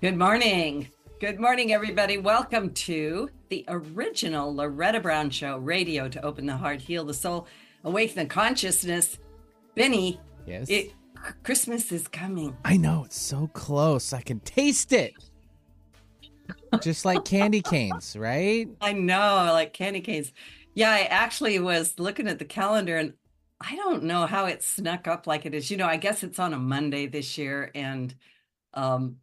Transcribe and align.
Good 0.00 0.16
morning. 0.16 0.88
Good 1.20 1.38
morning, 1.38 1.72
everybody. 1.72 2.16
Welcome 2.16 2.72
to 2.72 3.28
the 3.50 3.64
original 3.68 4.54
Loretta 4.54 5.00
Brown 5.00 5.28
Show 5.30 5.58
radio 5.58 6.08
to 6.08 6.24
open 6.24 6.46
the 6.46 6.56
heart, 6.56 6.80
heal 6.80 7.04
the 7.04 7.12
soul, 7.12 7.46
awaken 7.84 8.16
the 8.16 8.26
consciousness. 8.26 9.18
Benny, 9.74 10.18
Yes. 10.46 10.70
it, 10.70 10.94
Christmas 11.42 11.92
is 11.92 12.08
coming. 12.08 12.56
I 12.64 12.78
know 12.78 13.04
it's 13.04 13.20
so 13.20 13.48
close. 13.52 14.12
I 14.14 14.22
can 14.22 14.40
taste 14.40 14.92
it. 14.92 15.12
Just 16.80 17.04
like 17.04 17.24
candy 17.24 17.60
canes, 17.60 18.16
right? 18.16 18.68
I 18.80 18.94
know, 18.94 19.50
like 19.52 19.74
candy 19.74 20.00
canes. 20.00 20.32
Yeah, 20.74 20.90
I 20.90 21.00
actually 21.02 21.58
was 21.58 21.98
looking 21.98 22.26
at 22.26 22.38
the 22.38 22.44
calendar 22.46 22.96
and 22.96 23.12
I 23.60 23.76
don't 23.76 24.04
know 24.04 24.24
how 24.24 24.46
it 24.46 24.62
snuck 24.62 25.06
up 25.06 25.26
like 25.26 25.44
it 25.44 25.54
is. 25.54 25.70
You 25.70 25.76
know, 25.76 25.86
I 25.86 25.98
guess 25.98 26.22
it's 26.22 26.38
on 26.38 26.54
a 26.54 26.58
Monday 26.58 27.06
this 27.06 27.36
year, 27.36 27.70
and 27.74 28.14
um, 28.72 29.16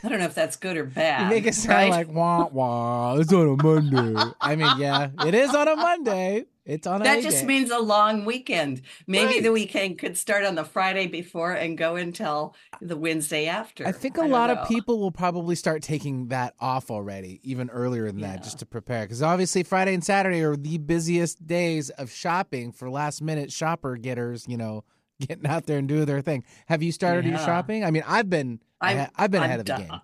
I 0.04 0.08
don't 0.08 0.18
know 0.18 0.24
if 0.26 0.34
that's 0.34 0.56
good 0.56 0.76
or 0.76 0.84
bad. 0.84 1.22
You 1.22 1.28
make 1.36 1.46
it 1.46 1.54
sound 1.54 1.90
right? 1.90 1.90
like 1.90 2.08
wah 2.08 2.46
wah. 2.46 3.16
It's 3.16 3.32
on 3.32 3.58
a 3.58 3.62
Monday. 3.62 4.32
I 4.40 4.56
mean, 4.56 4.78
yeah, 4.78 5.08
it 5.26 5.34
is 5.34 5.54
on 5.54 5.68
a 5.68 5.76
Monday. 5.76 6.46
It's 6.64 6.84
on 6.86 6.96
a 6.96 7.04
Monday. 7.04 7.14
That 7.16 7.22
just 7.22 7.42
day. 7.42 7.46
means 7.46 7.70
a 7.70 7.78
long 7.78 8.24
weekend. 8.24 8.82
Maybe 9.06 9.38
the 9.40 9.52
weekend 9.52 9.98
could 9.98 10.16
start 10.16 10.44
on 10.44 10.56
the 10.56 10.64
Friday 10.64 11.06
before 11.06 11.52
and 11.52 11.78
go 11.78 11.94
until 11.94 12.56
the 12.80 12.96
Wednesday 12.96 13.46
after. 13.46 13.86
I 13.86 13.92
think 13.92 14.16
a 14.16 14.22
lot 14.24 14.48
know. 14.48 14.56
of 14.60 14.68
people 14.68 14.98
will 14.98 15.12
probably 15.12 15.54
start 15.54 15.82
taking 15.82 16.28
that 16.28 16.54
off 16.58 16.90
already, 16.90 17.40
even 17.44 17.70
earlier 17.70 18.06
than 18.06 18.18
Yeah. 18.18 18.32
that, 18.32 18.42
just 18.42 18.58
to 18.58 18.66
prepare. 18.66 19.04
Because 19.04 19.22
obviously, 19.22 19.62
Friday 19.62 19.94
and 19.94 20.02
Saturday 20.04 20.42
are 20.42 20.56
the 20.56 20.78
busiest 20.78 21.46
days 21.46 21.90
of 21.90 22.10
shopping 22.10 22.72
for 22.72 22.90
last 22.90 23.22
minute 23.22 23.52
shopper 23.52 23.96
getters. 23.96 24.44
You 24.48 24.56
know, 24.56 24.82
getting 25.26 25.46
out 25.46 25.66
there 25.66 25.78
and 25.78 25.88
doing 25.88 26.04
their 26.04 26.20
thing. 26.22 26.44
Have 26.66 26.82
you 26.82 26.92
started 26.92 27.24
your 27.24 27.38
shopping? 27.38 27.84
I 27.84 27.90
mean, 27.90 28.04
I've 28.06 28.28
been, 28.30 28.60
I'm- 28.80 29.08
I've 29.16 29.30
been 29.30 29.42
I'm 29.42 29.46
ahead 29.50 29.60
of 29.60 29.66
the 29.66 29.76
game. 29.76 30.00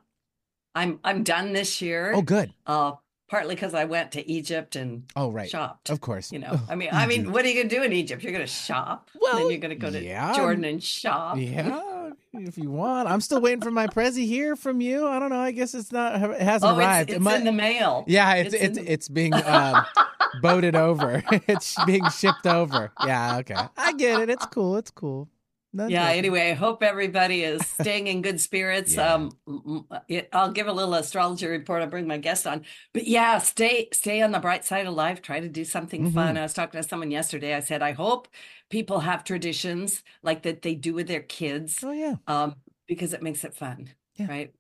I'm 0.74 1.00
I'm 1.04 1.22
done 1.22 1.52
this 1.52 1.82
year. 1.82 2.12
Oh, 2.14 2.22
good. 2.22 2.52
Uh, 2.66 2.92
partly 3.28 3.54
because 3.54 3.74
I 3.74 3.84
went 3.84 4.12
to 4.12 4.26
Egypt 4.30 4.74
and 4.74 5.04
Oh, 5.14 5.30
right. 5.30 5.50
shopped. 5.50 5.90
Of 5.90 6.00
course. 6.00 6.32
You 6.32 6.38
know, 6.38 6.48
Oh, 6.52 6.66
I 6.70 6.74
mean, 6.76 6.88
I 6.92 7.06
mean, 7.06 7.30
what 7.30 7.44
are 7.44 7.48
you 7.48 7.62
gonna 7.62 7.68
do 7.74 7.82
in 7.82 7.92
Egypt? 7.92 8.22
You're 8.22 8.32
gonna 8.32 8.46
shop. 8.46 9.10
Well, 9.20 9.36
then 9.38 9.50
you're 9.50 9.58
gonna 9.58 9.74
go 9.74 9.90
to 9.90 10.02
yeah. 10.02 10.34
Jordan 10.34 10.64
and 10.64 10.82
shop. 10.82 11.36
Yeah, 11.38 11.78
if 12.34 12.56
you 12.58 12.70
want. 12.70 13.08
I'm 13.08 13.20
still 13.20 13.40
waiting 13.40 13.60
for 13.60 13.70
my 13.70 13.86
Prezi 13.86 14.26
here 14.26 14.56
from 14.56 14.80
you. 14.80 15.06
I 15.06 15.18
don't 15.18 15.30
know. 15.30 15.40
I 15.40 15.50
guess 15.52 15.74
it's 15.74 15.92
not. 15.92 16.14
It 16.22 16.40
hasn't 16.40 16.72
Oh, 16.72 16.78
arrived. 16.78 17.10
it's, 17.10 17.14
It 17.14 17.16
it's 17.16 17.24
might- 17.24 17.36
in 17.38 17.44
the 17.44 17.52
mail. 17.52 18.04
yeah, 18.06 18.34
it's 18.34 18.54
it's 18.54 18.64
it's 18.64 18.78
in- 18.78 18.86
it's 18.88 19.08
being 19.08 19.34
um, 19.34 19.84
boated 20.42 20.74
over. 20.76 21.22
it's 21.48 21.76
being 21.84 22.08
shipped 22.10 22.46
over. 22.46 22.92
Yeah, 23.06 23.38
okay. 23.38 23.54
I 23.76 23.92
get 23.94 24.20
it. 24.22 24.30
It's 24.30 24.46
cool. 24.46 24.76
It's 24.76 24.90
cool. 24.90 25.28
None 25.74 25.88
Yeah. 25.88 26.08
Anyway, 26.10 26.50
I 26.50 26.52
hope 26.52 26.82
everybody 26.82 27.44
is 27.44 27.66
staying 27.66 28.06
in 28.06 28.20
good 28.20 28.38
spirits. 28.42 28.94
Yeah. 28.94 29.14
Um, 29.14 29.30
it, 30.06 30.28
I'll 30.30 30.52
give 30.52 30.66
a 30.66 30.72
little 30.72 30.92
astrology 30.92 31.46
report. 31.46 31.80
I'll 31.80 31.88
bring 31.88 32.06
my 32.06 32.18
guest 32.18 32.46
on. 32.46 32.66
But 32.92 33.06
yeah, 33.06 33.38
stay 33.38 33.88
stay 33.92 34.20
on 34.20 34.32
the 34.32 34.38
bright 34.38 34.66
side 34.66 34.86
of 34.86 34.92
life. 34.92 35.22
Try 35.22 35.40
to 35.40 35.48
do 35.48 35.64
something 35.64 36.02
Mm-hmm. 36.04 36.14
fun. 36.14 36.36
I 36.36 36.42
was 36.42 36.52
talking 36.52 36.80
to 36.82 36.86
someone 36.86 37.10
yesterday. 37.10 37.54
I 37.54 37.60
said, 37.60 37.80
I 37.82 37.92
hope 37.92 38.28
people 38.72 39.00
have 39.00 39.22
traditions 39.22 40.02
like 40.24 40.42
that 40.42 40.62
they 40.62 40.74
do 40.74 40.94
with 40.94 41.06
their 41.06 41.20
kids, 41.20 41.78
Oh 41.84 41.92
yeah. 41.92 42.14
um, 42.26 42.56
because 42.88 43.12
it 43.12 43.22
makes 43.22 43.44
it 43.44 43.54
fun, 43.54 43.90
Yeah. 44.16 44.26
right? 44.28 44.50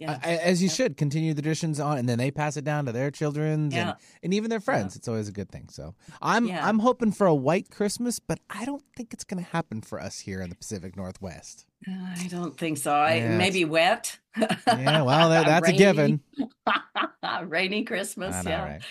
Yeah. 0.00 0.18
I- 0.24 0.38
as 0.38 0.60
you 0.60 0.66
Yeah. 0.66 0.74
should 0.74 0.96
continue 0.96 1.34
the 1.34 1.40
traditions 1.42 1.78
on, 1.78 1.98
and 1.98 2.08
then 2.08 2.18
they 2.18 2.32
pass 2.32 2.56
it 2.56 2.64
down 2.64 2.84
to 2.86 2.92
their 2.92 3.12
children 3.12 3.70
Yeah. 3.70 3.90
and, 3.90 3.96
and 4.24 4.34
even 4.34 4.50
their 4.50 4.58
friends. 4.58 4.96
It's 4.96 5.06
always 5.06 5.28
a 5.28 5.32
good 5.32 5.50
thing. 5.52 5.68
So 5.70 5.94
I'm. 6.20 6.50
I'm 6.50 6.80
hoping 6.80 7.12
for 7.12 7.28
a 7.28 7.34
white 7.34 7.70
Christmas, 7.70 8.18
but 8.18 8.40
I 8.50 8.64
don't 8.64 8.82
think 8.96 9.12
it's 9.14 9.22
going 9.22 9.42
to 9.44 9.48
happen 9.50 9.82
for 9.82 10.00
us 10.00 10.18
here 10.18 10.40
in 10.42 10.50
the 10.50 10.56
Pacific 10.56 10.96
Northwest. 10.96 11.64
I 11.86 12.26
don't 12.28 12.58
think 12.58 12.78
so. 12.78 12.92
I 12.92 13.20
maybe 13.20 13.64
wet. 13.64 14.18
Yeah, 14.36 14.48
well, 15.02 15.28
that, 15.30 15.46
that's 15.46 15.68
a 15.68 15.72
given. 15.72 16.20
Rainy 17.44 17.84
Christmas. 17.84 18.44
Yeah. 18.44 18.64
right? 18.64 18.82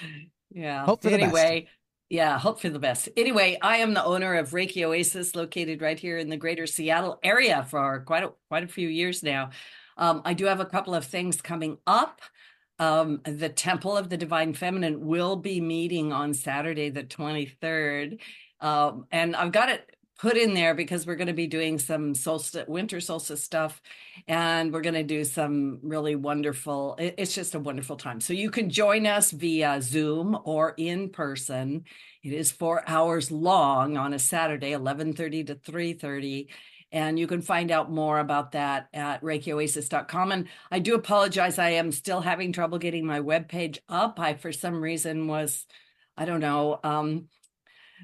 Yeah. 0.52 0.86
Hope 0.86 1.02
for 1.04 1.10
the 1.10 1.18
best. 1.18 1.34
Yeah, 2.10 2.38
hope 2.38 2.60
for 2.62 2.70
the 2.70 2.80
best. 2.80 3.10
Anyway, 3.18 3.58
I 3.62 3.78
am 3.78 3.94
the 3.94 4.04
owner 4.04 4.36
of 4.36 4.52
Reiki 4.52 4.84
Oasis, 4.84 5.36
located 5.36 5.82
right 5.82 6.00
here 6.00 6.18
in 6.18 6.30
the 6.30 6.38
greater 6.38 6.68
Seattle 6.68 7.20
area 7.24 7.66
for 7.70 8.02
quite 8.02 8.24
a, 8.24 8.32
quite 8.50 8.64
a 8.64 8.68
few 8.68 8.88
years 8.88 9.24
now. 9.24 9.50
Um, 9.98 10.22
I 10.26 10.34
do 10.34 10.46
have 10.46 10.60
a 10.60 10.66
couple 10.66 10.96
of 10.96 11.06
things 11.06 11.42
coming 11.42 11.78
up. 11.88 12.22
Um, 12.80 13.22
the 13.24 13.50
Temple 13.50 13.96
of 13.96 14.10
the 14.10 14.18
Divine 14.18 14.54
Feminine 14.54 15.06
will 15.06 15.36
be 15.36 15.62
meeting 15.62 16.12
on 16.12 16.34
Saturday, 16.34 16.90
the 16.90 17.04
23rd. 17.04 18.20
Um, 18.60 19.06
and 19.12 19.36
I've 19.36 19.52
got 19.52 19.70
it 19.70 19.93
put 20.24 20.38
in 20.38 20.54
there 20.54 20.74
because 20.74 21.06
we're 21.06 21.18
going 21.18 21.28
to 21.28 21.34
be 21.34 21.48
doing 21.48 21.78
some 21.78 22.16
solstice, 22.16 22.66
winter 22.70 23.02
solstice 23.02 23.44
stuff, 23.44 23.82
and 24.26 24.72
we're 24.72 24.80
going 24.80 24.94
to 24.94 25.04
do 25.04 25.26
some 25.26 25.80
really 25.84 26.16
wonderful. 26.16 26.96
it- 26.98 27.16
it's 27.18 27.36
just 27.36 27.56
a 27.56 27.60
wonderful 27.60 27.98
time. 27.98 28.22
So 28.22 28.32
you 28.32 28.50
can 28.50 28.70
join 28.70 29.06
us 29.06 29.32
via 29.32 29.82
Zoom 29.82 30.40
or 30.46 30.76
in 30.78 31.10
person. 31.10 31.84
It 32.24 32.32
is 32.32 32.54
four 32.54 32.88
hours 32.88 33.32
long 33.32 33.98
on 33.98 34.14
a 34.14 34.20
Saturday, 34.20 34.72
11:30 34.72 35.44
to 35.44 35.56
3:30. 35.56 36.48
And 36.94 37.20
you 37.20 37.28
can 37.28 37.42
find 37.42 37.70
out 37.70 37.92
more 37.92 38.20
about 38.20 38.54
that 38.54 38.88
at 38.94 39.22
ReikiOasis.com. 39.24 40.32
And 40.32 40.48
I 40.72 40.80
do 40.80 40.96
apologize. 40.96 41.60
I 41.60 41.72
am 41.72 41.92
still 41.92 42.22
having 42.22 42.54
trouble 42.54 42.78
getting 42.78 43.06
my 43.06 43.20
webpage 43.20 43.80
up. 43.90 44.22
I, 44.22 44.36
for 44.36 44.54
some 44.54 44.82
reason, 44.82 45.28
was, 45.28 45.66
I 46.16 46.24
don't 46.24 46.40
know, 46.40 46.80
um, 46.82 47.28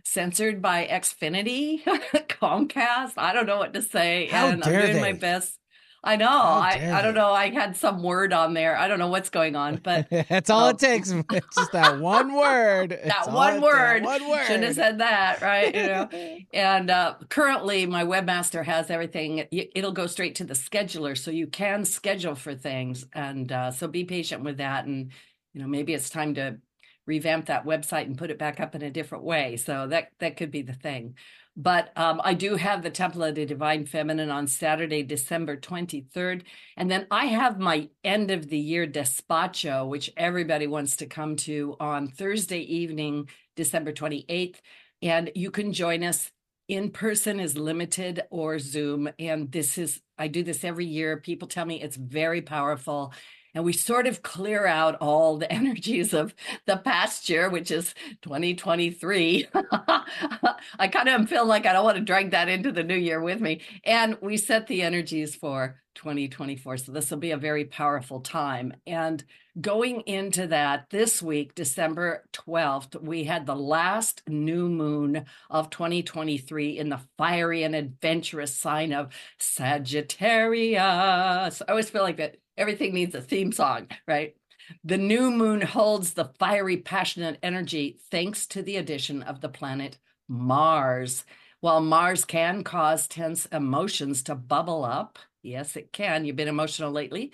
censored 0.05 0.61
by 0.61 0.87
Xfinity, 0.89 1.83
Comcast. 2.27 3.13
I 3.17 3.33
don't 3.33 3.45
know 3.45 3.57
what 3.57 3.73
to 3.73 3.81
say. 3.81 4.27
How 4.27 4.47
and 4.47 4.63
I'm 4.63 4.71
doing 4.71 5.01
my 5.01 5.13
best. 5.13 5.55
I 6.01 6.15
know. 6.15 6.29
I, 6.29 6.91
I 6.93 7.01
don't 7.01 7.13
know. 7.13 7.33
I 7.33 7.49
had 7.49 7.75
some 7.75 8.01
word 8.03 8.31
on 8.31 8.53
there. 8.53 8.77
I 8.77 8.87
don't 8.87 8.99
know 8.99 9.09
what's 9.09 9.29
going 9.29 9.57
on, 9.57 9.81
but 9.83 10.07
That's 10.29 10.49
all 10.49 10.67
Oh. 10.67 10.69
it 10.69 10.79
takes. 10.79 11.11
It's 11.11 11.55
just 11.57 11.73
that 11.73 11.99
one 11.99 12.33
word. 12.33 12.97
That 13.03 13.29
one 13.29 13.59
word. 13.59 14.05
One 14.05 14.29
word. 14.29 14.45
Shouldn't 14.45 14.63
have 14.63 14.75
said 14.75 14.99
that, 14.99 15.41
right? 15.41 15.75
You 15.75 15.87
know. 15.87 16.09
And 16.53 16.89
uh, 16.89 17.15
currently, 17.27 17.85
my 17.85 18.05
webmaster 18.05 18.63
has 18.63 18.89
everything. 18.89 19.39
It- 19.39 19.71
It'll 19.75 19.91
go 19.91 20.07
straight 20.07 20.35
to 20.35 20.45
the 20.45 20.53
scheduler, 20.53 21.17
so 21.17 21.31
you 21.31 21.47
can 21.47 21.83
schedule 21.83 22.35
for 22.35 22.55
things. 22.55 23.05
And 23.13 23.51
uh, 23.51 23.71
so, 23.71 23.89
be 23.89 24.05
patient 24.05 24.41
with 24.43 24.57
that. 24.57 24.85
And 24.85 25.11
you 25.53 25.61
know, 25.61 25.67
maybe 25.67 25.93
it's 25.93 26.09
time 26.09 26.33
to 26.35 26.59
revamp 27.09 27.47
that 27.47 27.65
website 27.65 28.05
and 28.05 28.17
put 28.17 28.29
it 28.29 28.37
back 28.37 28.59
up 28.59 28.75
in 28.75 28.83
a 28.83 28.91
different 28.91 29.23
way. 29.23 29.57
So 29.57 29.87
that 29.87 30.11
that 30.19 30.37
could 30.37 30.51
be 30.51 30.61
the 30.61 30.73
thing. 30.73 31.15
But 31.57 31.91
um, 31.97 32.21
I 32.23 32.35
do 32.35 32.55
have 32.55 32.83
the 32.83 32.91
Temple 32.91 33.23
of 33.23 33.35
the 33.35 33.45
Divine 33.45 33.85
Feminine 33.85 34.29
on 34.29 34.47
Saturday, 34.47 35.03
December 35.03 35.57
23rd. 35.57 36.43
And 36.77 36.89
then 36.89 37.07
I 37.11 37.25
have 37.25 37.59
my 37.59 37.89
end 38.03 38.31
of 38.31 38.47
the 38.47 38.57
year 38.57 38.87
despacho, 38.87 39.89
which 39.89 40.13
everybody 40.15 40.67
wants 40.67 40.97
to 40.97 41.05
come 41.05 41.35
to 41.37 41.75
on 41.79 42.07
Thursday 42.07 42.61
evening, 42.61 43.27
December 43.57 43.91
28th. 43.91 44.55
And 45.01 45.31
you 45.35 45.51
can 45.51 45.73
join 45.73 46.03
us. 46.03 46.31
In 46.69 46.91
person 46.91 47.39
is 47.39 47.57
limited 47.57 48.21
or 48.29 48.59
Zoom. 48.59 49.09
And 49.17 49.51
this 49.51 49.79
is, 49.79 49.99
I 50.19 50.27
do 50.27 50.43
this 50.43 50.63
every 50.63 50.85
year. 50.85 51.17
People 51.17 51.47
tell 51.47 51.65
me 51.65 51.81
it's 51.81 51.97
very 51.97 52.43
powerful. 52.43 53.11
And 53.53 53.63
we 53.63 53.73
sort 53.73 54.07
of 54.07 54.21
clear 54.21 54.65
out 54.65 54.95
all 55.01 55.37
the 55.37 55.51
energies 55.59 56.13
of 56.13 56.33
the 56.65 56.77
past 56.77 57.29
year, 57.29 57.49
which 57.49 57.71
is 57.71 57.93
2023. 58.21 59.47
I 59.53 60.87
kind 60.91 61.09
of 61.09 61.29
feel 61.29 61.45
like 61.45 61.65
I 61.65 61.73
don't 61.73 61.85
want 61.85 61.97
to 61.97 62.03
drag 62.03 62.31
that 62.31 62.49
into 62.49 62.71
the 62.71 62.83
new 62.83 62.95
year 62.95 63.21
with 63.21 63.41
me. 63.41 63.61
And 63.83 64.17
we 64.21 64.37
set 64.37 64.67
the 64.67 64.81
energies 64.81 65.35
for 65.35 65.81
2024. 65.95 66.77
So 66.77 66.91
this 66.91 67.11
will 67.11 67.17
be 67.17 67.31
a 67.31 67.37
very 67.37 67.65
powerful 67.65 68.21
time. 68.21 68.73
And 68.87 69.23
going 69.59 70.01
into 70.01 70.47
that 70.47 70.89
this 70.89 71.21
week, 71.21 71.55
December 71.55 72.23
12th, 72.33 73.01
we 73.01 73.25
had 73.25 73.45
the 73.45 73.55
last 73.55 74.21
new 74.27 74.69
moon 74.69 75.25
of 75.49 75.69
2023 75.69 76.77
in 76.77 76.89
the 76.89 77.01
fiery 77.17 77.63
and 77.63 77.75
adventurous 77.75 78.55
sign 78.57 78.93
of 78.93 79.13
Sagittarius. 79.39 80.81
I 80.81 81.65
always 81.67 81.89
feel 81.89 82.03
like 82.03 82.17
that 82.17 82.37
everything 82.59 82.93
needs 82.93 83.15
a 83.15 83.21
theme 83.21 83.51
song, 83.51 83.87
right? 84.07 84.35
The 84.83 84.97
new 84.97 85.31
moon 85.31 85.61
holds 85.61 86.13
the 86.13 86.31
fiery, 86.37 86.77
passionate 86.77 87.39
energy 87.41 87.97
thanks 88.11 88.45
to 88.47 88.61
the 88.61 88.75
addition 88.75 89.23
of 89.23 89.41
the 89.41 89.49
planet 89.49 89.97
Mars. 90.27 91.25
While 91.61 91.81
Mars 91.81 92.23
can 92.23 92.63
cause 92.63 93.07
tense 93.07 93.47
emotions 93.47 94.21
to 94.23 94.35
bubble 94.35 94.85
up, 94.85 95.17
yes, 95.41 95.75
it 95.75 95.91
can. 95.91 96.23
You've 96.23 96.35
been 96.35 96.47
emotional 96.47 96.91
lately, 96.91 97.31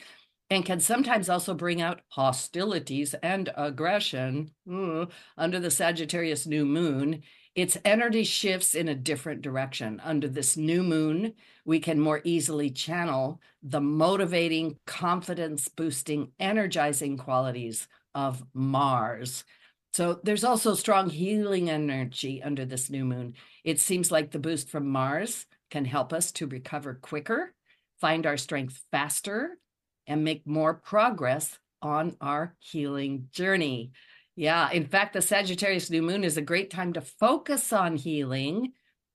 and 0.49 0.63
can 0.65 0.79
sometimes 0.79 1.27
also 1.27 1.53
bring 1.53 1.81
out 1.81 2.01
hostilities 2.09 3.13
and 3.15 3.51
aggression 3.57 4.51
Ooh, 4.69 5.07
under 5.37 5.59
the 5.59 5.71
Sagittarius 5.71 6.45
new 6.47 6.65
moon. 6.65 7.23
Its 7.55 7.77
energy 7.85 8.25
shifts 8.25 8.75
in 8.75 8.89
a 8.89 8.95
different 8.95 9.41
direction. 9.41 10.01
Under 10.03 10.27
this 10.27 10.57
new 10.57 10.83
moon, 10.83 11.33
we 11.63 11.79
can 11.79 11.99
more 11.99 12.19
easily 12.25 12.69
channel 12.69 13.39
the 13.63 13.79
motivating, 13.79 14.77
confidence 14.85 15.69
boosting, 15.69 16.31
energizing 16.37 17.17
qualities 17.17 17.87
of 18.13 18.43
Mars. 18.53 19.45
So 19.93 20.19
there's 20.23 20.43
also 20.43 20.73
strong 20.73 21.09
healing 21.09 21.69
energy 21.69 22.43
under 22.43 22.65
this 22.65 22.89
new 22.89 23.05
moon. 23.05 23.35
It 23.63 23.79
seems 23.79 24.11
like 24.11 24.31
the 24.31 24.39
boost 24.39 24.69
from 24.69 24.89
Mars 24.89 25.45
can 25.71 25.85
help 25.85 26.11
us 26.11 26.33
to 26.33 26.47
recover 26.47 26.95
quicker, 27.01 27.53
find 28.01 28.25
our 28.25 28.35
strength 28.35 28.83
faster, 28.91 29.57
and 30.05 30.25
make 30.25 30.45
more 30.45 30.73
progress 30.73 31.57
on 31.81 32.17
our 32.19 32.55
healing 32.59 33.29
journey. 33.31 33.91
Yeah, 34.35 34.69
in 34.71 34.85
fact, 34.85 35.13
the 35.13 35.21
Sagittarius 35.21 35.89
new 35.89 36.01
moon 36.01 36.25
is 36.25 36.35
a 36.35 36.41
great 36.41 36.69
time 36.69 36.91
to 36.93 37.01
focus 37.01 37.71
on 37.71 37.95
healing 37.95 38.73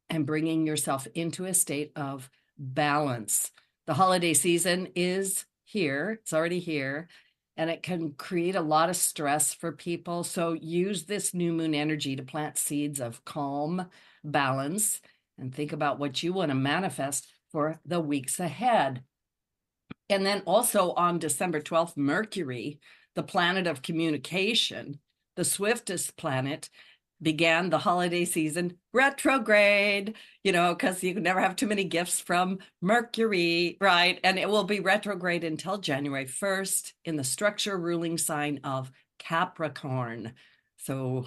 and 0.09 0.27
bringing 0.27 0.67
yourself 0.67 1.07
into 1.15 1.45
a 1.45 1.53
state 1.53 1.93
of 1.95 2.31
balance. 2.59 3.51
The 3.87 3.95
holiday 3.95 4.33
season 4.33 4.89
is 4.95 5.45
here, 5.65 6.19
it's 6.23 6.33
already 6.33 6.59
here, 6.59 7.09
and 7.57 7.69
it 7.69 7.83
can 7.83 8.13
create 8.13 8.57
a 8.57 8.63
lot 8.63 8.89
of 8.89 8.97
stress 8.97 9.53
for 9.53 9.73
people. 9.73 10.25
So 10.25 10.55
use 10.55 11.05
this 11.05 11.35
new 11.35 11.53
moon 11.53 11.75
energy 11.75 12.17
to 12.17 12.23
plant 12.23 12.57
seeds 12.57 12.99
of 12.99 13.23
calm, 13.27 13.87
balance, 14.25 15.03
and 15.39 15.55
think 15.55 15.73
about 15.73 15.99
what 15.99 16.23
you 16.23 16.33
want 16.33 16.51
to 16.51 16.55
manifest 16.55 17.29
for 17.53 17.79
the 17.85 18.01
weeks 18.01 18.41
ahead. 18.41 19.03
And 20.09 20.25
then 20.25 20.43
also 20.47 20.93
on 20.93 21.19
December 21.19 21.61
12th, 21.61 21.97
Mercury, 21.97 22.81
the 23.15 23.23
planet 23.23 23.67
of 23.67 23.83
communication, 23.83 24.99
the 25.41 25.45
swiftest 25.47 26.19
planet, 26.19 26.69
began 27.23 27.71
the 27.71 27.79
holiday 27.79 28.27
season 28.27 28.77
retrograde, 28.93 30.15
you 30.45 30.53
know, 30.53 30.75
because 30.75 31.03
you 31.03 31.15
can 31.15 31.23
never 31.23 31.41
have 31.41 31.57
too 31.57 31.67
many 31.67 31.83
gifts 31.83 32.21
from 32.21 32.59
Mercury, 32.83 33.79
right? 33.81 34.21
And 34.23 34.39
it 34.39 34.51
will 34.51 34.65
be 34.65 34.81
retrograde 34.81 35.43
until 35.43 35.79
January 35.79 36.27
1st 36.27 36.93
in 37.07 37.17
the 37.17 37.25
structure 37.25 37.79
ruling 37.79 38.19
sign 38.19 38.61
of 38.65 38.93
Capricorn. 39.19 40.35
So 40.77 41.27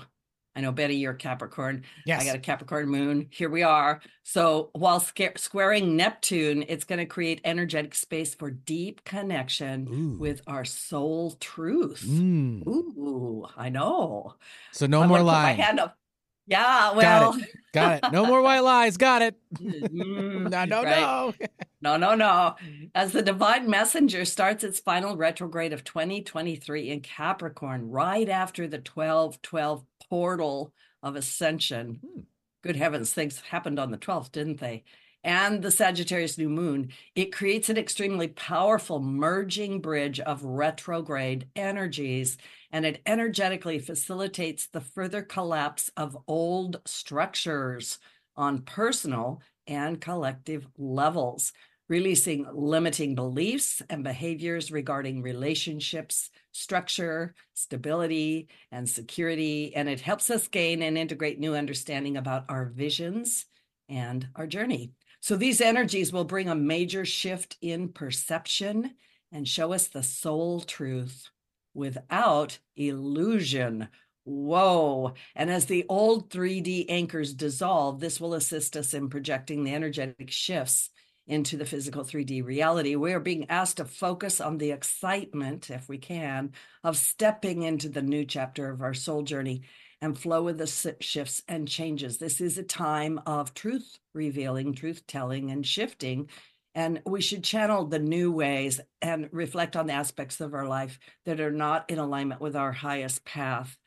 I 0.56 0.62
know 0.62 0.72
Betty, 0.72 0.96
you're 0.98 1.14
Capricorn. 1.14 1.84
Yes. 2.06 2.22
I 2.22 2.26
got 2.26 2.36
a 2.36 2.40
Capricorn 2.40 2.88
moon. 2.88 3.28
Here 3.32 3.50
we 3.50 3.64
are. 3.64 4.02
So 4.22 4.70
while 4.74 5.00
sca- 5.00 5.38
squaring 5.38 5.96
Neptune, 5.96 6.64
it's 6.68 6.84
going 6.84 7.00
to 7.00 7.06
create 7.06 7.42
energetic 7.44 7.96
space 7.96 8.36
for 8.36 8.52
deep 8.52 9.04
connection 9.04 9.88
Ooh. 9.92 10.18
with 10.20 10.42
our 10.46 10.64
soul 10.66 11.32
truth. 11.40 12.06
Mm. 12.08 12.68
Ooh, 12.68 13.48
I 13.58 13.70
know. 13.70 14.36
So 14.72 14.86
no 14.86 15.02
I'm 15.02 15.10
more 15.10 15.18
gonna 15.20 15.30
put 15.30 15.34
my 15.34 15.44
lying. 15.44 15.58
hand 15.58 15.80
up. 15.80 15.98
Yeah, 16.46 16.92
Got 16.92 16.96
well, 16.98 17.38
Got 17.74 18.04
it. 18.04 18.12
No 18.12 18.26
more 18.26 18.42
white 18.42 18.60
lies. 18.60 18.98
Got 18.98 19.22
it. 19.22 19.36
Mm, 19.56 20.50
no, 20.50 20.66
no, 20.66 20.84
right. 20.84 21.00
no. 21.00 21.34
No, 21.82 21.96
no, 21.96 22.16
no. 22.16 22.56
As 22.94 23.14
the 23.14 23.22
divine 23.22 23.70
messenger 23.70 24.26
starts 24.26 24.64
its 24.66 24.80
final 24.80 25.16
retrograde 25.16 25.72
of 25.72 25.86
2023 25.86 26.90
in 26.90 27.00
Capricorn, 27.00 27.90
right 27.90 28.28
after 28.28 28.68
the 28.68 28.78
12 28.78 29.42
12 29.42 29.86
portal 30.13 30.71
of 31.01 31.15
ascension. 31.15 32.00
Hmm. 32.06 32.21
Good 32.62 32.75
heavens, 32.75 33.12
things 33.12 33.42
happened 33.42 33.80
on 33.80 33.89
the 33.89 33.98
12th, 33.98 34.31
didn't 34.31 34.60
they? 34.60 34.83
And 35.24 35.60
the 35.60 35.71
Sagittarius 35.71 36.38
new 36.38 36.50
moon, 36.50 36.89
it 37.15 37.33
creates 37.33 37.68
an 37.69 37.77
extremely 37.77 38.27
powerful 38.27 39.00
merging 39.00 39.81
bridge 39.81 40.19
of 40.19 40.44
retrograde 40.44 41.48
energies, 41.56 42.38
and 42.71 42.86
it 42.86 43.01
energetically 43.07 43.80
facilitates 43.80 44.68
the 44.68 44.81
further 44.81 45.24
collapse 45.24 45.89
of 45.98 46.16
old 46.27 46.80
structures 46.86 47.98
on 48.36 48.62
personal 48.62 49.42
and 49.66 50.00
collective 50.00 50.68
levels 50.77 51.54
releasing 51.89 52.45
limiting 52.54 53.16
beliefs 53.16 53.81
and 53.89 54.04
behaviors 54.04 54.71
regarding 54.71 55.21
relationships, 55.21 56.30
structure, 56.54 57.36
stability, 57.54 58.48
and 58.72 58.88
security. 58.88 59.76
And 59.76 59.90
it 59.90 60.00
helps 60.00 60.30
us 60.30 60.48
gain 60.48 60.82
and 60.82 60.98
integrate 60.98 61.40
new 61.40 61.56
understanding 61.56 62.16
about 62.16 62.46
our 62.48 62.66
visions 62.66 63.46
and 63.90 64.28
our 64.36 64.48
journey. 64.48 64.92
So 65.20 65.36
these 65.36 65.62
energies 65.62 66.14
will 66.14 66.24
bring 66.24 66.48
a 66.48 66.56
major 66.56 67.06
shift 67.06 67.58
in 67.62 67.90
perception 67.90 68.92
and 69.32 69.48
show 69.48 69.74
us 69.74 69.88
the 69.88 70.04
soul 70.04 70.62
truth 70.62 71.30
without 71.74 72.60
illusion. 72.76 73.90
Whoa. 74.26 75.14
And 75.36 75.50
as 75.50 75.66
the 75.66 75.86
old 75.90 76.30
3D 76.30 76.86
anchors 76.88 77.34
dissolve, 77.34 78.00
this 78.00 78.22
will 78.22 78.36
assist 78.36 78.78
us 78.78 78.94
in 78.94 79.10
projecting 79.10 79.64
the 79.64 79.74
energetic 79.74 80.30
shifts 80.32 80.90
into 81.28 81.58
the 81.58 81.66
physical 81.66 82.04
3D 82.04 82.44
reality. 82.44 82.96
We 82.96 83.14
are 83.14 83.20
being 83.20 83.50
asked 83.50 83.78
to 83.78 83.86
focus 83.86 84.42
on 84.42 84.58
the 84.58 84.72
excitement, 84.72 85.70
if 85.70 85.88
we 85.88 85.98
can, 85.98 86.52
of 86.84 86.98
stepping 86.98 87.64
into 87.64 87.90
the 87.90 88.02
new 88.02 88.25
chapter 88.25 88.70
of 88.70 88.81
our 88.81 88.94
soul 88.94 89.24
journey 89.24 89.64
and 90.02 90.20
flow 90.20 90.44
with 90.44 90.58
the 90.58 90.96
shifts 91.00 91.44
and 91.48 91.68
changes. 91.68 92.18
This 92.18 92.42
is 92.42 92.58
a 92.58 92.64
time 92.64 93.22
of 93.25 93.54
truth 93.54 94.00
revealing, 94.14 94.74
truth 94.74 95.08
telling, 95.08 95.50
and 95.50 95.66
shifting. 95.66 96.30
And 96.75 97.02
we 97.06 97.22
should 97.22 97.44
channel 97.44 97.86
the 97.86 98.00
new 98.00 98.31
ways 98.31 98.81
and 99.02 99.30
reflect 99.31 99.78
on 99.78 99.88
the 99.88 99.94
aspects 99.94 100.42
of 100.42 100.54
our 100.54 100.68
life 100.68 101.00
that 101.26 101.40
are 101.40 101.52
not 101.52 101.90
in 101.90 102.00
alignment 102.00 102.42
with 102.42 102.56
our 102.56 102.72
highest 102.72 103.24
path. 103.24 103.78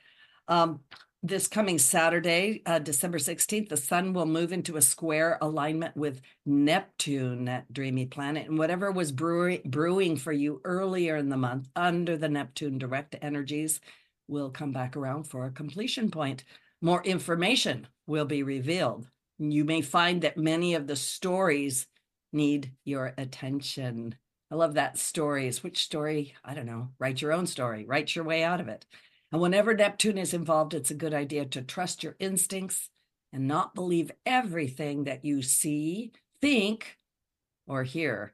Um, 0.49 0.81
this 1.23 1.49
coming 1.49 1.79
Saturday, 1.79 2.63
uh, 2.67 2.79
December 2.79 3.19
16th, 3.19 3.69
the 3.69 3.77
sun 3.77 4.13
will 4.13 4.27
move 4.27 4.53
into 4.53 4.77
a 4.77 4.83
square 4.83 5.39
alignment 5.41 5.97
with 5.97 6.21
Neptune, 6.45 7.47
that 7.47 7.73
dreamy 7.73 8.07
planet. 8.07 8.49
And 8.49 8.59
whatever 8.59 8.93
was 8.93 9.13
brewing, 9.13 9.63
brewing 9.65 10.17
for 10.17 10.33
you 10.33 10.61
earlier 10.65 11.17
in 11.17 11.29
the 11.29 11.37
month 11.37 11.69
under 11.75 12.17
the 12.17 12.29
Neptune 12.29 12.79
direct 12.79 13.17
energies 13.23 13.81
will 14.29 14.51
come 14.51 14.73
back 14.73 14.97
around 14.97 15.25
for 15.25 15.47
a 15.47 15.51
completion 15.51 16.11
point. 16.11 16.45
More 16.81 17.03
information 17.03 17.89
will 18.07 18.27
be 18.27 18.43
revealed. 18.43 19.09
You 19.39 19.65
may 19.65 19.83
find 19.83 20.23
that 20.23 20.37
many 20.37 20.75
of 20.75 20.87
the 20.87 20.97
stories 20.97 21.87
need 22.33 22.73
your 22.85 23.15
attention. 23.19 24.15
I 24.51 24.55
love 24.55 24.75
that 24.75 24.99
stories. 24.99 25.63
Which 25.63 25.83
story? 25.83 26.35
I 26.45 26.55
don't 26.55 26.67
know. 26.67 26.91
Write 26.99 27.21
your 27.21 27.33
own 27.33 27.47
story, 27.47 27.85
write 27.85 28.15
your 28.15 28.25
way 28.25 28.45
out 28.45 28.61
of 28.61 28.69
it. 28.69 28.87
And 29.33 29.41
whenever 29.41 29.75
Neptune 29.75 30.19
is 30.19 30.35
involved, 30.35 30.75
it's 30.75 30.91
a 30.91 30.95
good 30.95 31.15
idea 31.15 31.45
to 31.47 31.63
trust 31.63 32.03
your 32.03 32.17
instincts 32.19 32.91
and 33.33 33.49
not 33.49 33.75
believe 33.75 34.11
everything 34.25 35.05
that 35.05 35.25
you 35.25 35.43
see, 35.43 36.13
think, 36.41 36.97
or 37.67 37.83
hear. 37.83 38.33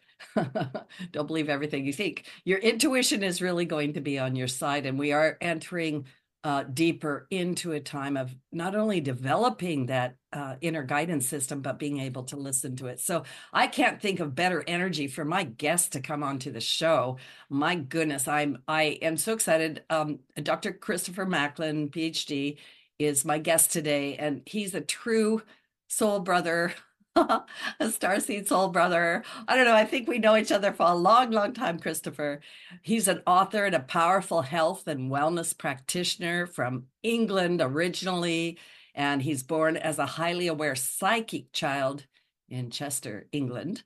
Don't 1.12 1.26
believe 1.26 1.48
everything 1.48 1.86
you 1.86 1.92
think. 1.92 2.26
Your 2.44 2.58
intuition 2.58 3.22
is 3.22 3.42
really 3.42 3.64
going 3.64 3.94
to 3.94 4.00
be 4.00 4.18
on 4.18 4.36
your 4.36 4.48
side, 4.48 4.86
and 4.86 4.98
we 4.98 5.12
are 5.12 5.38
entering 5.40 6.04
uh, 6.44 6.64
deeper 6.64 7.26
into 7.30 7.72
a 7.72 7.80
time 7.80 8.16
of 8.16 8.34
not 8.50 8.74
only 8.74 9.00
developing 9.00 9.86
that 9.86 10.16
uh, 10.32 10.56
inner 10.60 10.82
guidance 10.82 11.26
system, 11.26 11.60
but 11.60 11.78
being 11.78 12.00
able 12.00 12.24
to 12.24 12.36
listen 12.36 12.74
to 12.76 12.86
it. 12.86 12.98
So 12.98 13.22
I 13.52 13.66
can't 13.66 14.00
think 14.00 14.18
of 14.18 14.34
better 14.34 14.64
energy 14.66 15.06
for 15.06 15.24
my 15.24 15.44
guest 15.44 15.92
to 15.92 16.00
come 16.00 16.22
onto 16.22 16.50
the 16.50 16.60
show. 16.60 17.18
My 17.48 17.76
goodness, 17.76 18.26
I'm 18.26 18.58
I 18.66 18.98
am 19.02 19.16
so 19.16 19.34
excited. 19.34 19.84
Um, 19.88 20.20
Dr. 20.42 20.72
Christopher 20.72 21.26
Macklin, 21.26 21.90
PhD, 21.90 22.58
is 22.98 23.24
my 23.24 23.38
guest 23.38 23.72
today, 23.72 24.16
and 24.16 24.42
he's 24.46 24.74
a 24.74 24.80
true 24.80 25.42
soul 25.88 26.20
brother 26.20 26.72
starseed 27.80 28.48
soul 28.48 28.68
brother. 28.68 29.22
I 29.46 29.56
don't 29.56 29.66
know. 29.66 29.74
I 29.74 29.84
think 29.84 30.08
we 30.08 30.18
know 30.18 30.36
each 30.36 30.52
other 30.52 30.72
for 30.72 30.86
a 30.86 30.94
long, 30.94 31.30
long 31.30 31.52
time, 31.52 31.78
Christopher. 31.78 32.40
He's 32.82 33.08
an 33.08 33.22
author 33.26 33.66
and 33.66 33.74
a 33.74 33.80
powerful 33.80 34.42
health 34.42 34.86
and 34.86 35.10
wellness 35.10 35.56
practitioner 35.56 36.46
from 36.46 36.84
England 37.02 37.60
originally. 37.60 38.58
And 38.94 39.22
he's 39.22 39.42
born 39.42 39.76
as 39.76 39.98
a 39.98 40.06
highly 40.06 40.46
aware 40.46 40.74
psychic 40.74 41.52
child 41.52 42.06
in 42.48 42.70
Chester, 42.70 43.28
England. 43.32 43.82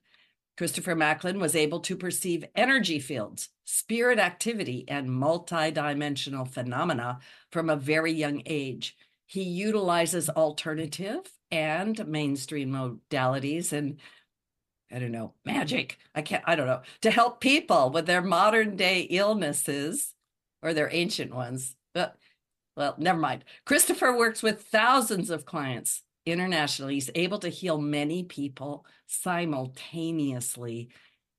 Christopher 0.57 0.95
Macklin 0.95 1.39
was 1.39 1.55
able 1.55 1.81
to 1.81 1.95
perceive 1.95 2.45
energy 2.55 2.99
fields, 2.99 3.49
spirit 3.65 4.19
activity, 4.19 4.85
and 4.87 5.07
multidimensional 5.07 6.47
phenomena 6.47 7.19
from 7.51 7.69
a 7.69 7.75
very 7.75 8.11
young 8.11 8.41
age. 8.45 8.95
He 9.25 9.43
utilizes 9.43 10.29
alternative 10.29 11.29
and 11.51 12.07
mainstream 12.07 12.71
modalities 12.71 13.73
and 13.73 13.97
I 14.91 14.99
don't 14.99 15.11
know, 15.11 15.33
magic. 15.45 15.97
I 16.15 16.21
can't, 16.21 16.43
I 16.47 16.55
don't 16.55 16.67
know, 16.67 16.81
to 17.01 17.11
help 17.11 17.41
people 17.41 17.89
with 17.89 18.05
their 18.05 18.21
modern 18.21 18.77
day 18.77 19.01
illnesses 19.01 20.13
or 20.61 20.73
their 20.73 20.89
ancient 20.91 21.35
ones. 21.35 21.75
But, 21.93 22.15
well, 22.77 22.95
never 22.97 23.19
mind. 23.19 23.43
Christopher 23.65 24.15
works 24.15 24.41
with 24.41 24.63
thousands 24.63 25.29
of 25.29 25.45
clients 25.45 26.03
internationally. 26.25 26.93
He's 26.93 27.09
able 27.15 27.39
to 27.39 27.49
heal 27.49 27.79
many 27.79 28.23
people 28.23 28.85
simultaneously. 29.07 30.89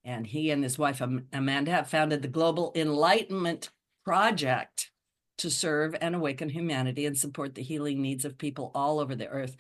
And 0.05 0.27
he 0.27 0.51
and 0.51 0.63
his 0.63 0.79
wife, 0.79 1.01
Amanda, 1.01 1.71
have 1.71 1.89
founded 1.89 2.23
the 2.23 2.29
Global 2.29 2.73
Enlightenment 2.75 3.71
Project 4.05 4.91
to 5.39 5.51
serve 5.51 5.95
and 6.01 6.15
awaken 6.15 6.49
humanity 6.49 7.07
and 7.07 7.17
support 7.17 7.55
the 7.55 7.63
healing 7.63 8.03
needs 8.03 8.25
of 8.25 8.39
people 8.39 8.71
all 8.75 8.99
over 8.99 9.15
the 9.15 9.29
earth 9.29 9.57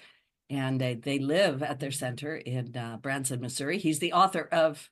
and 0.50 0.80
they, 0.80 0.94
they 0.94 1.18
live 1.18 1.62
at 1.62 1.80
their 1.80 1.90
center 1.90 2.36
in 2.36 2.76
uh, 2.76 2.98
Branson, 3.00 3.40
Missouri. 3.40 3.78
He's 3.78 3.98
the 3.98 4.12
author 4.12 4.48
of, 4.50 4.90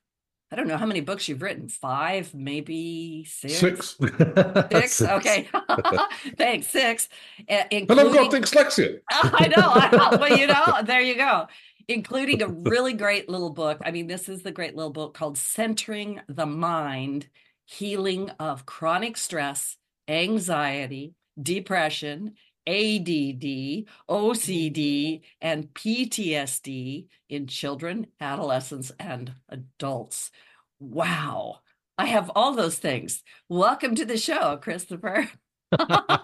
I 0.51 0.55
don't 0.55 0.67
know 0.67 0.77
how 0.77 0.85
many 0.85 1.01
books 1.01 1.27
you've 1.27 1.41
written, 1.41 1.67
five, 1.67 2.33
maybe 2.33 3.25
six. 3.27 3.55
Six. 3.55 3.97
Six? 4.71 4.93
Six. 4.93 5.01
Okay. 5.01 5.49
Thanks. 6.37 6.67
Six. 6.67 7.09
Uh, 7.49 7.63
including... 7.71 8.07
I've 8.07 8.31
got 8.31 8.41
dyslexia. 8.41 8.99
I 9.11 9.47
know. 9.47 9.71
I, 9.73 10.17
well, 10.19 10.37
you 10.37 10.47
know, 10.47 10.81
there 10.83 11.01
you 11.01 11.15
go. 11.15 11.47
Including 11.87 12.41
a 12.41 12.47
really 12.47 12.93
great 12.93 13.29
little 13.29 13.49
book. 13.49 13.81
I 13.83 13.91
mean, 13.91 14.07
this 14.07 14.29
is 14.29 14.43
the 14.43 14.51
great 14.51 14.75
little 14.75 14.91
book 14.91 15.13
called 15.13 15.37
Centering 15.37 16.21
the 16.27 16.45
Mind 16.45 17.27
healing 17.67 18.29
of 18.39 18.65
chronic 18.65 19.17
stress, 19.17 19.77
anxiety, 20.07 21.13
depression, 21.41 22.33
ADD, 22.67 23.85
OCD, 24.09 25.21
and 25.41 25.73
PTSD 25.73 27.05
in 27.29 27.47
children, 27.47 28.07
adolescents, 28.19 28.91
and 28.99 29.31
adults. 29.49 30.31
Wow. 30.79 31.59
I 31.97 32.05
have 32.05 32.29
all 32.35 32.53
those 32.53 32.77
things. 32.77 33.23
Welcome 33.49 33.95
to 33.95 34.05
the 34.05 34.17
show, 34.17 34.57
Christopher. 34.61 35.29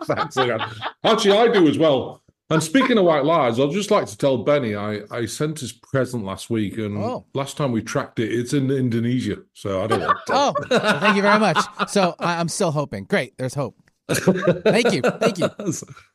Thanks 0.06 0.38
again. 0.38 0.60
Actually, 1.04 1.38
I 1.38 1.48
do 1.52 1.68
as 1.68 1.78
well. 1.78 2.22
And 2.50 2.62
speaking 2.62 2.98
of 2.98 3.06
white 3.06 3.26
lies, 3.26 3.60
I'd 3.60 3.72
just 3.72 3.90
like 3.90 4.06
to 4.06 4.18
tell 4.18 4.38
Benny 4.44 4.76
I, 4.76 5.00
I 5.10 5.26
sent 5.26 5.60
his 5.62 5.72
present 5.72 6.24
last 6.26 6.50
week, 6.50 6.78
and 6.78 6.98
Oh. 6.98 7.26
last 7.34 7.58
time 7.58 7.72
we 7.72 7.82
tracked 7.82 8.20
it, 8.20 8.32
it's 8.32 8.54
in 8.54 8.70
Indonesia. 8.70 9.38
So 9.54 9.82
I 9.84 9.88
don't 9.88 10.02
know. 10.02 10.14
Oh, 10.30 10.54
well, 10.70 11.00
thank 11.00 11.16
you 11.16 11.22
very 11.24 11.40
much. 11.40 11.58
So 11.90 12.16
I, 12.20 12.40
I'm 12.40 12.50
still 12.50 12.72
hoping. 12.72 13.06
Great, 13.06 13.36
there's 13.38 13.56
hope. 13.56 13.76
Thank 14.10 14.92
you, 14.94 15.02
thank 15.02 15.40
you. 15.40 15.50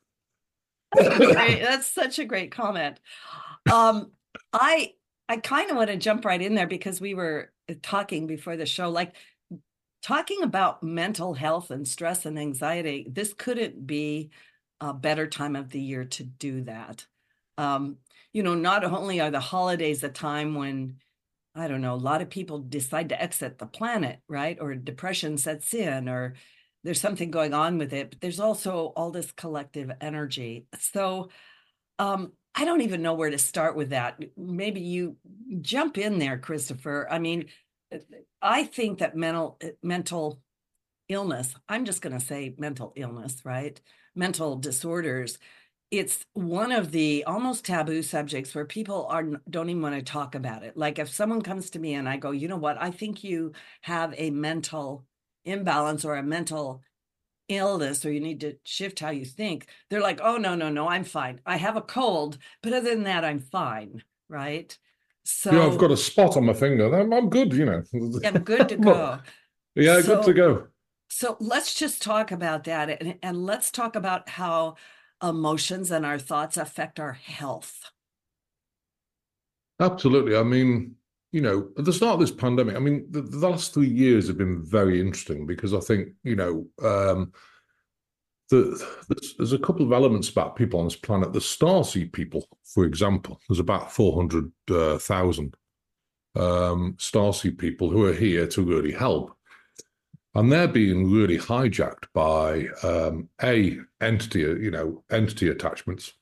great. 0.97 1.61
That's 1.61 1.87
such 1.87 2.19
a 2.19 2.25
great 2.25 2.51
comment. 2.51 3.01
Um, 3.71 4.13
I 4.53 4.95
I 5.29 5.37
kind 5.37 5.71
of 5.71 5.77
want 5.77 5.91
to 5.91 5.97
jump 5.97 6.25
right 6.25 6.41
in 6.41 6.55
there 6.55 6.67
because 6.67 7.01
we 7.01 7.15
were 7.15 7.53
uh, 7.69 7.75
talking 7.83 8.27
before 8.27 8.57
the 8.57 8.67
show, 8.67 8.89
like 8.89 9.15
talking 10.03 10.43
about 10.43 10.83
mental 10.83 11.35
health 11.35 11.71
and 11.71 11.87
stress 11.87 12.25
and 12.25 12.39
anxiety. 12.39 13.07
This 13.11 13.35
couldn't 13.35 13.87
be 13.87 14.31
a 14.81 14.95
better 14.95 15.27
time 15.27 15.57
of 15.57 15.71
the 15.71 15.81
year 15.81 16.05
to 16.05 16.25
do 16.25 16.63
that. 16.63 17.07
Um, 17.59 17.97
you 18.33 18.43
know, 18.43 18.55
not 18.55 18.85
only 18.85 19.21
are 19.21 19.31
the 19.31 19.41
holidays 19.41 20.03
a 20.05 20.09
time 20.09 20.55
when 20.55 20.97
I 21.55 21.67
don't 21.67 21.81
know, 21.81 21.95
a 21.95 21.97
lot 21.97 22.23
of 22.23 22.31
people 22.31 22.61
decide 22.61 23.09
to 23.09 23.21
exit 23.21 23.59
the 23.59 23.67
planet, 23.67 24.21
right? 24.29 24.57
Or 24.61 24.75
depression 24.77 25.37
sets 25.37 25.75
in, 25.75 26.09
or 26.09 26.35
there's 26.85 27.01
something 27.01 27.31
going 27.31 27.55
on 27.55 27.79
with 27.79 27.93
it, 27.93 28.11
but 28.11 28.21
there's 28.21 28.41
also 28.41 28.93
all 28.97 29.11
this 29.11 29.33
collective 29.33 29.91
energy. 30.01 30.67
So 30.79 31.31
um, 31.99 32.33
I 32.55 32.65
don't 32.65 32.83
even 32.83 33.03
know 33.03 33.15
where 33.15 33.31
to 33.31 33.39
start 33.39 33.77
with 33.77 33.91
that. 33.91 34.23
Maybe 34.37 34.81
you 34.81 35.17
jump 35.61 35.99
in 35.99 36.19
there, 36.19 36.39
Christopher. 36.39 37.07
I 37.11 37.19
mean, 37.19 37.47
uh, 37.93 37.99
I 38.41 38.65
think 38.65 38.99
that 38.99 39.17
mental 39.17 39.59
uh, 39.63 39.69
mental 39.83 40.41
illness, 41.09 41.55
I'm 41.69 41.85
just 41.85 42.03
going 42.03 42.19
to 42.19 42.25
say 42.25 42.55
mental 42.59 42.93
illness, 42.97 43.43
right? 43.45 43.81
Mental 44.15 44.57
disorders. 44.57 45.39
It's 45.91 46.25
one 46.35 46.71
of 46.71 46.91
the 46.93 47.25
almost 47.25 47.65
taboo 47.65 48.03
subjects 48.03 48.55
where 48.55 48.67
people 48.67 49.07
are 49.07 49.25
don't 49.49 49.71
even 49.71 49.83
want 49.83 49.95
to 49.95 50.03
talk 50.03 50.35
about 50.35 50.63
it. 50.63 50.77
Like 50.77 50.99
if 50.99 51.09
someone 51.09 51.41
comes 51.43 51.71
to 51.71 51.79
me 51.79 51.95
and 51.95 52.09
I 52.09 52.19
go, 52.19 52.31
"You 52.31 52.47
know 52.49 52.59
what? 52.59 52.81
I 52.81 52.91
think 52.91 53.25
you 53.25 53.53
have 53.83 54.15
a 54.19 54.31
mental 54.31 55.05
imbalance 55.49 56.05
or 56.05 56.17
a 56.17 56.23
mental 56.23 56.83
illness 57.49 58.05
or 58.05 58.13
you 58.13 58.21
need 58.21 58.41
to 58.41 58.57
shift 58.65 59.01
how 59.01 59.11
you 59.11 59.25
think." 59.25 59.67
They're 59.91 60.01
like, 60.03 60.21
"Oh, 60.23 60.37
no, 60.37 60.55
no, 60.55 60.69
no, 60.71 60.89
I'm 60.89 61.05
fine. 61.05 61.41
I 61.47 61.57
have 61.57 61.77
a 61.77 61.83
cold, 61.83 62.39
but 62.63 62.73
other 62.73 62.91
than 62.91 63.05
that, 63.05 63.25
I'm 63.25 63.41
fine." 63.41 64.03
Right? 64.29 64.77
So 65.25 65.53
yeah, 65.53 65.67
I've 65.67 65.79
got 65.79 65.91
a 65.91 65.97
spot 65.97 66.37
on 66.37 66.47
my 66.47 66.55
finger. 66.55 66.95
I'm, 66.95 67.13
I'm 67.13 67.29
good, 67.29 67.53
you 67.53 67.67
know. 67.67 67.83
I'm 68.25 68.39
good 68.43 68.69
to 68.71 68.77
go. 68.91 69.19
yeah, 69.75 70.01
So- 70.01 70.17
good 70.17 70.25
to 70.25 70.33
go. 70.35 70.67
So 71.11 71.37
let's 71.41 71.75
just 71.75 72.03
talk 72.03 72.33
about 72.33 72.65
that 72.65 73.01
and, 73.01 73.17
and 73.23 73.45
let's 73.47 73.71
talk 73.71 73.97
about 73.97 74.29
how 74.29 74.77
emotions 75.23 75.91
and 75.91 76.05
our 76.05 76.19
thoughts 76.19 76.59
affect 76.59 77.01
our 77.01 77.15
health. 77.15 77.91
Absolutely. 79.81 80.37
I 80.37 80.43
mean, 80.43 80.97
you 81.33 81.41
know, 81.43 81.69
at 81.77 81.85
the 81.85 81.93
start 81.93 82.15
of 82.15 82.21
this 82.21 82.31
pandemic, 82.31 82.77
I 82.77 82.79
mean, 82.79 83.07
the, 83.11 83.21
the 83.21 83.49
last 83.49 83.75
three 83.75 83.89
years 83.89 84.29
have 84.29 84.39
been 84.39 84.65
very 84.65 85.01
interesting 85.01 85.47
because 85.47 85.75
I 85.75 85.81
think, 85.81 86.11
you 86.25 86.37
know, 86.37 86.67
um, 86.83 87.33
the, 88.51 88.83
there's, 89.09 89.35
there's 89.37 89.53
a 89.53 89.59
couple 89.59 89.85
of 89.85 89.93
elements 89.93 90.31
about 90.31 90.57
people 90.57 90.81
on 90.81 90.87
this 90.87 90.97
planet. 90.97 91.35
The 91.35 91.39
starseed 91.39 92.13
people, 92.13 92.49
for 92.65 92.85
example, 92.85 93.41
there's 93.49 93.59
about 93.59 93.93
400,000 93.93 95.55
um, 96.35 96.95
starseed 96.99 97.59
people 97.59 97.91
who 97.91 98.07
are 98.07 98.15
here 98.15 98.47
to 98.47 98.63
really 98.63 98.93
help. 98.93 99.37
And 100.35 100.51
they're 100.51 100.69
being 100.69 101.11
really 101.11 101.37
hijacked 101.37 102.07
by 102.15 102.69
um, 102.83 103.29
A, 103.43 103.79
entity, 104.01 104.41
you 104.41 104.71
know, 104.71 105.03
entity 105.11 105.49
attachments, 105.49 106.13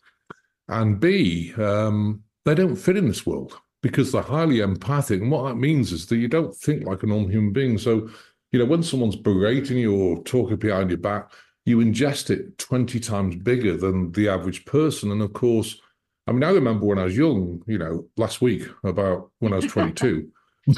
and 0.69 0.99
B, 0.99 1.53
um, 1.59 2.23
they 2.45 2.55
don't 2.55 2.77
fit 2.77 2.97
in 2.97 3.07
this 3.07 3.27
world 3.27 3.61
because 3.87 4.11
they're 4.11 4.21
highly 4.21 4.59
empathic. 4.59 5.21
And 5.21 5.31
what 5.31 5.45
that 5.45 5.55
means 5.55 5.93
is 5.93 6.07
that 6.07 6.17
you 6.17 6.27
don't 6.27 6.53
think 6.53 6.85
like 6.85 7.05
a 7.05 7.07
normal 7.07 7.29
human 7.29 7.53
being. 7.53 7.79
So, 7.79 8.11
you 8.51 8.59
know, 8.59 8.65
when 8.65 8.83
someone's 8.83 9.15
berating 9.15 9.79
you 9.79 9.95
or 9.95 10.25
talking 10.25 10.57
behind 10.57 10.91
your 10.91 10.99
back, 10.99 11.31
you 11.67 11.79
ingest 11.79 12.31
it 12.31 12.59
20 12.59 12.99
times 12.99 13.37
bigger 13.37 13.77
than 13.77 14.11
the 14.11 14.29
average 14.29 14.65
person. 14.65 15.13
And 15.13 15.23
of 15.23 15.33
course, 15.35 15.81
I 16.27 16.33
mean, 16.33 16.43
I 16.43 16.51
remember 16.51 16.85
when 16.85 16.99
I 16.99 17.05
was 17.05 17.17
young, 17.17 17.63
you 17.69 17.79
know, 17.79 18.09
last 18.17 18.41
week, 18.41 18.69
about 18.83 19.31
when 19.39 19.53
I 19.53 19.57
was 19.57 19.67
22. 19.67 20.33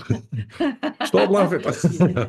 Stop 1.07 1.31
laughing. 1.31 1.63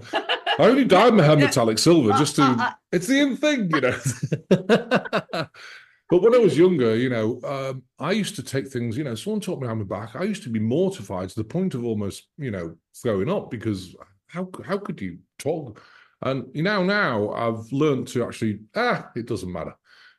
I 0.59 0.63
only 0.63 0.85
dyed 0.85 1.13
my 1.13 1.23
hair 1.23 1.35
metallic 1.35 1.77
silver 1.77 2.11
just 2.13 2.37
to. 2.37 2.43
Uh, 2.43 2.55
uh, 2.55 2.57
uh. 2.57 2.71
It's 2.93 3.07
the 3.07 3.19
in 3.19 3.35
thing, 3.35 3.69
you 3.69 3.81
know. 3.81 5.45
but 6.09 6.21
when 6.21 6.33
I 6.33 6.39
was 6.39 6.57
younger, 6.57 6.95
you 6.95 7.09
know, 7.09 7.39
um, 7.43 7.83
I 7.99 8.11
used 8.11 8.35
to 8.35 8.43
take 8.43 8.67
things. 8.67 8.97
You 8.97 9.03
know, 9.03 9.15
someone 9.15 9.41
talked 9.41 9.61
me 9.61 9.67
on 9.67 9.77
my 9.77 9.83
back. 9.83 10.15
I 10.15 10.23
used 10.23 10.43
to 10.43 10.49
be 10.49 10.59
mortified 10.59 11.29
to 11.29 11.35
the 11.35 11.43
point 11.43 11.75
of 11.75 11.85
almost, 11.85 12.27
you 12.37 12.51
know, 12.51 12.75
throwing 13.01 13.29
up 13.29 13.51
because 13.51 13.95
how 14.27 14.49
how 14.65 14.77
could 14.77 14.99
you 14.99 15.19
talk? 15.37 15.81
And 16.21 16.45
you 16.53 16.63
know, 16.63 16.83
now 16.83 17.31
I've 17.31 17.71
learned 17.71 18.07
to 18.09 18.25
actually 18.25 18.61
ah, 18.75 19.09
it 19.15 19.27
doesn't 19.27 19.51
matter, 19.51 19.75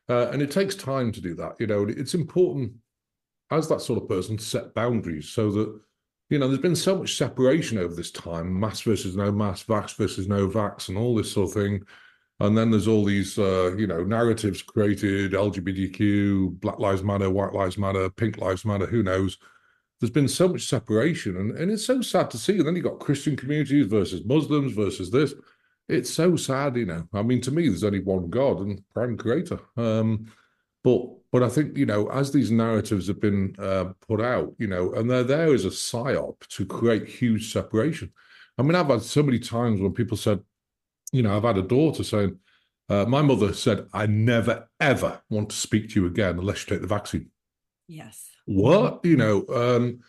uh, 0.08 0.28
and 0.32 0.40
it 0.40 0.50
takes 0.50 0.74
time 0.74 1.10
to 1.12 1.20
do 1.20 1.34
that. 1.34 1.56
You 1.58 1.66
know, 1.66 1.86
it's 1.88 2.14
important 2.14 2.72
as 3.50 3.68
that 3.68 3.80
sort 3.80 4.00
of 4.00 4.08
person 4.08 4.36
to 4.36 4.44
set 4.44 4.74
boundaries 4.74 5.28
so 5.28 5.50
that 5.50 5.80
you 6.30 6.38
know, 6.38 6.46
there's 6.46 6.60
been 6.60 6.76
so 6.76 6.96
much 6.96 7.16
separation 7.16 7.76
over 7.76 7.92
this 7.92 8.12
time 8.12 8.58
mass 8.58 8.80
versus 8.82 9.16
no 9.16 9.32
mass, 9.32 9.64
vax 9.64 9.96
versus 9.96 10.28
no 10.28 10.48
vax, 10.48 10.88
and 10.88 10.96
all 10.96 11.16
this 11.16 11.32
sort 11.32 11.48
of 11.48 11.54
thing. 11.54 11.82
And 12.40 12.56
then 12.56 12.70
there's 12.70 12.88
all 12.88 13.04
these, 13.04 13.38
uh, 13.38 13.74
you 13.76 13.86
know, 13.86 14.02
narratives 14.02 14.62
created 14.62 15.32
LGBTQ, 15.32 16.58
Black 16.60 16.78
Lives 16.78 17.02
Matter, 17.02 17.28
White 17.28 17.52
Lives 17.52 17.76
Matter, 17.76 18.08
Pink 18.08 18.38
Lives 18.38 18.64
Matter, 18.64 18.86
who 18.86 19.02
knows? 19.02 19.36
There's 20.00 20.10
been 20.10 20.28
so 20.28 20.48
much 20.48 20.66
separation, 20.66 21.36
and, 21.36 21.56
and 21.58 21.70
it's 21.70 21.84
so 21.84 22.00
sad 22.00 22.30
to 22.30 22.38
see. 22.38 22.56
And 22.56 22.66
then 22.66 22.74
you've 22.74 22.86
got 22.86 23.00
Christian 23.00 23.36
communities 23.36 23.86
versus 23.86 24.24
Muslims 24.24 24.72
versus 24.72 25.10
this. 25.10 25.34
It's 25.90 26.10
so 26.10 26.36
sad, 26.36 26.76
you 26.76 26.86
know. 26.86 27.06
I 27.12 27.22
mean, 27.22 27.42
to 27.42 27.50
me, 27.50 27.68
there's 27.68 27.84
only 27.84 28.00
one 28.00 28.30
God 28.30 28.60
and 28.60 28.82
prime 28.94 29.18
creator. 29.18 29.60
Um, 29.76 30.32
but 30.82 31.02
but 31.32 31.42
I 31.42 31.48
think 31.48 31.76
you 31.76 31.86
know, 31.86 32.08
as 32.08 32.32
these 32.32 32.50
narratives 32.50 33.06
have 33.08 33.20
been 33.20 33.54
uh, 33.58 33.92
put 34.08 34.20
out, 34.20 34.54
you 34.58 34.66
know, 34.66 34.94
and 34.94 35.10
they're 35.10 35.22
there 35.22 35.52
as 35.52 35.66
a 35.66 35.68
psyop 35.68 36.46
to 36.48 36.64
create 36.64 37.06
huge 37.06 37.52
separation. 37.52 38.12
I 38.56 38.62
mean, 38.62 38.74
I've 38.74 38.88
had 38.88 39.02
so 39.02 39.22
many 39.22 39.38
times 39.38 39.80
when 39.80 39.92
people 39.92 40.16
said, 40.16 40.40
you 41.12 41.22
know, 41.22 41.36
I've 41.36 41.42
had 41.44 41.58
a 41.58 41.62
daughter 41.62 42.04
saying, 42.04 42.38
uh, 42.88 43.04
my 43.04 43.22
mother 43.22 43.52
said, 43.52 43.86
I 43.92 44.06
never 44.06 44.68
ever 44.80 45.20
want 45.30 45.50
to 45.50 45.56
speak 45.56 45.90
to 45.90 46.00
you 46.00 46.06
again 46.06 46.38
unless 46.38 46.64
you 46.64 46.74
take 46.74 46.82
the 46.82 46.88
vaccine. 46.88 47.30
yes. 47.86 48.26
What 48.46 49.04
you 49.04 49.16
know? 49.16 49.44
Um, 49.48 50.00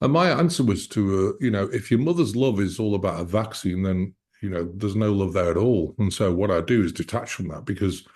and 0.00 0.12
my 0.12 0.30
answer 0.30 0.64
was 0.64 0.88
to, 0.88 1.28
uh, 1.28 1.44
you 1.44 1.50
know, 1.50 1.64
if 1.72 1.90
your 1.90 2.00
mother's 2.00 2.34
love 2.34 2.58
is 2.60 2.80
all 2.80 2.94
about 2.94 3.20
a 3.20 3.24
vaccine, 3.24 3.82
then 3.82 4.14
you 4.40 4.48
know 4.48 4.70
there's 4.74 4.96
no 4.96 5.12
love 5.12 5.34
there 5.34 5.50
at 5.50 5.56
all. 5.56 5.94
And 5.98 6.12
so 6.12 6.32
what 6.32 6.50
I 6.50 6.60
do 6.62 6.82
is 6.82 6.92
detach 6.92 7.32
from 7.34 7.48
that 7.48 7.64
because 7.64 8.06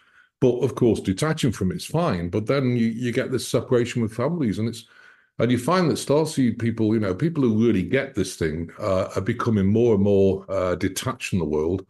but 0.41 0.59
of 0.59 0.75
course, 0.75 1.01
detaching 1.01 1.53
from 1.53 1.73
it's 1.73 1.87
fine. 1.87 2.29
But 2.29 2.47
then 2.47 2.77
you, 2.77 2.89
you 2.89 3.13
get 3.13 3.33
this 3.33 3.49
separation 3.49 4.03
with 4.03 4.15
families, 4.15 4.59
and 4.59 4.69
it's 4.69 4.85
and 5.39 5.51
you 5.51 5.59
find 5.59 5.91
that 5.91 5.95
starseed 5.95 6.59
people, 6.59 6.95
you 6.95 7.01
know, 7.01 7.15
people 7.15 7.43
who 7.43 7.67
really 7.67 7.83
get 7.83 8.15
this 8.15 8.37
thing 8.37 8.71
uh, 8.79 9.09
are 9.15 9.23
becoming 9.23 9.67
more 9.67 9.95
and 9.95 10.03
more 10.03 10.47
uh, 10.51 10.75
detached 10.75 11.29
from 11.29 11.41
the 11.41 11.45
world, 11.45 11.87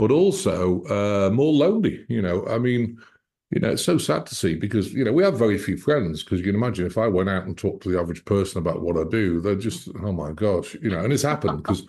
but 0.00 0.10
also 0.10 0.82
uh, 0.84 1.30
more 1.30 1.52
lonely. 1.52 2.06
You 2.08 2.22
know, 2.22 2.46
I 2.46 2.58
mean, 2.58 2.98
you 3.50 3.60
know, 3.60 3.72
it's 3.72 3.84
so 3.84 3.98
sad 3.98 4.24
to 4.26 4.34
see 4.34 4.54
because 4.54 4.94
you 4.94 5.04
know 5.04 5.12
we 5.12 5.22
have 5.22 5.38
very 5.38 5.58
few 5.58 5.76
friends. 5.76 6.24
Because 6.24 6.40
you 6.40 6.46
can 6.46 6.54
imagine 6.54 6.86
if 6.86 6.96
I 6.96 7.06
went 7.06 7.28
out 7.28 7.44
and 7.44 7.56
talked 7.56 7.82
to 7.82 7.90
the 7.90 8.00
average 8.00 8.24
person 8.24 8.58
about 8.58 8.80
what 8.80 8.96
I 8.96 9.04
do, 9.10 9.40
they're 9.42 9.54
just, 9.54 9.88
oh 10.02 10.12
my 10.12 10.32
gosh, 10.32 10.74
you 10.80 10.90
know, 10.90 11.00
and 11.00 11.12
it's 11.12 11.22
happened 11.22 11.58
because 11.58 11.86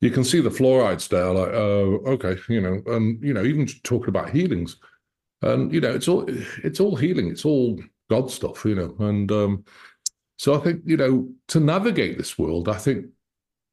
you 0.00 0.10
can 0.10 0.24
see 0.24 0.40
the 0.40 0.50
fluoride 0.50 1.00
stare, 1.00 1.32
like, 1.32 1.52
oh, 1.52 2.00
okay, 2.06 2.36
you 2.48 2.60
know, 2.60 2.82
and 2.86 3.22
you 3.22 3.32
know, 3.32 3.44
even 3.44 3.68
talking 3.84 4.08
about 4.08 4.30
healings 4.30 4.78
and 5.42 5.72
you 5.72 5.80
know 5.80 5.92
it's 5.92 6.08
all 6.08 6.24
it's 6.62 6.80
all 6.80 6.96
healing 6.96 7.28
it's 7.28 7.44
all 7.44 7.78
god 8.08 8.30
stuff 8.30 8.64
you 8.64 8.74
know 8.74 8.94
and 9.00 9.30
um 9.32 9.64
so 10.38 10.54
i 10.54 10.58
think 10.58 10.80
you 10.84 10.96
know 10.96 11.28
to 11.48 11.60
navigate 11.60 12.16
this 12.16 12.38
world 12.38 12.68
i 12.68 12.78
think 12.78 13.06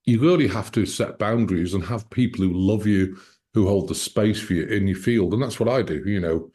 you 0.05 0.19
really 0.19 0.47
have 0.47 0.71
to 0.71 0.85
set 0.85 1.19
boundaries 1.19 1.73
and 1.73 1.83
have 1.83 2.09
people 2.09 2.43
who 2.43 2.51
love 2.53 2.87
you 2.87 3.17
who 3.61 3.67
hold 3.67 3.87
the 3.87 3.95
space 3.95 4.39
for 4.39 4.53
you 4.53 4.65
in 4.65 4.87
your 4.87 4.97
field 4.97 5.33
and 5.33 5.41
that's 5.41 5.59
what 5.59 5.69
i 5.69 5.81
do 5.81 6.03
you 6.05 6.19
know 6.19 6.49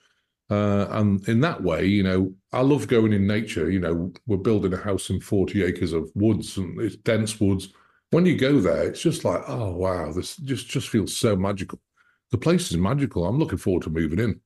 uh, 0.51 0.87
and 0.99 1.27
in 1.29 1.41
that 1.41 1.63
way 1.63 1.85
you 1.85 2.03
know 2.03 2.33
i 2.53 2.61
love 2.61 2.87
going 2.87 3.13
in 3.13 3.27
nature 3.27 3.71
you 3.71 3.81
know 3.81 4.13
we're 4.27 4.37
building 4.37 4.73
a 4.75 4.77
house 4.77 5.11
in 5.11 5.21
40 5.21 5.63
acres 5.63 5.93
of 5.93 6.11
woods 6.15 6.57
and 6.59 6.81
it's 6.81 6.97
dense 6.97 7.41
woods 7.41 7.69
when 8.11 8.27
you 8.27 8.37
go 8.37 8.61
there 8.61 8.85
it's 8.85 9.01
just 9.01 9.25
like 9.25 9.43
oh 9.49 9.73
wow 9.73 10.13
this 10.13 10.37
just 10.37 10.69
just 10.69 10.89
feels 10.89 11.17
so 11.17 11.35
magical 11.35 11.81
the 12.35 12.39
place 12.39 12.69
is 12.73 12.77
magical. 12.77 13.27
I'm 13.27 13.39
looking 13.39 13.59
forward 13.59 13.85
to 13.85 13.91
moving 13.91 14.19
in. 14.19 14.41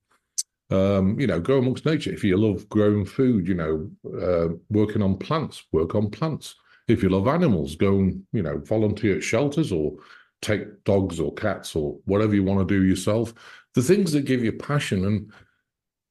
Um, 0.70 1.18
you 1.18 1.26
know, 1.26 1.40
go 1.40 1.56
amongst 1.56 1.86
nature. 1.86 2.12
If 2.12 2.22
you 2.22 2.36
love 2.36 2.68
growing 2.68 3.06
food, 3.06 3.48
you 3.48 3.54
know, 3.54 3.90
uh, 4.06 4.54
working 4.68 5.00
on 5.00 5.16
plants, 5.16 5.64
work 5.72 5.94
on 5.94 6.10
plants. 6.10 6.54
If 6.86 7.02
you 7.02 7.08
love 7.08 7.28
animals, 7.28 7.76
go 7.76 7.98
and 8.00 8.22
you 8.34 8.42
know 8.42 8.58
volunteer 8.58 9.16
at 9.16 9.22
shelters 9.22 9.72
or 9.72 9.94
take 10.42 10.84
dogs 10.84 11.20
or 11.20 11.34
cats 11.34 11.74
or 11.74 11.98
whatever 12.04 12.34
you 12.34 12.44
want 12.44 12.66
to 12.66 12.74
do 12.74 12.84
yourself. 12.84 13.34
The 13.74 13.82
things 13.82 14.12
that 14.12 14.24
give 14.24 14.42
you 14.42 14.52
passion. 14.52 15.04
And 15.04 15.32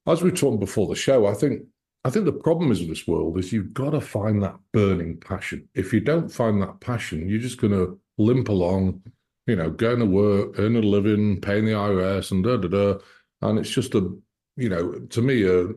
as 0.06 0.22
we 0.22 0.30
talked 0.30 0.60
before 0.60 0.86
the 0.86 0.94
show, 0.94 1.26
I 1.26 1.34
think 1.34 1.62
I 2.04 2.10
think 2.10 2.24
the 2.24 2.32
problem 2.32 2.70
is 2.70 2.80
with 2.80 2.88
this 2.88 3.06
world 3.06 3.38
is 3.38 3.52
you've 3.52 3.74
got 3.74 3.90
to 3.90 4.00
find 4.00 4.42
that 4.42 4.56
burning 4.72 5.18
passion. 5.18 5.68
If 5.74 5.92
you 5.92 6.00
don't 6.00 6.30
find 6.30 6.62
that 6.62 6.80
passion, 6.80 7.28
you're 7.28 7.40
just 7.40 7.60
going 7.60 7.72
to 7.72 8.00
limp 8.18 8.48
along, 8.48 9.02
you 9.46 9.56
know, 9.56 9.70
going 9.70 9.98
to 9.98 10.06
work, 10.06 10.58
earn 10.58 10.76
a 10.76 10.80
living, 10.80 11.40
paying 11.40 11.64
the 11.64 11.72
IRS, 11.72 12.30
and 12.30 12.44
da 12.44 12.56
da 12.56 12.68
da. 12.68 12.98
And 13.42 13.58
it's 13.58 13.70
just 13.70 13.94
a, 13.94 14.16
you 14.56 14.68
know, 14.68 14.92
to 14.92 15.22
me, 15.22 15.42
a, 15.42 15.68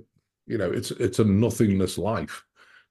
you 0.48 0.58
know, 0.58 0.72
it's 0.72 0.92
it's 0.92 1.20
a 1.20 1.24
nothingness 1.24 1.98
life. 1.98 2.46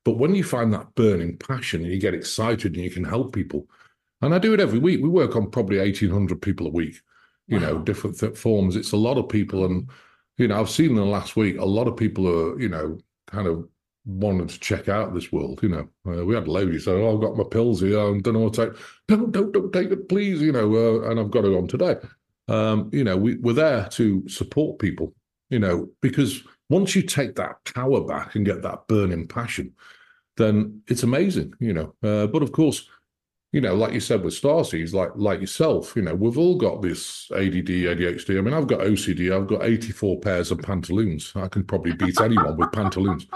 But 0.05 0.19
when 0.19 0.35
you 0.35 0.45
find 0.45 0.73
that 0.73 0.95
burning 0.95 1.37
passion 1.37 1.83
and 1.83 1.93
you 1.93 1.99
get 1.99 2.14
excited 2.14 2.75
and 2.75 2.85
you 2.85 2.90
can 2.90 3.05
help 3.05 3.35
people, 3.35 3.69
and 4.23 4.35
I 4.35 4.39
do 4.39 4.55
it 4.55 4.61
every 4.61 4.79
week. 4.79 5.00
We 5.03 5.09
work 5.09 5.37
on 5.37 5.50
probably 5.50 5.79
eighteen 5.79 6.11
hundred 6.11 6.43
people 6.43 6.67
a 6.67 6.71
week, 6.71 7.00
you 7.47 7.59
wow. 7.59 7.67
know, 7.67 7.79
different 7.79 8.19
th- 8.19 8.37
forms. 8.37 8.77
It's 8.77 8.93
a 8.93 8.97
lot 8.97 9.19
of 9.19 9.29
people, 9.29 9.65
and 9.65 9.89
you 10.37 10.49
know, 10.49 10.61
I've 10.61 10.71
seen 10.71 10.91
in 10.91 10.97
the 10.97 11.05
last 11.05 11.37
week 11.37 11.59
a 11.59 11.65
lot 11.65 11.89
of 11.89 11.97
people 11.97 12.27
are, 12.29 12.61
you 12.61 12.69
know, 12.69 12.99
kind 13.27 13.47
of 13.47 13.69
wanted 14.07 14.49
to 14.49 14.61
check 14.61 14.89
out 14.89 15.15
this 15.15 15.31
world. 15.31 15.61
You 15.62 15.69
know, 15.69 15.89
uh, 16.07 16.25
we 16.25 16.35
had 16.35 16.47
a 16.47 16.50
lady 16.50 16.79
say, 16.79 16.93
"Oh, 16.93 17.15
I've 17.15 17.21
got 17.21 17.37
my 17.37 17.45
pills 17.45 17.81
here. 17.81 17.99
I 17.99 18.19
don't 18.19 18.33
know 18.33 18.41
what 18.41 18.55
to 18.55 18.67
take." 18.67 18.79
Don't, 19.09 19.33
don't, 19.33 19.53
don't 19.53 19.73
take 19.73 19.91
it, 19.91 20.09
please. 20.09 20.41
You 20.41 20.53
know, 20.53 20.75
uh, 20.75 21.11
and 21.11 21.19
I've 21.21 21.31
got 21.31 21.45
it 21.45 21.57
on 21.57 21.67
today. 21.67 21.97
Um, 22.49 22.91
you 22.93 23.05
know, 23.05 23.17
we, 23.17 23.37
we're 23.37 23.53
there 23.53 23.89
to 23.93 24.29
support 24.29 24.79
people. 24.79 25.15
You 25.50 25.59
know, 25.59 25.89
because 26.00 26.43
once 26.69 26.95
you 26.95 27.03
take 27.03 27.37
that 27.37 27.65
power 27.75 28.00
back 28.03 28.35
and 28.35 28.47
get 28.47 28.62
that 28.62 28.87
burning 28.87 29.27
passion, 29.27 29.73
then 30.37 30.83
it's 30.89 31.03
amazing. 31.03 31.55
You 31.59 31.73
know, 31.73 31.95
uh, 32.03 32.27
but 32.27 32.43
of 32.43 32.53
course. 32.53 32.89
You 33.52 33.61
know, 33.61 33.75
like 33.75 33.92
you 33.92 34.00
said 34.00 34.23
with 34.23 34.40
Starseeds, 34.40 34.92
like 34.92 35.11
like 35.16 35.40
yourself, 35.40 35.97
you 35.97 36.02
know, 36.02 36.14
we've 36.14 36.38
all 36.38 36.57
got 36.57 36.83
this 36.83 37.28
ADD, 37.33 37.66
ADHD. 37.66 38.38
I 38.38 38.42
mean, 38.42 38.54
I've 38.54 38.69
got 38.69 38.80
OCD. 38.80 39.35
I've 39.35 39.49
got 39.49 39.64
84 39.64 40.21
pairs 40.21 40.50
of 40.52 40.61
pantaloons. 40.61 41.33
I 41.35 41.49
can 41.49 41.64
probably 41.64 41.92
beat 41.92 42.21
anyone 42.21 42.57
with 42.57 42.71
pantaloons. 42.71 43.26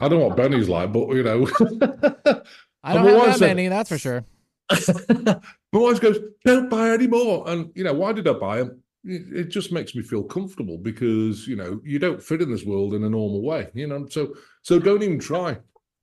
I 0.00 0.08
don't 0.08 0.20
know 0.20 0.28
what 0.28 0.36
Benny's 0.36 0.70
like, 0.70 0.92
but 0.92 1.08
you 1.10 1.22
know. 1.22 1.46
I 2.84 2.94
don't 2.94 3.06
have 3.06 3.26
that 3.26 3.38
said, 3.38 3.46
many, 3.48 3.68
that's 3.68 3.90
for 3.90 3.98
sure. 3.98 4.24
my 5.18 5.40
wife 5.72 6.00
goes, 6.00 6.18
"Don't 6.44 6.68
buy 6.68 6.90
any 6.90 7.06
more." 7.06 7.48
And 7.48 7.70
you 7.74 7.84
know, 7.84 7.92
why 7.92 8.12
did 8.12 8.26
I 8.26 8.32
buy 8.32 8.58
them? 8.58 8.82
It, 9.04 9.36
it 9.36 9.48
just 9.48 9.72
makes 9.72 9.94
me 9.94 10.02
feel 10.02 10.22
comfortable 10.22 10.78
because 10.78 11.46
you 11.46 11.56
know 11.56 11.80
you 11.84 11.98
don't 11.98 12.22
fit 12.22 12.42
in 12.42 12.50
this 12.50 12.64
world 12.64 12.94
in 12.94 13.04
a 13.04 13.10
normal 13.10 13.42
way. 13.42 13.68
You 13.74 13.86
know, 13.86 14.06
so 14.08 14.34
so 14.62 14.78
don't 14.78 15.02
even 15.02 15.18
try. 15.18 15.58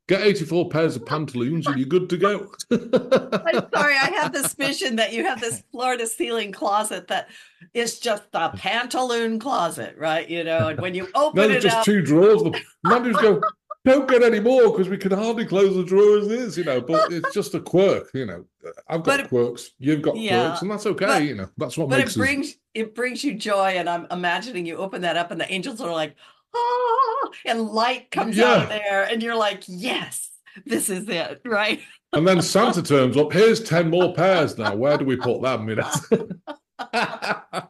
Get 0.09 0.23
84 0.23 0.69
pairs 0.69 0.95
of 0.95 1.05
pantaloons 1.05 1.67
and 1.67 1.77
you're 1.77 1.87
good 1.87 2.09
to 2.09 2.17
go. 2.17 2.51
I'm 2.71 3.69
sorry, 3.75 3.93
I 3.93 4.11
have 4.15 4.33
this 4.33 4.53
vision 4.55 4.95
that 4.95 5.13
you 5.13 5.23
have 5.23 5.39
this 5.39 5.61
floor 5.71 5.97
to 5.97 6.07
ceiling 6.07 6.51
closet 6.51 7.07
that 7.09 7.29
is 7.75 7.99
just 7.99 8.23
a 8.33 8.49
pantaloon 8.49 9.39
closet, 9.39 9.95
right? 9.99 10.27
You 10.27 10.43
know, 10.43 10.69
and 10.69 10.79
when 10.79 10.95
you 10.95 11.09
open 11.15 11.51
no, 11.51 11.55
it 11.55 11.61
just 11.61 11.77
up... 11.77 11.85
two 11.85 12.01
drawers. 12.01 12.41
The 12.41 12.59
Managers 12.83 13.17
go, 13.17 13.39
don't 13.85 14.09
get 14.09 14.23
any 14.23 14.39
more 14.39 14.71
because 14.71 14.89
we 14.89 14.97
can 14.97 15.11
hardly 15.11 15.45
close 15.45 15.75
the 15.75 15.83
drawer 15.83 16.17
as 16.17 16.27
is, 16.27 16.57
you 16.57 16.63
know. 16.63 16.81
But 16.81 17.13
it's 17.13 17.31
just 17.31 17.53
a 17.53 17.59
quirk, 17.59 18.09
you 18.15 18.25
know. 18.25 18.45
I've 18.87 19.03
got 19.03 19.19
but, 19.19 19.29
quirks, 19.29 19.73
you've 19.77 20.01
got 20.01 20.17
yeah, 20.17 20.47
quirks, 20.47 20.63
and 20.63 20.71
that's 20.71 20.87
okay, 20.87 21.05
but, 21.05 21.23
you 21.23 21.35
know. 21.35 21.49
That's 21.55 21.77
what 21.77 21.87
but 21.87 21.99
makes 21.99 22.15
it 22.15 22.19
brings 22.19 22.47
us... 22.47 22.55
it 22.73 22.95
brings 22.95 23.23
you 23.23 23.35
joy, 23.35 23.73
and 23.75 23.87
I'm 23.87 24.07
imagining 24.09 24.65
you 24.65 24.77
open 24.77 25.03
that 25.03 25.17
up, 25.17 25.29
and 25.29 25.39
the 25.39 25.53
angels 25.53 25.79
are 25.81 25.91
like, 25.91 26.15
ah, 26.55 27.29
and 27.45 27.67
light 27.67 28.11
comes 28.11 28.37
yeah. 28.37 28.45
out 28.45 28.63
of 28.63 28.69
there, 28.69 29.03
and 29.03 29.21
you're 29.21 29.35
like, 29.35 29.63
yes, 29.67 30.29
this 30.65 30.89
is 30.89 31.07
it, 31.09 31.41
right? 31.45 31.81
and 32.13 32.27
then 32.27 32.41
Santa 32.41 32.81
turns 32.81 33.17
up. 33.17 33.31
Here's 33.31 33.63
ten 33.63 33.89
more 33.89 34.13
pairs 34.13 34.57
now. 34.57 34.75
Where 34.75 34.97
do 34.97 35.05
we 35.05 35.15
put 35.15 35.41
them? 35.41 35.69
You 35.69 35.75
know, 35.77 35.91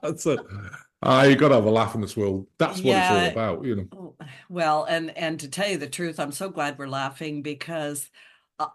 that's 0.01 0.25
a 0.25 0.37
Ah, 1.01 1.23
you 1.23 1.35
got 1.35 1.49
to 1.49 1.55
have 1.55 1.65
a 1.65 1.71
laugh 1.71 1.95
in 1.95 2.01
this 2.01 2.17
world. 2.17 2.47
That's 2.57 2.77
what 2.77 2.85
yeah. 2.85 3.13
it's 3.13 3.37
all 3.37 3.43
about, 3.43 3.65
you 3.65 3.75
know. 3.75 4.15
Well, 4.49 4.83
and 4.83 5.15
and 5.17 5.39
to 5.39 5.47
tell 5.47 5.69
you 5.69 5.77
the 5.77 5.87
truth, 5.87 6.19
I'm 6.19 6.33
so 6.33 6.49
glad 6.49 6.77
we're 6.77 6.87
laughing 6.87 7.41
because 7.41 8.09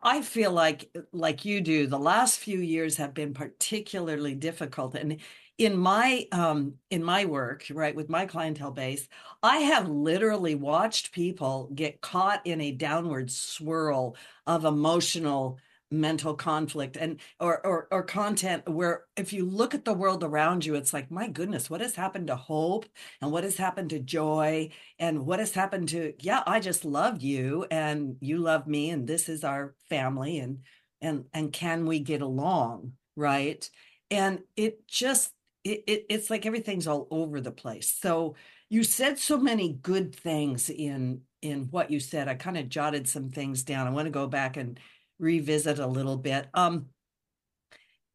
I 0.03 0.23
feel 0.23 0.51
like 0.51 0.91
like 1.13 1.45
you 1.45 1.61
do. 1.61 1.87
The 1.87 1.99
last 1.99 2.39
few 2.39 2.59
years 2.59 2.97
have 2.97 3.13
been 3.13 3.35
particularly 3.35 4.35
difficult, 4.35 4.95
and 4.95 5.19
in 5.59 5.77
my 5.77 6.27
um 6.33 6.75
in 6.91 7.03
my 7.05 7.25
work, 7.27 7.67
right, 7.71 7.95
with 7.95 8.09
my 8.09 8.27
clientele 8.27 8.71
base, 8.73 9.09
I 9.43 9.59
have 9.59 9.89
literally 9.89 10.55
watched 10.55 11.13
people 11.13 11.71
get 11.75 12.01
caught 12.01 12.47
in 12.47 12.61
a 12.61 12.73
downward 12.73 13.31
swirl 13.31 14.17
of 14.47 14.65
emotional 14.65 15.59
mental 15.91 16.35
conflict 16.35 16.97
and 16.97 17.21
or, 17.39 17.65
or 17.65 17.87
or 17.93 18.03
content 18.03 18.69
where 18.69 19.05
if 19.17 19.33
you 19.33 19.45
look 19.45 19.75
at 19.75 19.85
the 19.85 19.95
world 19.95 20.25
around 20.25 20.65
you 20.65 20.75
it's 20.75 20.93
like 20.93 21.09
my 21.09 21.29
goodness 21.29 21.71
what 21.71 21.81
has 21.81 21.95
happened 21.95 22.27
to 22.27 22.35
hope 22.35 22.87
and 23.21 23.31
what 23.31 23.45
has 23.45 23.57
happened 23.57 23.91
to 23.91 24.01
joy 24.01 24.69
and 24.99 25.25
what 25.25 25.39
has 25.39 25.53
happened 25.55 25.89
to 25.89 26.13
yeah 26.19 26.43
i 26.49 26.59
just 26.59 26.85
love 26.85 27.23
you 27.23 27.65
and 27.71 28.17
you 28.21 28.39
love 28.39 28.67
me 28.67 28.91
and 28.91 29.07
this 29.07 29.29
is 29.29 29.45
our 29.45 29.75
family 29.89 30.39
and 30.39 30.59
and 31.01 31.27
and 31.33 31.53
can 31.53 31.87
we 31.87 32.01
get 32.01 32.23
along 32.23 32.93
right? 33.17 33.69
And 34.11 34.41
it 34.57 34.87
just 34.89 35.33
it, 35.65 35.85
it 35.87 36.07
it's 36.09 36.31
like 36.31 36.47
everything's 36.47 36.87
all 36.87 37.09
over 37.11 37.41
the 37.41 37.51
place 37.51 37.97
so 38.01 38.37
you 38.71 38.83
said 38.83 39.19
so 39.19 39.39
many 39.39 39.73
good 39.73 40.15
things 40.15 40.71
in 40.71 41.23
in 41.43 41.65
what 41.71 41.91
you 41.91 41.99
said 41.99 42.29
i 42.29 42.35
kind 42.35 42.57
of 42.57 42.69
jotted 42.69 43.09
some 43.09 43.31
things 43.31 43.63
down 43.63 43.87
i 43.87 43.91
want 43.91 44.07
to 44.07 44.11
go 44.11 44.27
back 44.27 44.57
and 44.57 44.79
revisit 45.19 45.79
a 45.79 45.87
little 45.87 46.17
bit. 46.17 46.47
Um, 46.55 46.87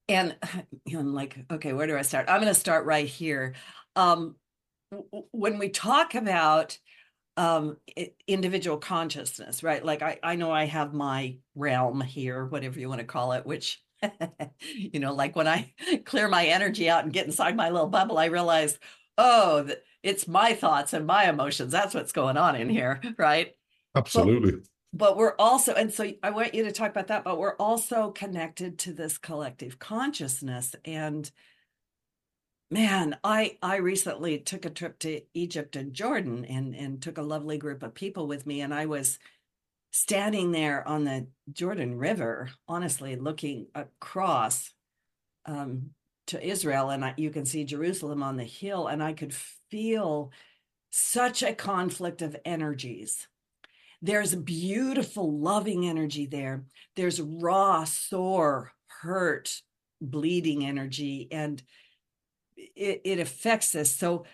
and 0.08 0.36
you 0.86 0.94
know, 0.94 1.00
I'm 1.00 1.14
like, 1.14 1.38
okay, 1.52 1.74
where 1.74 1.88
do 1.88 1.98
I 1.98 2.02
start? 2.04 2.30
I'm 2.30 2.42
going 2.42 2.54
to 2.54 2.60
start 2.60 2.86
right 2.86 3.08
here. 3.08 3.56
Um, 3.96 4.36
when 5.32 5.60
we 5.60 5.70
talk 5.70 6.16
about 6.16 6.78
um, 7.38 7.78
individual 8.28 8.78
consciousness, 8.78 9.64
right? 9.64 9.84
Like 9.84 10.02
I, 10.02 10.20
I 10.24 10.36
know 10.36 10.52
I 10.52 10.66
have 10.66 10.94
my 10.94 11.38
realm 11.56 12.02
here, 12.02 12.46
whatever 12.46 12.80
you 12.80 12.90
want 12.90 13.00
to 13.00 13.06
call 13.06 13.34
it, 13.34 13.46
which, 13.46 13.82
you 14.76 15.00
know, 15.00 15.14
like 15.14 15.36
when 15.36 15.48
I 15.48 15.74
clear 16.06 16.28
my 16.28 16.46
energy 16.46 16.90
out 16.90 17.04
and 17.04 17.14
get 17.14 17.26
inside 17.26 17.56
my 17.56 17.70
little 17.70 17.88
bubble, 17.88 18.18
I 18.18 18.26
realize, 18.26 18.80
oh, 19.18 19.70
it's 20.04 20.28
my 20.28 20.54
thoughts 20.54 20.94
and 20.94 21.06
my 21.06 21.30
emotions. 21.30 21.72
That's 21.72 21.94
what's 21.94 22.12
going 22.12 22.38
on 22.38 22.56
in 22.56 22.70
here, 22.70 23.02
right? 23.18 23.56
Absolutely 23.96 24.62
but 24.94 25.18
we're 25.18 25.36
also 25.38 25.74
and 25.74 25.94
so 25.94 26.12
i 26.24 26.30
want 26.30 26.54
you 26.54 26.64
to 26.64 26.72
talk 26.72 26.90
about 26.90 27.08
that 27.08 27.24
but 27.24 27.38
we're 27.38 27.56
also 27.58 28.12
connected 28.12 28.78
to 28.78 28.94
this 28.94 29.18
collective 29.18 29.78
consciousness 29.80 30.76
and 30.86 31.32
man 32.72 33.16
i 33.24 33.58
i 33.62 33.78
recently 33.78 34.40
took 34.40 34.66
a 34.66 34.70
trip 34.70 34.98
to 35.00 35.22
egypt 35.34 35.76
and 35.76 35.94
jordan 35.94 36.46
and 36.46 36.76
and 36.76 37.02
took 37.02 37.18
a 37.18 37.24
lovely 37.24 37.58
group 37.58 37.84
of 37.84 37.94
people 37.94 38.28
with 38.28 38.46
me 38.46 38.62
and 38.62 38.74
i 38.74 38.86
was 38.86 39.20
standing 39.92 40.52
there 40.52 40.88
on 40.88 41.04
the 41.04 41.28
jordan 41.52 41.98
river 41.98 42.50
honestly 42.68 43.16
looking 43.16 43.68
across 43.74 44.72
um, 45.46 45.90
to 46.28 46.42
israel 46.46 46.90
and 46.90 47.04
I, 47.04 47.14
you 47.18 47.32
can 47.32 47.46
see 47.46 47.64
jerusalem 47.64 48.22
on 48.22 48.38
the 48.38 48.44
hill 48.44 48.88
and 48.88 49.02
i 49.02 49.14
could 49.14 49.34
feel 49.72 50.32
such 50.92 51.44
a 51.44 51.54
conflict 51.54 52.22
of 52.22 52.36
energies 52.46 53.28
there's 54.02 54.34
beautiful, 54.34 55.38
loving 55.38 55.86
energy 55.86 56.26
there. 56.26 56.64
There's 56.96 57.20
raw, 57.20 57.84
sore, 57.84 58.72
hurt, 59.02 59.62
bleeding 60.00 60.66
energy, 60.66 61.28
and 61.32 61.62
it, 62.56 63.02
it 63.04 63.20
affects 63.20 63.76
us. 63.76 63.92
So 63.92 64.26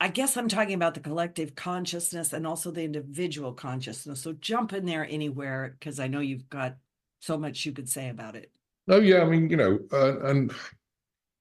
I 0.00 0.08
guess 0.08 0.36
I'm 0.36 0.48
talking 0.48 0.74
about 0.74 0.94
the 0.94 1.00
collective 1.00 1.54
consciousness 1.54 2.32
and 2.32 2.46
also 2.46 2.70
the 2.70 2.82
individual 2.82 3.52
consciousness. 3.52 4.22
So 4.22 4.32
jump 4.32 4.72
in 4.72 4.86
there 4.86 5.06
anywhere 5.08 5.76
because 5.78 6.00
I 6.00 6.08
know 6.08 6.20
you've 6.20 6.48
got 6.48 6.76
so 7.20 7.36
much 7.36 7.66
you 7.66 7.72
could 7.72 7.88
say 7.88 8.08
about 8.08 8.34
it. 8.34 8.50
Oh 8.88 9.00
yeah, 9.00 9.20
I 9.20 9.26
mean, 9.26 9.50
you 9.50 9.56
know, 9.56 9.78
uh, 9.92 10.20
and 10.20 10.52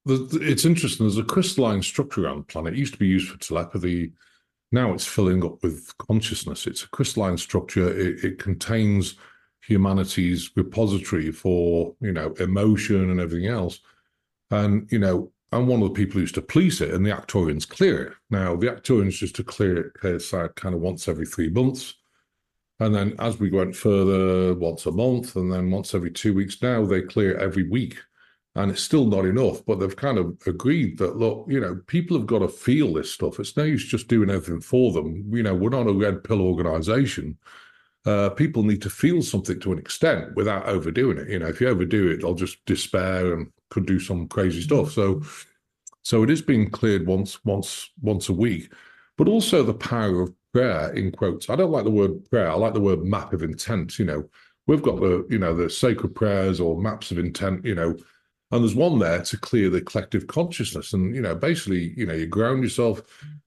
the, 0.06 0.18
the, 0.18 0.40
it's 0.42 0.66
interesting. 0.66 1.06
There's 1.06 1.18
a 1.18 1.24
crystalline 1.24 1.82
structure 1.82 2.26
around 2.26 2.40
the 2.40 2.44
planet. 2.44 2.74
It 2.74 2.80
used 2.80 2.94
to 2.94 3.00
be 3.00 3.08
used 3.08 3.30
for 3.30 3.40
telepathy, 3.40 4.12
now 4.72 4.94
it's 4.94 5.06
filling 5.06 5.44
up 5.44 5.64
with 5.64 5.92
consciousness. 5.98 6.68
It's 6.68 6.84
a 6.84 6.90
crystalline 6.90 7.38
structure. 7.38 7.90
It, 7.90 8.24
it 8.24 8.40
contains 8.40 9.16
humanity's 9.66 10.52
repository 10.56 11.32
for 11.32 11.96
you 12.02 12.12
know 12.12 12.34
emotion 12.40 13.10
and 13.10 13.20
everything 13.20 13.48
else. 13.48 13.80
And 14.52 14.92
you 14.92 15.00
know, 15.00 15.32
I'm 15.52 15.68
one 15.68 15.82
of 15.82 15.90
the 15.90 15.94
people 15.96 16.16
who 16.16 16.22
used 16.22 16.36
to 16.36 16.42
police 16.42 16.82
it, 16.82 16.94
and 16.94 17.06
the 17.06 17.10
Arcturians 17.12 17.68
clear 17.68 18.04
it. 18.04 18.14
Now 18.30 18.56
the 18.56 18.68
Arcturians 18.68 19.18
just 19.18 19.36
to 19.38 19.44
clear 19.44 19.94
it 20.04 20.56
kind 20.56 20.76
of 20.76 20.82
once 20.82 21.08
every 21.08 21.26
three 21.26 21.50
months. 21.50 21.96
And 22.80 22.96
then 22.96 23.16
as 23.20 23.40
we 23.40 23.50
went 23.52 23.76
further, 23.76 24.54
once 24.56 24.86
a 24.86 24.92
month, 24.92 25.36
and 25.36 25.52
then 25.52 25.70
once 25.72 25.94
every 25.94 26.12
two 26.12 26.34
weeks 26.34 26.62
now, 26.62 26.86
they 26.86 27.02
clear 27.02 27.32
it 27.36 27.42
every 27.42 27.68
week. 27.70 27.98
and 28.56 28.72
it's 28.72 28.82
still 28.84 29.06
not 29.06 29.26
enough. 29.26 29.66
But 29.66 29.80
they've 29.80 29.96
kind 29.96 30.18
of 30.18 30.38
agreed 30.48 30.98
that 31.00 31.18
look, 31.18 31.46
you 31.50 31.60
know, 31.60 31.82
people 31.88 32.18
have 32.18 32.28
got 32.28 32.40
to 32.40 32.48
feel 32.48 32.94
this 32.94 33.12
stuff. 33.12 33.40
It's 33.40 33.56
no 33.56 33.64
use 33.64 33.86
just 33.86 34.08
doing 34.08 34.30
everything 34.30 34.62
for 34.62 34.92
them. 34.92 35.26
You 35.34 35.44
know, 35.44 35.56
we're 35.56 35.70
not 35.70 35.88
a 35.88 35.94
red 35.94 36.24
pill 36.24 36.42
organization. 36.42 37.38
Uh, 38.06 38.30
people 38.30 38.64
need 38.64 38.82
to 38.82 38.90
feel 38.90 39.22
something 39.22 39.60
to 39.60 39.74
an 39.74 39.80
extent 39.80 40.36
without 40.36 40.66
overdoing 40.66 41.18
it. 41.18 41.30
You 41.30 41.40
know, 41.40 41.48
if 41.48 41.60
you 41.60 41.68
overdo 41.68 42.10
it, 42.10 42.22
they'll 42.22 42.34
just 42.34 42.64
despair 42.66 43.34
and 43.34 43.52
could 43.70 43.86
do 43.86 44.00
some 44.00 44.28
crazy 44.28 44.62
stuff. 44.62 44.92
So, 44.92 45.22
so 46.02 46.24
it 46.24 46.30
is 46.30 46.42
being 46.42 46.70
cleared 46.70 47.06
once, 47.06 47.44
once, 47.44 47.90
once 48.02 48.30
a 48.30 48.34
week, 48.34 48.72
but 49.18 49.28
also 49.28 49.64
the 49.64 49.74
power 49.74 50.22
of 50.22 50.34
prayer 50.54 50.92
in 50.94 51.12
quotes. 51.12 51.50
I 51.50 51.56
don't 51.56 51.72
like 51.72 51.84
the 51.84 51.92
word 51.92 52.30
prayer. 52.30 52.50
I 52.50 52.56
like 52.56 52.74
the 52.74 52.80
word 52.80 53.04
map 53.04 53.34
of 53.34 53.44
intent. 53.44 54.00
You 54.00 54.06
know, 54.06 54.30
we've 54.68 54.82
got 54.82 55.00
the, 55.00 55.28
you 55.30 55.38
know, 55.38 55.54
the 55.54 55.70
sacred 55.70 56.16
prayers 56.16 56.60
or 56.60 56.82
maps 56.82 57.12
of 57.12 57.20
intent. 57.20 57.66
You 57.66 57.76
know, 57.76 57.96
and 58.52 58.64
there's 58.64 58.76
one 58.76 58.98
there 58.98 59.22
to 59.22 59.38
clear 59.38 59.70
the 59.70 59.82
collective 59.82 60.26
consciousness. 60.28 60.94
And, 60.94 61.14
you 61.16 61.22
know, 61.22 61.36
basically, 61.36 61.94
you 61.96 62.06
know, 62.06 62.14
you 62.14 62.26
ground 62.26 62.64
yourself 62.64 63.02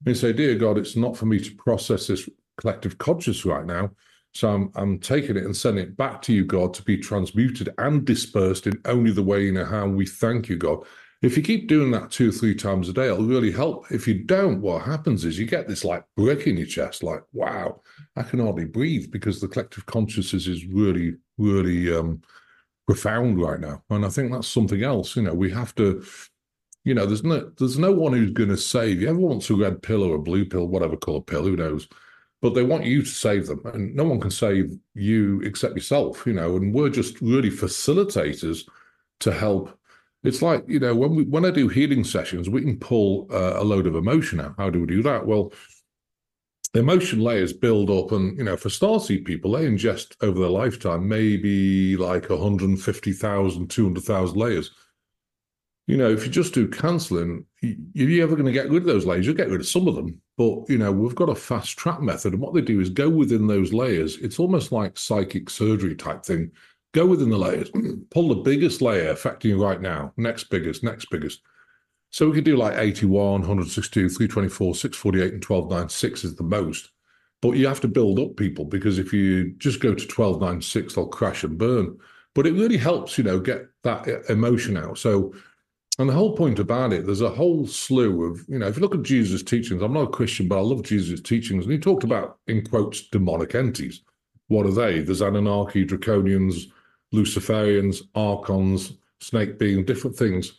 and 0.05 0.15
say, 0.15 0.31
Dear 0.31 0.55
God, 0.55 0.77
it's 0.77 0.95
not 0.95 1.17
for 1.17 1.25
me 1.25 1.39
to 1.39 1.55
process 1.55 2.07
this 2.07 2.29
collective 2.57 2.97
conscious 2.97 3.45
right 3.45 3.65
now. 3.65 3.91
So 4.33 4.49
I'm, 4.49 4.71
I'm 4.75 4.99
taking 4.99 5.37
it 5.37 5.45
and 5.45 5.55
sending 5.55 5.83
it 5.83 5.97
back 5.97 6.21
to 6.23 6.33
you, 6.33 6.43
God, 6.43 6.73
to 6.73 6.83
be 6.83 6.97
transmuted 6.97 7.69
and 7.77 8.03
dispersed 8.03 8.65
in 8.65 8.81
only 8.85 9.11
the 9.11 9.23
way 9.23 9.43
you 9.43 9.51
know 9.51 9.65
how 9.65 9.87
we 9.87 10.05
thank 10.05 10.49
you, 10.49 10.57
God. 10.57 10.79
If 11.21 11.37
you 11.37 11.43
keep 11.43 11.67
doing 11.67 11.91
that 11.91 12.11
two 12.11 12.29
or 12.29 12.31
three 12.33 12.55
times 12.55 12.89
a 12.89 12.93
day, 12.93 13.05
it'll 13.05 13.23
really 13.23 13.51
help. 13.51 13.85
If 13.91 14.07
you 14.07 14.25
don't, 14.25 14.59
what 14.59 14.83
happens 14.83 15.23
is 15.23 15.39
you 15.39 15.45
get 15.45 15.67
this 15.67 15.85
like 15.85 16.03
brick 16.17 16.47
in 16.47 16.57
your 16.57 16.67
chest, 16.67 17.01
like, 17.01 17.23
wow, 17.31 17.81
I 18.15 18.23
can 18.23 18.39
hardly 18.39 18.65
breathe 18.65 19.09
because 19.09 19.39
the 19.39 19.47
collective 19.47 19.85
consciousness 19.85 20.47
is 20.47 20.65
really, 20.65 21.13
really 21.37 21.95
um, 21.95 22.21
profound 22.87 23.39
right 23.41 23.59
now. 23.59 23.83
And 23.89 24.05
I 24.05 24.09
think 24.09 24.31
that's 24.31 24.49
something 24.49 24.83
else. 24.83 25.15
You 25.15 25.21
know, 25.21 25.33
we 25.33 25.49
have 25.51 25.73
to, 25.75 26.03
you 26.83 26.93
know, 26.93 27.05
there's 27.05 27.23
no 27.23 27.51
there's 27.57 27.79
no 27.79 27.93
one 27.93 28.13
who's 28.13 28.31
going 28.31 28.49
to 28.49 28.57
save 28.57 29.01
you. 29.01 29.07
Everyone 29.07 29.31
wants 29.33 29.49
a 29.49 29.55
red 29.55 29.81
pill 29.81 30.03
or 30.03 30.15
a 30.15 30.19
blue 30.19 30.43
pill, 30.43 30.67
whatever 30.67 30.97
color 30.97 31.21
pill, 31.21 31.43
who 31.43 31.55
knows? 31.55 31.87
But 32.43 32.55
they 32.55 32.63
want 32.63 32.83
you 32.83 33.01
to 33.03 33.09
save 33.09 33.47
them, 33.47 33.61
and 33.73 33.95
no 33.95 34.03
one 34.03 34.19
can 34.19 34.29
save 34.29 34.77
you 34.93 35.39
except 35.41 35.75
yourself. 35.75 36.27
You 36.27 36.33
know, 36.33 36.57
and 36.57 36.73
we're 36.73 36.89
just 36.89 37.21
really 37.21 37.49
facilitators 37.49 38.67
to 39.21 39.31
help. 39.31 39.79
It's 40.23 40.41
like 40.41 40.65
you 40.67 40.81
know 40.81 40.93
when 40.93 41.15
we 41.15 41.23
when 41.23 41.45
I 41.45 41.51
do 41.51 41.69
healing 41.69 42.03
sessions, 42.03 42.49
we 42.49 42.59
can 42.61 42.77
pull 42.77 43.27
uh, 43.31 43.53
a 43.55 43.63
load 43.63 43.87
of 43.87 43.95
emotion 43.95 44.41
out. 44.41 44.55
How 44.57 44.69
do 44.69 44.81
we 44.81 44.87
do 44.87 45.01
that? 45.03 45.25
Well, 45.25 45.53
the 46.73 46.81
emotion 46.81 47.21
layers 47.21 47.53
build 47.53 47.89
up 47.89 48.11
and 48.11 48.37
you 48.37 48.43
know 48.43 48.57
for 48.57 48.67
starseed 48.67 49.23
people 49.23 49.51
they 49.51 49.65
ingest 49.65 50.15
over 50.21 50.39
their 50.39 50.49
lifetime 50.49 51.07
maybe 51.07 51.95
like 51.97 52.29
150,000 52.29 53.69
200,000 53.69 54.37
layers 54.37 54.71
you 55.85 55.95
know 55.95 56.09
if 56.09 56.25
you 56.25 56.31
just 56.31 56.53
do 56.53 56.67
cancelling 56.67 57.45
you're 57.93 58.23
ever 58.23 58.35
going 58.35 58.45
to 58.45 58.51
get 58.51 58.69
rid 58.69 58.83
of 58.83 58.87
those 58.87 59.05
layers 59.05 59.25
you'll 59.25 59.35
get 59.35 59.49
rid 59.49 59.61
of 59.61 59.67
some 59.67 59.87
of 59.87 59.95
them 59.95 60.19
but 60.37 60.69
you 60.69 60.77
know 60.77 60.91
we've 60.91 61.15
got 61.15 61.29
a 61.29 61.35
fast 61.35 61.77
track 61.77 62.01
method 62.01 62.33
and 62.33 62.41
what 62.41 62.53
they 62.53 62.61
do 62.61 62.79
is 62.79 62.89
go 62.89 63.09
within 63.09 63.47
those 63.47 63.71
layers 63.71 64.17
it's 64.17 64.39
almost 64.39 64.71
like 64.71 64.97
psychic 64.97 65.49
surgery 65.49 65.95
type 65.95 66.25
thing 66.25 66.51
go 66.93 67.05
within 67.05 67.29
the 67.29 67.37
layers 67.37 67.71
pull 68.11 68.29
the 68.29 68.35
biggest 68.35 68.81
layer 68.81 69.09
affecting 69.09 69.51
you 69.51 69.63
right 69.63 69.81
now 69.81 70.11
next 70.17 70.45
biggest 70.45 70.83
next 70.83 71.09
biggest 71.09 71.41
so 72.13 72.27
we 72.27 72.35
could 72.35 72.43
do 72.43 72.55
like 72.55 72.77
81, 72.77 73.41
162, 73.41 74.07
324, 74.07 74.75
648, 74.75 75.33
and 75.33 75.43
1296 75.43 76.23
is 76.23 76.35
the 76.35 76.43
most. 76.43 76.91
But 77.41 77.57
you 77.57 77.65
have 77.65 77.81
to 77.81 77.87
build 77.87 78.19
up 78.19 78.37
people 78.37 78.65
because 78.65 78.99
if 78.99 79.11
you 79.11 79.55
just 79.57 79.79
go 79.79 79.95
to 79.95 80.05
1296, 80.05 80.93
they'll 80.93 81.07
crash 81.07 81.43
and 81.43 81.57
burn. 81.57 81.97
But 82.35 82.45
it 82.45 82.53
really 82.53 82.77
helps, 82.77 83.17
you 83.17 83.23
know, 83.23 83.39
get 83.39 83.65
that 83.81 84.07
uh, 84.07 84.21
emotion 84.31 84.77
out. 84.77 84.99
So, 84.99 85.33
and 85.99 86.09
the 86.09 86.13
whole 86.13 86.35
point 86.35 86.57
about 86.57 86.91
it, 86.91 87.05
there's 87.05 87.21
a 87.21 87.29
whole 87.29 87.67
slew 87.67 88.23
of, 88.23 88.43
you 88.47 88.57
know, 88.57 88.67
if 88.67 88.75
you 88.75 88.81
look 88.81 88.95
at 88.95 89.03
Jesus' 89.03 89.43
teachings, 89.43 89.83
I'm 89.83 89.93
not 89.93 90.07
a 90.07 90.11
Christian, 90.11 90.47
but 90.47 90.57
I 90.57 90.61
love 90.61 90.81
Jesus' 90.81 91.21
teachings. 91.21 91.65
And 91.65 91.71
he 91.71 91.77
talked 91.77 92.03
about, 92.03 92.39
in 92.47 92.65
quotes, 92.65 93.09
demonic 93.09 93.53
entities. 93.53 94.01
What 94.47 94.65
are 94.65 94.71
they? 94.71 95.01
There's 95.01 95.21
Anunnaki, 95.21 95.85
Draconians, 95.85 96.71
Luciferians, 97.13 98.01
Archons, 98.15 98.93
snake 99.19 99.59
Beings, 99.59 99.85
different 99.85 100.15
things. 100.15 100.53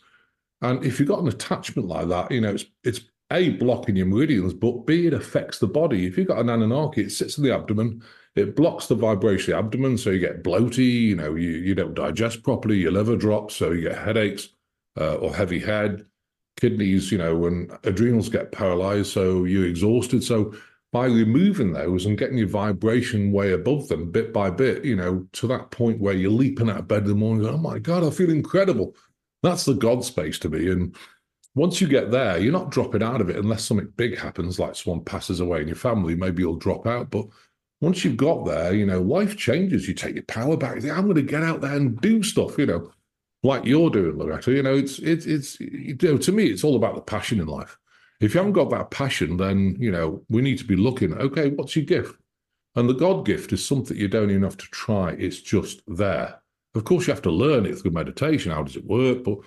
And 0.61 0.83
if 0.85 0.99
you've 0.99 1.09
got 1.09 1.19
an 1.19 1.27
attachment 1.27 1.89
like 1.89 2.07
that, 2.07 2.31
you 2.31 2.39
know, 2.39 2.53
it's 2.53 2.65
it's 2.85 3.01
a 3.31 3.49
blocking 3.49 3.97
your 3.97 4.05
meridians, 4.05 4.53
but 4.53 4.85
b 4.85 5.07
it 5.07 5.13
affects 5.13 5.59
the 5.59 5.67
body. 5.67 6.05
If 6.05 6.17
you've 6.17 6.27
got 6.27 6.39
an 6.39 6.49
Anunnaki, 6.49 7.01
it 7.01 7.11
sits 7.11 7.37
in 7.37 7.43
the 7.43 7.53
abdomen, 7.53 8.01
it 8.35 8.55
blocks 8.55 8.87
the 8.87 8.95
vibration 8.95 9.53
of 9.53 9.57
the 9.59 9.65
abdomen, 9.65 9.97
so 9.97 10.11
you 10.11 10.19
get 10.19 10.43
bloaty, 10.43 11.01
you 11.01 11.15
know, 11.15 11.35
you, 11.35 11.49
you 11.49 11.75
don't 11.75 11.93
digest 11.93 12.43
properly, 12.43 12.77
your 12.77 12.91
liver 12.91 13.17
drops, 13.17 13.55
so 13.55 13.71
you 13.71 13.81
get 13.81 13.97
headaches 13.97 14.49
uh, 14.99 15.15
or 15.15 15.35
heavy 15.35 15.59
head, 15.59 16.05
kidneys, 16.57 17.11
you 17.11 17.17
know, 17.17 17.35
when 17.35 17.69
adrenals 17.83 18.29
get 18.29 18.51
paralyzed, 18.51 19.11
so 19.11 19.43
you're 19.43 19.67
exhausted. 19.67 20.23
So 20.23 20.53
by 20.91 21.07
removing 21.07 21.73
those 21.73 22.05
and 22.05 22.17
getting 22.17 22.37
your 22.37 22.47
vibration 22.47 23.31
way 23.31 23.51
above 23.51 23.87
them 23.89 24.11
bit 24.11 24.31
by 24.31 24.49
bit, 24.49 24.85
you 24.85 24.95
know, 24.95 25.27
to 25.33 25.47
that 25.47 25.69
point 25.71 25.99
where 25.99 26.13
you're 26.13 26.31
leaping 26.31 26.69
out 26.69 26.79
of 26.79 26.87
bed 26.87 27.03
in 27.03 27.09
the 27.09 27.15
morning, 27.15 27.45
oh 27.45 27.57
my 27.57 27.79
God, 27.79 28.03
I 28.03 28.09
feel 28.09 28.29
incredible. 28.29 28.95
That's 29.43 29.65
the 29.65 29.73
God 29.73 30.05
space 30.05 30.39
to 30.39 30.49
be. 30.49 30.71
And 30.71 30.95
once 31.53 31.81
you 31.81 31.87
get 31.87 32.11
there, 32.11 32.37
you're 32.37 32.53
not 32.53 32.71
dropping 32.71 33.03
out 33.03 33.21
of 33.21 33.29
it 33.29 33.35
unless 33.35 33.65
something 33.65 33.91
big 33.97 34.17
happens, 34.17 34.57
like 34.57 34.75
someone 34.75 35.03
passes 35.03 35.41
away 35.41 35.61
in 35.61 35.67
your 35.67 35.75
family, 35.75 36.15
maybe 36.15 36.43
you'll 36.43 36.55
drop 36.55 36.87
out. 36.87 37.09
But 37.11 37.25
once 37.81 38.05
you've 38.05 38.17
got 38.17 38.45
there, 38.45 38.73
you 38.73 38.85
know, 38.85 39.01
life 39.01 39.35
changes. 39.35 39.87
You 39.87 39.93
take 39.93 40.15
your 40.15 40.23
power 40.23 40.55
back. 40.55 40.75
You 40.75 40.81
think, 40.81 40.97
I'm 40.97 41.03
going 41.03 41.15
to 41.15 41.21
get 41.21 41.43
out 41.43 41.61
there 41.61 41.75
and 41.75 41.99
do 41.99 42.23
stuff, 42.23 42.57
you 42.57 42.65
know, 42.65 42.91
like 43.45 43.65
you're 43.65 43.89
doing, 43.89 44.17
Loretta. 44.17 44.51
You 44.51 44.63
know, 44.63 44.75
it's, 44.75 44.99
it's, 44.99 45.25
it's, 45.25 45.59
you 45.59 45.97
know, 46.01 46.17
to 46.17 46.31
me, 46.31 46.47
it's 46.47 46.63
all 46.63 46.75
about 46.75 46.95
the 46.95 47.01
passion 47.01 47.39
in 47.39 47.47
life. 47.47 47.77
If 48.19 48.33
you 48.33 48.39
haven't 48.39 48.53
got 48.53 48.69
that 48.71 48.91
passion, 48.91 49.37
then, 49.37 49.75
you 49.79 49.91
know, 49.91 50.23
we 50.29 50.41
need 50.41 50.57
to 50.59 50.65
be 50.65 50.75
looking, 50.75 51.13
okay, 51.13 51.49
what's 51.49 51.75
your 51.75 51.85
gift? 51.85 52.15
And 52.75 52.89
the 52.89 52.93
God 52.93 53.25
gift 53.25 53.53
is 53.53 53.65
something 53.65 53.95
you 53.95 54.07
don't 54.07 54.29
even 54.29 54.43
have 54.43 54.57
to 54.57 54.67
try. 54.67 55.11
It's 55.11 55.39
just 55.39 55.81
there. 55.87 56.41
Of 56.73 56.83
course, 56.83 57.07
you 57.07 57.13
have 57.13 57.21
to 57.23 57.31
learn 57.31 57.65
it 57.65 57.77
through 57.77 57.91
meditation. 57.91 58.51
How 58.51 58.63
does 58.63 58.75
it 58.75 58.85
work? 58.85 59.23
But 59.23 59.37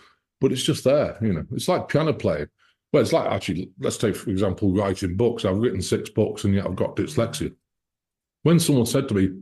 but 0.40 0.52
it's 0.52 0.62
just 0.62 0.84
there. 0.84 1.18
You 1.20 1.34
know, 1.34 1.44
it's 1.52 1.68
like 1.68 1.88
piano 1.88 2.14
playing. 2.14 2.46
Well, 2.92 3.02
it's 3.02 3.12
like 3.12 3.30
actually, 3.30 3.70
let's 3.80 3.98
take 3.98 4.16
for 4.16 4.30
example, 4.30 4.72
writing 4.72 5.16
books. 5.16 5.44
I've 5.44 5.58
written 5.58 5.82
six 5.82 6.08
books, 6.08 6.44
and 6.44 6.54
yet 6.54 6.64
I've 6.64 6.76
got 6.76 6.96
dyslexia. 6.96 7.54
When 8.44 8.58
someone 8.58 8.86
said 8.86 9.08
to 9.08 9.14
me, 9.14 9.40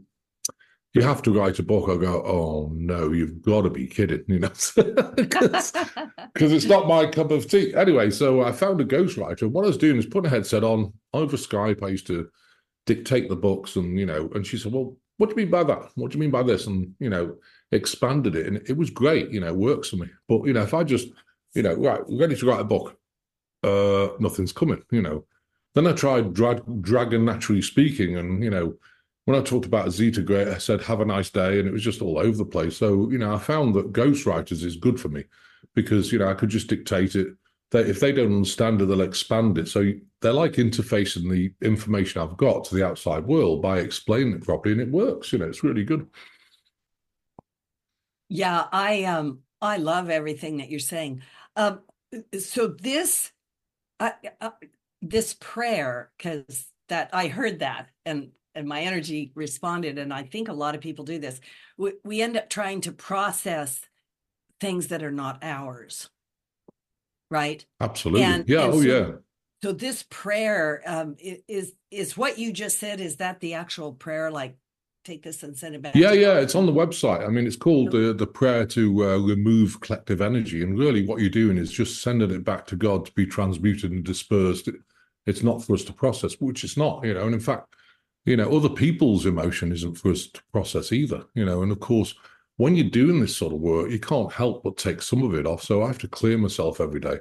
"You 0.94 1.02
have 1.02 1.22
to 1.22 1.32
write 1.32 1.58
a 1.58 1.62
book," 1.62 1.88
I 1.88 1.96
go, 1.96 2.22
"Oh 2.24 2.70
no, 2.74 3.12
you've 3.12 3.42
got 3.42 3.62
to 3.62 3.70
be 3.70 3.86
kidding!" 3.86 4.24
You 4.26 4.40
know, 4.40 4.48
because 5.16 5.72
it's 6.36 6.64
not 6.64 6.88
my 6.88 7.06
cup 7.06 7.30
of 7.30 7.48
tea. 7.48 7.74
Anyway, 7.74 8.10
so 8.10 8.42
I 8.42 8.52
found 8.52 8.80
a 8.80 8.84
ghostwriter. 8.84 9.50
What 9.50 9.64
I 9.64 9.68
was 9.68 9.78
doing 9.78 9.98
is 9.98 10.06
putting 10.06 10.26
a 10.26 10.34
headset 10.34 10.64
on 10.64 10.92
over 11.12 11.36
Skype. 11.36 11.82
I 11.82 11.88
used 11.88 12.06
to 12.08 12.28
dictate 12.86 13.28
the 13.28 13.36
books, 13.36 13.76
and 13.76 13.98
you 13.98 14.06
know, 14.06 14.30
and 14.34 14.46
she 14.46 14.58
said, 14.58 14.72
"Well, 14.72 14.96
what 15.18 15.28
do 15.28 15.32
you 15.32 15.46
mean 15.46 15.50
by 15.50 15.64
that? 15.64 15.90
What 15.94 16.10
do 16.10 16.16
you 16.18 16.20
mean 16.20 16.30
by 16.30 16.42
this?" 16.42 16.66
And 16.66 16.94
you 16.98 17.10
know 17.10 17.36
expanded 17.72 18.36
it, 18.36 18.46
and 18.46 18.56
it 18.68 18.76
was 18.76 18.90
great. 18.90 19.30
You 19.30 19.40
know, 19.40 19.52
works 19.52 19.90
for 19.90 19.96
me. 19.96 20.08
But 20.28 20.44
you 20.44 20.52
know, 20.52 20.62
if 20.62 20.74
I 20.74 20.84
just, 20.84 21.08
you 21.54 21.62
know, 21.62 21.74
right, 21.74 22.00
we're 22.06 22.20
ready 22.20 22.36
to 22.36 22.46
write 22.46 22.60
a 22.60 22.64
book, 22.64 22.96
uh, 23.62 24.08
nothing's 24.20 24.52
coming. 24.52 24.82
You 24.90 25.02
know, 25.02 25.24
then 25.74 25.86
I 25.86 25.92
tried 25.92 26.34
drag, 26.34 26.62
Dragon 26.82 27.24
Naturally 27.24 27.62
Speaking, 27.62 28.16
and 28.16 28.42
you 28.42 28.50
know, 28.50 28.74
when 29.26 29.36
I 29.36 29.42
talked 29.42 29.66
about 29.66 29.90
Zeta 29.90 30.22
Greys, 30.22 30.48
I 30.48 30.58
said 30.58 30.80
"Have 30.82 31.00
a 31.00 31.04
nice 31.04 31.30
day," 31.30 31.58
and 31.58 31.68
it 31.68 31.72
was 31.72 31.82
just 31.82 32.00
all 32.00 32.18
over 32.18 32.36
the 32.36 32.44
place. 32.44 32.76
So 32.76 33.10
you 33.10 33.18
know, 33.18 33.34
I 33.34 33.38
found 33.38 33.74
that 33.74 33.92
ghostwriters 33.92 34.64
is 34.64 34.76
good 34.76 34.98
for 34.98 35.08
me 35.08 35.24
because 35.74 36.12
you 36.12 36.18
know 36.18 36.28
I 36.28 36.34
could 36.34 36.48
just 36.48 36.68
dictate 36.68 37.16
it. 37.16 37.28
They, 37.72 37.80
if 37.80 37.98
they 37.98 38.12
don't 38.12 38.32
understand 38.32 38.80
it, 38.80 38.86
they'll 38.86 39.00
expand 39.00 39.58
it. 39.58 39.66
So 39.68 39.92
they're 40.22 40.32
like 40.32 40.52
interfacing 40.52 41.28
the 41.28 41.52
information 41.60 42.22
I've 42.22 42.36
got 42.36 42.64
to 42.64 42.76
the 42.76 42.86
outside 42.86 43.26
world 43.26 43.62
by 43.62 43.80
explaining 43.80 44.34
it 44.34 44.44
properly, 44.44 44.72
and 44.72 44.80
it 44.80 44.90
works. 44.90 45.32
You 45.32 45.40
know, 45.40 45.46
it's 45.46 45.64
really 45.64 45.84
good. 45.84 46.06
Yeah, 48.28 48.66
I 48.70 49.04
um 49.04 49.40
I 49.60 49.78
love 49.78 50.08
everything 50.08 50.58
that 50.58 50.70
you're 50.70 50.78
saying. 50.78 51.22
Um 51.56 51.80
so 52.38 52.68
this 52.68 53.32
uh, 53.98 54.10
uh, 54.40 54.50
this 55.02 55.34
prayer 55.34 56.12
cuz 56.16 56.66
that 56.88 57.10
I 57.12 57.26
heard 57.26 57.58
that 57.58 57.88
and 58.04 58.30
and 58.56 58.66
my 58.66 58.80
energy 58.82 59.30
responded 59.34 59.98
and 59.98 60.12
I 60.12 60.24
think 60.24 60.48
a 60.48 60.52
lot 60.52 60.74
of 60.74 60.80
people 60.80 61.04
do 61.04 61.18
this. 61.18 61.40
We, 61.76 61.92
we 62.04 62.22
end 62.22 62.36
up 62.36 62.48
trying 62.48 62.80
to 62.82 62.92
process 62.92 63.80
things 64.60 64.88
that 64.88 65.02
are 65.02 65.12
not 65.12 65.38
ours. 65.42 66.08
Right? 67.30 67.64
Absolutely. 67.80 68.24
And, 68.24 68.48
yeah, 68.48 68.64
and 68.64 68.72
oh 68.74 68.80
so, 68.80 68.86
yeah. 68.86 69.10
So 69.62 69.72
this 69.72 70.04
prayer 70.10 70.82
um 70.86 71.16
is 71.20 71.74
is 71.90 72.16
what 72.16 72.38
you 72.38 72.52
just 72.52 72.78
said 72.78 73.00
is 73.00 73.16
that 73.16 73.40
the 73.40 73.54
actual 73.54 73.92
prayer 73.92 74.30
like 74.30 74.56
take 75.06 75.22
this 75.22 75.42
and 75.42 75.56
send 75.56 75.74
it 75.74 75.82
back. 75.82 75.94
Yeah, 75.94 76.12
yeah, 76.12 76.38
it's 76.38 76.54
on 76.54 76.66
the 76.66 76.72
website. 76.72 77.24
I 77.24 77.28
mean, 77.28 77.46
it's 77.46 77.56
called 77.56 77.92
the 77.92 78.12
the 78.12 78.26
prayer 78.26 78.66
to 78.66 79.04
uh, 79.04 79.18
remove 79.18 79.80
collective 79.80 80.20
energy, 80.20 80.62
and 80.62 80.78
really, 80.78 81.06
what 81.06 81.20
you're 81.20 81.30
doing 81.30 81.56
is 81.56 81.72
just 81.72 82.02
sending 82.02 82.30
it 82.30 82.44
back 82.44 82.66
to 82.66 82.76
God 82.76 83.06
to 83.06 83.12
be 83.12 83.24
transmuted 83.24 83.92
and 83.92 84.04
dispersed. 84.04 84.68
It's 85.24 85.42
not 85.42 85.62
for 85.64 85.74
us 85.74 85.84
to 85.84 85.92
process, 85.92 86.34
which 86.34 86.64
it's 86.64 86.76
not, 86.76 87.04
you 87.04 87.14
know. 87.14 87.24
And 87.24 87.34
in 87.34 87.40
fact, 87.40 87.74
you 88.26 88.36
know, 88.36 88.54
other 88.54 88.68
people's 88.68 89.24
emotion 89.24 89.72
isn't 89.72 89.94
for 89.94 90.10
us 90.10 90.26
to 90.26 90.42
process 90.52 90.92
either, 90.92 91.24
you 91.34 91.44
know. 91.44 91.62
And 91.62 91.72
of 91.72 91.80
course, 91.80 92.14
when 92.56 92.74
you're 92.74 92.90
doing 92.90 93.20
this 93.20 93.36
sort 93.36 93.54
of 93.54 93.60
work, 93.60 93.90
you 93.90 94.00
can't 94.00 94.32
help 94.32 94.64
but 94.64 94.76
take 94.76 95.00
some 95.00 95.22
of 95.22 95.34
it 95.34 95.46
off. 95.46 95.62
So 95.62 95.82
I 95.82 95.86
have 95.86 95.98
to 95.98 96.08
clear 96.08 96.36
myself 96.36 96.80
every 96.80 97.00
day. 97.00 97.18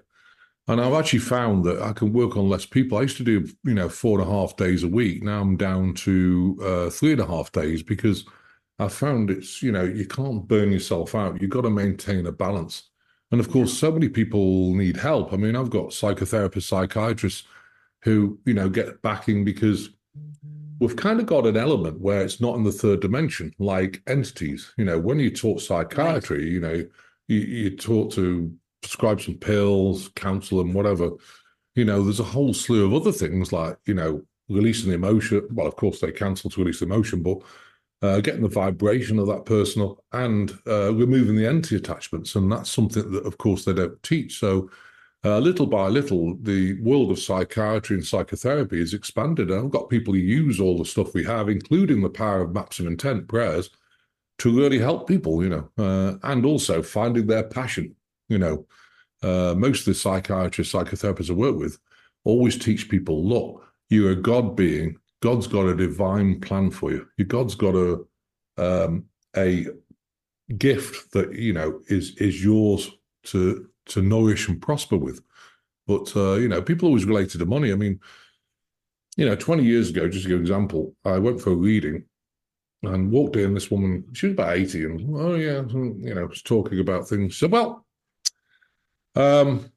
And 0.68 0.82
I've 0.82 0.94
actually 0.94 1.20
found 1.20 1.64
that 1.66 1.80
I 1.80 1.94
can 1.94 2.12
work 2.12 2.36
on 2.36 2.50
less 2.50 2.66
people. 2.66 2.98
I 2.98 3.04
used 3.04 3.18
to 3.18 3.24
do, 3.24 3.48
you 3.64 3.76
know, 3.76 3.88
four 3.88 4.20
and 4.20 4.28
a 4.28 4.32
half 4.32 4.58
days 4.58 4.82
a 4.82 4.88
week. 4.88 5.22
Now 5.22 5.42
I'm 5.42 5.58
down 5.58 5.94
to 5.94 6.58
uh, 6.64 6.90
three 6.90 7.12
and 7.12 7.22
a 7.22 7.28
half 7.28 7.52
days 7.52 7.84
because 7.84 8.26
I 8.80 8.88
found 8.88 9.30
it's, 9.30 9.62
you 9.62 9.72
know, 9.72 9.84
you 9.84 10.08
can't 10.08 10.48
burn 10.48 10.72
yourself 10.72 11.14
out. 11.14 11.40
You've 11.40 11.52
got 11.52 11.62
to 11.62 11.70
maintain 11.70 12.26
a 12.26 12.32
balance. 12.32 12.90
And 13.32 13.40
of 13.40 13.52
course, 13.52 13.78
so 13.78 13.92
many 13.92 14.10
people 14.10 14.74
need 14.74 14.98
help. 14.98 15.34
I 15.34 15.38
mean, 15.38 15.56
I've 15.56 15.70
got 15.70 15.90
psychotherapists, 15.90 16.64
psychiatrists 16.64 17.44
who, 18.02 18.40
you 18.46 18.56
know, 18.56 18.70
get 18.70 19.02
backing 19.04 19.46
because 19.46 19.90
we've 20.80 20.96
kind 20.96 21.20
of 21.20 21.26
got 21.26 21.46
an 21.46 21.58
element 21.58 22.00
where 22.00 22.22
it's 22.22 22.42
not 22.42 22.56
in 22.56 22.64
the 22.64 22.72
third 22.72 23.02
dimension, 23.02 23.54
like 23.60 24.02
entities. 24.08 24.74
You 24.78 24.86
know, 24.86 25.00
when 25.00 25.20
you 25.20 25.30
talk 25.30 25.62
psychiatry, 25.62 26.40
right. 26.40 26.48
you 26.48 26.60
know, 26.60 26.86
you, 27.28 27.40
you 27.40 27.76
talk 27.76 28.12
to 28.14 28.54
prescribe 28.82 29.22
some 29.22 29.36
pills, 29.36 30.10
counsel 30.16 30.60
them, 30.60 30.74
whatever. 30.74 31.12
You 31.76 31.86
know, 31.86 32.04
there's 32.04 32.20
a 32.20 32.24
whole 32.24 32.54
slew 32.54 32.86
of 32.86 32.94
other 32.94 33.12
things 33.12 33.52
like, 33.52 33.78
you 33.86 33.94
know, 33.94 34.22
releasing 34.50 34.90
the 34.90 34.96
emotion. 34.96 35.48
Well, 35.52 35.68
of 35.68 35.76
course, 35.76 36.00
they 36.00 36.12
cancel 36.12 36.50
to 36.50 36.60
release 36.60 36.80
the 36.80 36.86
emotion, 36.86 37.24
but 37.24 37.40
uh, 38.02 38.20
getting 38.20 38.44
the 38.44 38.48
vibration 38.48 39.20
of 39.20 39.28
that 39.28 39.46
person 39.46 39.96
and 40.12 40.58
uh, 40.68 40.94
removing 40.94 41.36
the 41.36 41.48
anti 41.48 41.76
attachments. 41.76 42.36
And 42.36 42.52
that's 42.52 42.70
something 42.70 43.12
that, 43.12 43.26
of 43.26 43.38
course, 43.38 43.66
they 43.66 43.74
don't 43.74 44.02
teach. 44.04 44.40
So, 44.40 44.70
uh, 45.26 45.40
little 45.40 45.66
by 45.66 45.88
little, 45.88 46.38
the 46.42 46.80
world 46.82 47.10
of 47.10 47.18
psychiatry 47.18 47.96
and 47.96 48.06
psychotherapy 48.06 48.80
is 48.80 48.94
expanded. 48.94 49.50
And 49.50 49.60
I've 49.60 49.72
got 49.72 49.90
people 49.90 50.14
who 50.14 50.20
use 50.20 50.60
all 50.60 50.78
the 50.78 50.86
stuff 50.86 51.16
we 51.16 51.24
have, 51.24 51.50
including 51.50 52.02
the 52.02 52.10
power 52.10 52.42
of 52.42 52.54
maps 52.54 52.80
of 52.80 52.86
intent 52.86 53.28
prayers, 53.28 53.72
to 54.38 54.56
really 54.56 54.78
help 54.78 55.08
people, 55.08 55.44
you 55.44 55.50
know, 55.50 55.70
uh, 55.78 56.18
and 56.24 56.46
also 56.46 56.84
finding 56.84 57.26
their 57.26 57.44
passion. 57.44 57.96
You 58.30 58.38
know, 58.38 58.66
uh, 59.24 59.56
most 59.58 59.80
of 59.80 59.86
the 59.86 59.94
psychiatrists, 59.96 60.74
psychotherapists 60.74 61.32
I 61.32 61.34
work 61.34 61.56
with 61.56 61.80
always 62.24 62.58
teach 62.58 62.90
people 62.90 63.24
look, 63.24 63.64
you're 63.90 64.12
a 64.12 64.16
God 64.16 64.56
being. 64.56 64.98
God's 65.22 65.48
got 65.48 65.68
a 65.68 65.76
divine 65.76 66.40
plan 66.40 66.70
for 66.70 66.92
you. 66.92 67.08
Your 67.18 67.28
God's 67.28 67.56
got 67.56 67.76
a 67.76 68.04
um, 68.58 69.06
a 69.36 69.68
gift 70.58 71.12
that 71.14 71.34
you 71.34 71.54
know 71.54 71.82
is 71.88 72.16
is 72.18 72.44
yours 72.44 72.92
to 73.24 73.68
to 73.88 74.02
nourish 74.02 74.48
and 74.48 74.62
prosper 74.62 74.98
with. 74.98 75.22
But 75.88 76.16
uh, 76.16 76.36
you 76.36 76.48
know, 76.48 76.62
people 76.62 76.88
always 76.88 77.06
related 77.06 77.40
to 77.40 77.46
money. 77.46 77.72
I 77.72 77.76
mean, 77.76 78.00
you 79.18 79.26
know, 79.26 79.36
20 79.36 79.64
years 79.64 79.90
ago, 79.90 80.10
just 80.10 80.24
to 80.24 80.30
give 80.30 80.38
an 80.38 80.44
example, 80.44 80.96
I 81.06 81.20
went 81.20 81.40
for 81.40 81.52
a 81.52 81.56
reading 81.56 82.04
and 82.84 83.12
walked 83.12 83.36
in. 83.36 83.54
This 83.54 83.72
woman, 83.72 84.06
she 84.14 84.28
was 84.28 84.34
about 84.34 84.58
80, 84.58 84.84
and 84.86 85.16
oh 85.16 85.36
yeah, 85.36 85.64
you 85.72 86.14
know, 86.16 86.26
was 86.26 86.42
talking 86.42 86.80
about 86.80 87.08
things. 87.08 87.38
So, 87.38 87.48
well, 87.48 87.86
um, 89.16 89.72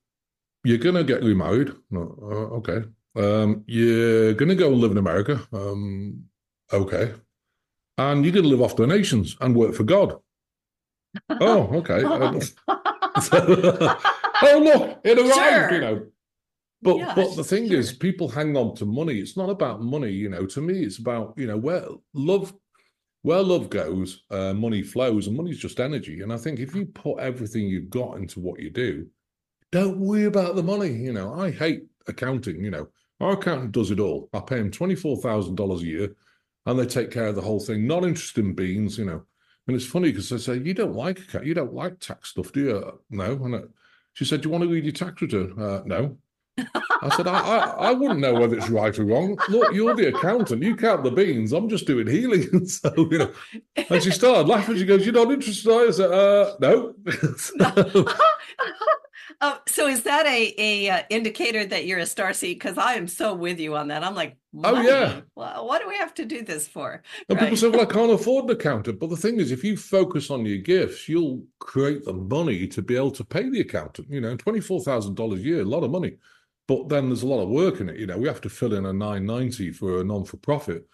you're 0.64 0.78
gonna 0.78 1.04
get 1.04 1.22
remarried. 1.22 1.72
No, 1.90 2.18
uh, 2.22 2.56
okay. 2.56 2.84
Um, 3.16 3.64
you're 3.66 4.34
gonna 4.34 4.54
go 4.54 4.68
live 4.70 4.92
in 4.92 4.98
America. 4.98 5.40
Um, 5.52 6.24
okay. 6.72 7.14
And 7.96 8.24
you're 8.24 8.34
gonna 8.34 8.48
live 8.48 8.62
off 8.62 8.76
donations 8.76 9.36
and 9.40 9.56
work 9.56 9.74
for 9.74 9.84
God. 9.84 10.16
oh, 11.40 11.82
okay. 11.84 12.82
oh 13.32 14.60
look, 14.62 15.00
it 15.04 15.18
arrived, 15.18 15.70
sure. 15.70 15.72
you 15.72 15.80
know. 15.80 16.06
But 16.80 16.96
yeah, 16.98 17.12
but 17.14 17.34
the 17.34 17.44
thing 17.44 17.68
sure. 17.68 17.78
is, 17.78 17.92
people 17.92 18.28
hang 18.28 18.56
on 18.56 18.74
to 18.76 18.86
money. 18.86 19.18
It's 19.18 19.36
not 19.36 19.50
about 19.50 19.82
money, 19.82 20.10
you 20.10 20.28
know. 20.28 20.46
To 20.46 20.60
me, 20.60 20.84
it's 20.84 20.98
about 20.98 21.34
you 21.36 21.46
know 21.46 21.56
where 21.56 21.84
love, 22.14 22.54
where 23.22 23.42
love 23.42 23.68
goes, 23.68 24.22
uh, 24.30 24.54
money 24.54 24.82
flows, 24.82 25.26
and 25.26 25.36
money's 25.36 25.58
just 25.58 25.80
energy. 25.80 26.20
And 26.20 26.32
I 26.32 26.36
think 26.36 26.60
if 26.60 26.74
you 26.74 26.86
put 26.86 27.18
everything 27.18 27.64
you've 27.64 27.90
got 27.90 28.16
into 28.16 28.40
what 28.40 28.60
you 28.60 28.70
do, 28.70 29.06
don't 29.72 29.98
worry 29.98 30.24
about 30.24 30.54
the 30.54 30.62
money. 30.62 30.92
You 30.92 31.12
know, 31.12 31.34
I 31.34 31.50
hate 31.50 31.84
accounting. 32.06 32.62
You 32.62 32.70
know, 32.70 32.88
our 33.20 33.32
accountant 33.32 33.72
does 33.72 33.90
it 33.90 34.00
all. 34.00 34.28
I 34.32 34.40
pay 34.40 34.58
him 34.58 34.70
twenty 34.70 34.94
four 34.94 35.16
thousand 35.16 35.56
dollars 35.56 35.82
a 35.82 35.86
year, 35.86 36.16
and 36.66 36.78
they 36.78 36.86
take 36.86 37.10
care 37.10 37.26
of 37.26 37.34
the 37.34 37.42
whole 37.42 37.60
thing. 37.60 37.86
Not 37.86 38.04
interested 38.04 38.44
in 38.44 38.54
beans. 38.54 38.98
You 38.98 39.06
know, 39.06 39.22
and 39.68 39.76
it's 39.76 39.86
funny 39.86 40.10
because 40.10 40.32
I 40.32 40.38
say, 40.38 40.58
"You 40.58 40.74
don't 40.74 40.94
like 40.94 41.20
a 41.20 41.24
cat, 41.24 41.46
you 41.46 41.54
don't 41.54 41.74
like 41.74 42.00
tax 42.00 42.30
stuff, 42.30 42.52
do 42.52 42.60
you?" 42.60 43.00
No. 43.10 43.32
And 43.44 43.56
I, 43.56 43.60
she 44.14 44.24
said, 44.24 44.40
"Do 44.40 44.48
you 44.48 44.52
want 44.52 44.64
to 44.64 44.70
read 44.70 44.84
your 44.84 44.92
tax 44.92 45.22
return?" 45.22 45.54
Uh, 45.58 45.82
no. 45.84 46.16
I 47.02 47.14
said, 47.16 47.28
I, 47.28 47.38
I, 47.38 47.58
I, 47.88 47.92
wouldn't 47.92 48.20
know 48.20 48.34
whether 48.34 48.56
it's 48.56 48.68
right 48.68 48.96
or 48.98 49.04
wrong. 49.04 49.38
Look, 49.48 49.72
you're 49.72 49.94
the 49.94 50.08
accountant. 50.08 50.62
You 50.62 50.74
count 50.74 51.04
the 51.04 51.10
beans. 51.10 51.52
I'm 51.52 51.68
just 51.68 51.86
doing 51.86 52.08
healing. 52.08 52.48
And 52.52 52.68
so, 52.70 52.92
you 52.96 53.18
know. 53.18 53.32
And 53.76 54.02
she 54.02 54.10
started 54.10 54.48
laughing. 54.48 54.76
She 54.76 54.84
goes, 54.84 55.04
You're 55.04 55.14
not 55.14 55.30
interested? 55.30 55.70
I 55.70 55.90
said, 55.90 56.10
uh, 56.10 56.56
no. 56.60 56.94
no. 57.56 58.06
Oh, 59.40 59.60
so 59.68 59.86
is 59.86 60.02
that 60.02 60.26
a 60.26 60.54
a 60.58 60.90
uh, 60.90 61.02
indicator 61.10 61.64
that 61.64 61.86
you're 61.86 62.00
a 62.00 62.06
star 62.06 62.32
seed? 62.32 62.58
Because 62.58 62.76
I 62.76 62.94
am 62.94 63.06
so 63.06 63.34
with 63.34 63.60
you 63.60 63.76
on 63.76 63.88
that. 63.88 64.02
I'm 64.02 64.16
like, 64.16 64.36
oh 64.64 64.80
yeah. 64.80 65.20
Well, 65.36 65.66
what 65.66 65.80
do 65.80 65.88
we 65.88 65.96
have 65.96 66.12
to 66.14 66.24
do 66.24 66.42
this 66.42 66.66
for? 66.66 67.02
And 67.28 67.38
right? 67.38 67.44
people 67.44 67.56
say, 67.56 67.68
well, 67.68 67.82
I 67.82 67.84
can't 67.92 68.10
afford 68.10 68.46
an 68.46 68.50
accountant. 68.50 68.98
But 68.98 69.10
the 69.10 69.16
thing 69.16 69.38
is, 69.38 69.52
if 69.52 69.62
you 69.62 69.76
focus 69.76 70.30
on 70.30 70.44
your 70.44 70.58
gifts, 70.58 71.08
you'll 71.08 71.44
create 71.60 72.04
the 72.04 72.14
money 72.14 72.66
to 72.66 72.82
be 72.82 72.96
able 72.96 73.12
to 73.12 73.24
pay 73.24 73.48
the 73.48 73.60
accountant. 73.60 74.10
You 74.10 74.20
know, 74.20 74.36
twenty 74.36 74.60
four 74.60 74.80
thousand 74.80 75.14
dollars 75.14 75.40
a 75.40 75.44
year, 75.44 75.60
a 75.60 75.64
lot 75.64 75.84
of 75.84 75.92
money. 75.92 76.16
But 76.66 76.88
then 76.88 77.08
there's 77.08 77.22
a 77.22 77.28
lot 77.28 77.42
of 77.42 77.48
work 77.48 77.80
in 77.80 77.88
it. 77.88 77.96
You 77.96 78.06
know, 78.06 78.18
we 78.18 78.26
have 78.26 78.40
to 78.40 78.50
fill 78.50 78.74
in 78.74 78.86
a 78.86 78.92
nine 78.92 79.24
ninety 79.24 79.70
for 79.70 80.00
a 80.00 80.04
non 80.04 80.24
for 80.24 80.36
profit. 80.38 80.84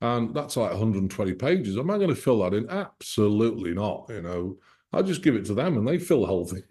And 0.00 0.34
that's 0.34 0.56
like 0.56 0.72
120 0.72 1.34
pages. 1.34 1.78
Am 1.78 1.88
I 1.88 1.96
going 1.96 2.08
to 2.08 2.16
fill 2.16 2.40
that 2.40 2.54
in? 2.54 2.68
Absolutely 2.68 3.72
not. 3.72 4.06
You 4.08 4.22
know, 4.22 4.56
I'll 4.92 5.02
just 5.02 5.22
give 5.22 5.34
it 5.34 5.44
to 5.46 5.54
them 5.54 5.78
and 5.78 5.86
they 5.86 5.98
fill 5.98 6.20
the 6.20 6.26
whole 6.26 6.44
thing. 6.44 6.62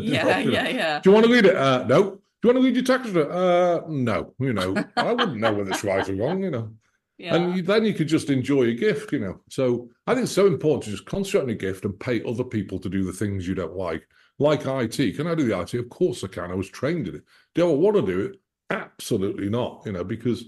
yeah, 0.00 0.26
off, 0.26 0.44
yeah, 0.44 0.68
yeah. 0.68 1.00
Do 1.00 1.10
you 1.10 1.14
want 1.14 1.26
to 1.26 1.32
read 1.32 1.44
it? 1.44 1.56
Uh, 1.56 1.84
no. 1.86 2.02
Do 2.42 2.48
you 2.48 2.54
want 2.54 2.58
to 2.58 2.64
read 2.64 2.74
your 2.74 2.84
tax 2.84 3.08
return? 3.08 3.30
Uh, 3.30 3.82
no. 3.88 4.34
You 4.38 4.52
know, 4.52 4.74
I 4.96 5.12
wouldn't 5.12 5.36
know 5.36 5.52
whether 5.52 5.70
it's 5.70 5.84
right 5.84 6.08
or 6.08 6.14
wrong. 6.14 6.42
You 6.42 6.50
know. 6.50 6.70
Yeah. 7.18 7.34
And 7.34 7.56
you, 7.56 7.62
then 7.62 7.84
you 7.84 7.92
could 7.92 8.08
just 8.08 8.30
enjoy 8.30 8.62
a 8.62 8.74
gift, 8.74 9.12
you 9.12 9.18
know. 9.18 9.40
So 9.50 9.90
I 10.06 10.14
think 10.14 10.24
it's 10.24 10.32
so 10.32 10.46
important 10.46 10.84
to 10.84 10.90
just 10.90 11.04
concentrate 11.04 11.42
on 11.42 11.50
a 11.50 11.54
gift 11.54 11.84
and 11.84 12.00
pay 12.00 12.22
other 12.24 12.44
people 12.44 12.78
to 12.78 12.88
do 12.88 13.04
the 13.04 13.12
things 13.12 13.46
you 13.46 13.54
don't 13.54 13.76
like. 13.76 14.08
Like 14.38 14.64
IT. 14.64 15.16
Can 15.16 15.26
I 15.26 15.34
do 15.34 15.46
the 15.46 15.60
IT? 15.60 15.74
Of 15.74 15.90
course 15.90 16.24
I 16.24 16.28
can. 16.28 16.50
I 16.50 16.54
was 16.54 16.70
trained 16.70 17.08
in 17.08 17.16
it. 17.16 17.24
Do 17.54 17.70
I 17.70 17.74
want 17.74 17.96
to 17.96 18.02
do 18.02 18.20
it? 18.20 18.40
Absolutely 18.70 19.50
not, 19.50 19.82
you 19.84 19.92
know, 19.92 20.04
because 20.04 20.44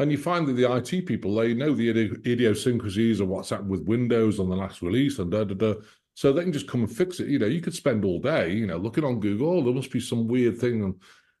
and 0.00 0.10
you 0.10 0.18
find 0.18 0.46
that 0.46 0.54
the 0.54 0.72
IT 0.72 1.06
people, 1.06 1.34
they 1.34 1.52
know 1.52 1.74
the 1.74 1.90
idiosyncrasies 1.90 3.20
of 3.20 3.28
what's 3.28 3.50
happened 3.50 3.70
with 3.70 3.82
Windows 3.82 4.40
on 4.40 4.48
the 4.48 4.56
last 4.56 4.80
release 4.80 5.18
and 5.18 5.30
da 5.30 5.44
da 5.44 5.54
da. 5.54 5.74
So 6.14 6.32
they 6.32 6.42
can 6.42 6.52
just 6.52 6.68
come 6.68 6.82
and 6.82 6.94
fix 6.94 7.20
it. 7.20 7.28
You 7.28 7.38
know, 7.38 7.46
you 7.46 7.60
could 7.60 7.74
spend 7.74 8.04
all 8.04 8.18
day, 8.18 8.52
you 8.52 8.66
know, 8.66 8.76
looking 8.76 9.04
on 9.04 9.20
Google. 9.20 9.58
Oh, 9.58 9.62
there 9.62 9.72
must 9.74 9.90
be 9.90 10.00
some 10.00 10.26
weird 10.28 10.58
thing, 10.58 10.82
and 10.82 10.94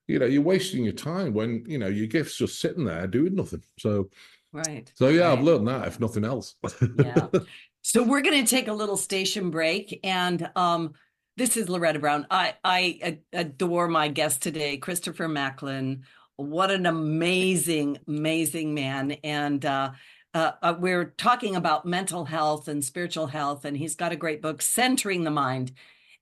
you 0.08 0.18
know, 0.18 0.26
you're 0.26 0.42
wasting 0.42 0.84
your 0.84 0.92
time 0.94 1.34
when 1.34 1.64
you 1.66 1.78
know 1.78 1.88
your 1.88 2.06
gift's 2.06 2.36
just 2.36 2.60
sitting 2.60 2.84
there 2.84 3.06
doing 3.06 3.34
nothing. 3.34 3.62
So, 3.78 4.10
right. 4.52 4.90
So 4.96 5.08
yeah, 5.08 5.28
right. 5.28 5.38
I've 5.38 5.44
learned 5.44 5.68
that, 5.68 5.88
if 5.88 6.00
nothing 6.00 6.24
else. 6.24 6.56
yeah. 6.98 7.28
So 7.82 8.02
we're 8.02 8.20
going 8.20 8.44
to 8.44 8.50
take 8.50 8.68
a 8.68 8.74
little 8.74 8.98
station 8.98 9.48
break, 9.48 10.00
and 10.04 10.50
um, 10.54 10.92
this 11.38 11.56
is 11.56 11.70
Loretta 11.70 11.98
Brown. 11.98 12.26
I 12.30 12.54
I 12.62 13.20
adore 13.32 13.88
my 13.88 14.08
guest 14.08 14.42
today, 14.42 14.76
Christopher 14.76 15.28
Macklin. 15.28 16.04
What 16.36 16.70
an 16.70 16.84
amazing, 16.86 17.98
amazing 18.06 18.74
man, 18.74 19.12
and. 19.24 19.64
uh 19.64 19.92
uh, 20.32 20.52
uh, 20.62 20.74
we're 20.78 21.06
talking 21.16 21.56
about 21.56 21.86
mental 21.86 22.24
health 22.24 22.68
and 22.68 22.84
spiritual 22.84 23.26
health, 23.28 23.64
and 23.64 23.76
he's 23.76 23.96
got 23.96 24.12
a 24.12 24.16
great 24.16 24.40
book, 24.40 24.62
Centering 24.62 25.24
the 25.24 25.30
Mind. 25.30 25.72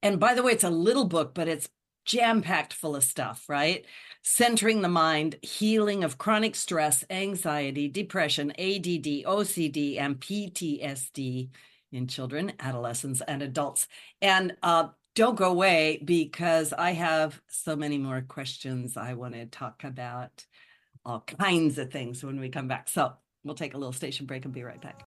And 0.03 0.19
by 0.19 0.35
the 0.35 0.43
way, 0.43 0.53
it's 0.53 0.65
a 0.65 0.71
little 0.71 1.05
book, 1.05 1.35
but 1.35 1.49
it's 1.49 1.69
jam 2.07 2.41
packed 2.41 2.73
full 2.73 2.97
of 2.97 3.05
stuff, 3.05 3.45
right? 3.49 3.85
Centering 4.23 4.81
the 4.81 4.89
Mind, 4.89 5.37
Healing 5.43 6.05
of 6.05 6.17
Chronic 6.17 6.57
Stress, 6.57 7.05
Anxiety, 7.11 7.89
Depression, 7.89 8.51
ADD, 8.53 9.25
OCD, 9.27 9.99
and 10.01 10.19
PTSD 10.19 11.51
in 11.93 12.07
children, 12.07 12.53
adolescents, 12.61 13.21
and 13.29 13.43
adults. 13.43 13.89
And 14.23 14.57
uh, 14.63 14.89
don't 15.15 15.37
go 15.37 15.51
away 15.51 16.01
because 16.03 16.73
I 16.73 16.93
have 16.93 17.41
so 17.49 17.77
many 17.77 17.99
more 17.99 18.23
questions 18.23 18.97
I 18.97 19.15
want 19.15 19.35
to 19.35 19.45
talk 19.47 19.85
about, 19.85 20.47
all 21.05 21.21
kinds 21.21 21.77
of 21.77 21.91
things 21.91 22.25
when 22.25 22.41
we 22.41 22.49
come 22.49 22.69
back. 22.69 22.89
So 22.89 23.13
We'll 23.45 23.55
take 23.55 23.75
a 23.75 23.79
little 23.79 23.93
station 23.93 24.27
break 24.27 24.45
and 24.45 24.53
be 24.53 24.63
right 24.63 24.81
back. 24.81 25.05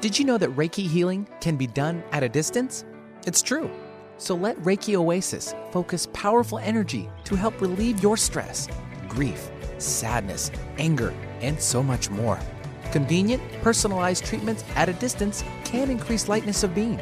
Did 0.00 0.18
you 0.18 0.24
know 0.24 0.38
that 0.38 0.54
Reiki 0.56 0.86
healing 0.86 1.28
can 1.40 1.56
be 1.56 1.66
done 1.66 2.02
at 2.12 2.22
a 2.22 2.28
distance? 2.28 2.84
It's 3.26 3.42
true. 3.42 3.70
So 4.18 4.34
let 4.34 4.56
Reiki 4.62 4.94
Oasis 4.94 5.54
focus 5.70 6.08
powerful 6.12 6.58
energy 6.58 7.08
to 7.24 7.34
help 7.34 7.60
relieve 7.60 8.02
your 8.02 8.16
stress, 8.16 8.68
grief, 9.08 9.50
sadness, 9.78 10.50
anger, 10.78 11.12
and 11.40 11.60
so 11.60 11.82
much 11.82 12.10
more. 12.10 12.38
Convenient, 12.92 13.42
personalized 13.62 14.24
treatments 14.24 14.64
at 14.74 14.88
a 14.88 14.94
distance 14.94 15.44
can 15.64 15.90
increase 15.90 16.28
lightness 16.28 16.62
of 16.62 16.74
being. 16.74 17.00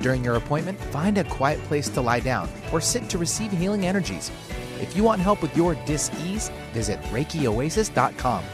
During 0.00 0.24
your 0.24 0.36
appointment, 0.36 0.80
find 0.80 1.18
a 1.18 1.24
quiet 1.24 1.62
place 1.64 1.88
to 1.90 2.00
lie 2.00 2.20
down 2.20 2.48
or 2.72 2.80
sit 2.80 3.08
to 3.10 3.18
receive 3.18 3.52
healing 3.52 3.86
energies. 3.86 4.30
If 4.80 4.96
you 4.96 5.02
want 5.02 5.20
help 5.20 5.42
with 5.42 5.56
your 5.56 5.74
dis 5.86 6.10
ease, 6.24 6.50
visit 6.72 7.00
ReikiOasis.com 7.02 8.44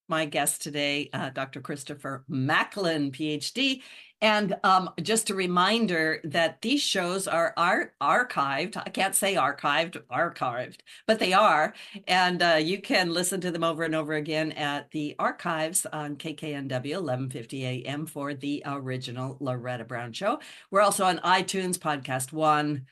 My 0.08 0.24
guest 0.26 0.62
today, 0.62 1.08
uh, 1.12 1.30
Dr. 1.30 1.60
Christopher 1.60 2.24
Macklin, 2.28 3.12
PhD, 3.12 3.82
and 4.22 4.54
um, 4.62 4.88
just 5.02 5.30
a 5.30 5.34
reminder 5.34 6.20
that 6.22 6.62
these 6.62 6.80
shows 6.80 7.26
are, 7.26 7.52
are 7.56 7.92
archived. 8.00 8.76
I 8.76 8.88
can't 8.88 9.16
say 9.16 9.34
archived, 9.34 10.00
archived, 10.12 10.78
but 11.08 11.18
they 11.18 11.32
are. 11.32 11.74
And 12.06 12.40
uh, 12.40 12.58
you 12.62 12.80
can 12.80 13.12
listen 13.12 13.40
to 13.40 13.50
them 13.50 13.64
over 13.64 13.82
and 13.82 13.96
over 13.96 14.14
again 14.14 14.52
at 14.52 14.92
the 14.92 15.16
archives 15.18 15.86
on 15.86 16.14
KKNW 16.14 16.70
1150 16.70 17.66
AM 17.66 18.06
for 18.06 18.32
the 18.32 18.62
original 18.64 19.36
Loretta 19.40 19.84
Brown 19.84 20.12
Show. 20.12 20.38
We're 20.70 20.82
also 20.82 21.04
on 21.04 21.18
iTunes, 21.18 21.76
Podcast 21.76 22.32
One. 22.32 22.86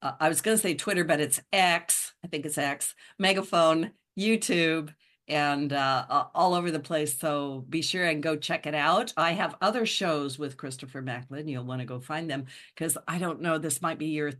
Uh, 0.00 0.12
I 0.20 0.28
was 0.28 0.40
going 0.40 0.56
to 0.56 0.62
say 0.62 0.74
Twitter, 0.74 1.02
but 1.02 1.20
it's 1.20 1.40
X. 1.52 2.12
I 2.24 2.28
think 2.28 2.46
it's 2.46 2.56
X. 2.56 2.94
Megaphone, 3.18 3.90
YouTube 4.16 4.94
and 5.28 5.72
uh, 5.72 6.26
all 6.34 6.54
over 6.54 6.70
the 6.70 6.80
place. 6.80 7.18
So 7.18 7.64
be 7.68 7.82
sure 7.82 8.04
and 8.04 8.22
go 8.22 8.36
check 8.36 8.66
it 8.66 8.74
out. 8.74 9.12
I 9.16 9.32
have 9.32 9.56
other 9.60 9.84
shows 9.84 10.38
with 10.38 10.56
Christopher 10.56 11.02
Macklin. 11.02 11.48
You'll 11.48 11.64
want 11.64 11.80
to 11.80 11.86
go 11.86 12.00
find 12.00 12.30
them 12.30 12.46
because 12.74 12.96
I 13.06 13.18
don't 13.18 13.40
know. 13.40 13.58
This 13.58 13.82
might 13.82 13.98
be 13.98 14.06
your 14.06 14.32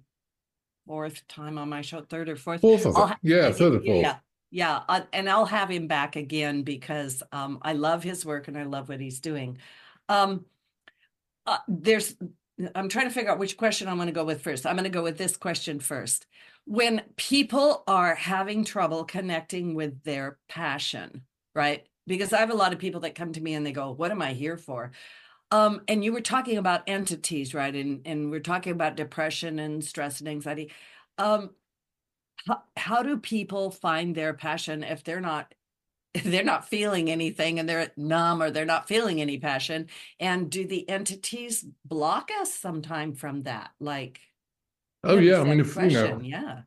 fourth 0.87 1.27
time 1.29 1.59
on 1.59 1.69
my 1.69 1.83
show, 1.83 2.01
third 2.01 2.29
or 2.29 2.37
fourth. 2.37 2.63
Fourth, 2.63 2.85
ha- 2.85 3.19
yeah, 3.23 3.53
third 3.53 3.75
or 3.75 3.81
fourth. 3.81 3.85
Yeah, 3.85 4.17
yeah, 4.51 4.81
uh, 4.89 5.03
and 5.13 5.29
I'll 5.29 5.47
have 5.47 5.71
him 5.71 5.87
back 5.87 6.17
again 6.17 6.63
because 6.63 7.23
um, 7.33 7.59
I 7.63 7.75
love 7.75 8.03
his 8.03 8.25
work 8.25 8.49
and 8.49 8.57
I 8.57 8.65
love 8.65 8.89
what 8.89 9.01
he's 9.01 9.21
doing. 9.21 9.59
Um, 10.09 10.47
uh, 11.47 11.59
there's, 11.69 12.17
I'm 12.75 12.89
trying 12.89 13.07
to 13.09 13.13
figure 13.13 13.31
out 13.31 13.39
which 13.39 13.59
question 13.59 13.89
I'm 13.89 13.97
going 13.97 14.07
to 14.07 14.13
go 14.13 14.25
with 14.25 14.43
first. 14.43 14.67
I'm 14.67 14.77
going 14.77 14.85
to 14.85 14.91
go 14.91 15.03
with 15.03 15.19
this 15.19 15.37
question 15.37 15.81
first 15.81 16.27
when 16.69 17.01
people 17.17 17.83
are 17.89 18.15
having 18.15 18.63
trouble 18.63 19.03
connecting 19.05 19.75
with 19.75 20.03
their 20.05 20.39
passion, 20.51 21.23
right? 21.55 21.87
Because 22.07 22.35
I 22.35 22.41
have 22.41 22.51
a 22.51 22.55
lot 22.55 22.75
of 22.75 22.79
people 22.79 23.01
that 23.01 23.15
come 23.15 23.33
to 23.33 23.41
me 23.41 23.55
and 23.55 23.65
they 23.65 23.73
go, 23.73 23.91
What 23.93 24.11
am 24.11 24.21
I 24.21 24.35
here 24.35 24.59
for? 24.59 24.93
Um, 25.51 25.81
and 25.89 26.05
you 26.05 26.13
were 26.13 26.21
talking 26.21 26.59
about 26.59 26.83
entities, 26.87 27.55
right? 27.55 27.75
And 27.75 28.03
and 28.07 28.31
we're 28.31 28.41
talking 28.41 28.73
about 28.73 28.97
depression 28.97 29.59
and 29.59 29.83
stress 29.83 30.21
and 30.21 30.29
anxiety. 30.29 30.71
Um, 31.17 31.51
how, 32.47 32.63
how 32.77 33.03
do 33.03 33.17
people 33.19 33.71
find 33.71 34.15
their 34.15 34.35
passion 34.35 34.83
if 34.85 35.03
they're 35.05 35.21
not 35.23 35.55
they're 36.25 36.45
not 36.45 36.69
feeling 36.69 37.11
anything 37.11 37.59
and 37.59 37.69
they're 37.69 37.93
numb 37.97 38.43
or 38.43 38.51
they're 38.51 38.67
not 38.67 38.89
feeling 38.89 39.23
any 39.23 39.39
passion? 39.39 39.89
And 40.21 40.51
do 40.51 40.67
the 40.67 40.87
entities 40.89 41.65
block 41.87 42.31
us 42.41 42.53
sometime 42.55 43.15
from 43.15 43.45
that? 43.45 43.71
Like 43.81 44.21
Oh 45.05 45.19
yeah, 45.19 45.41
I 45.41 45.45
mean, 45.45 45.61
if 45.61 45.75
question. 45.75 45.91
you 45.91 46.33
know, 46.33 46.39
yeah. 46.45 46.61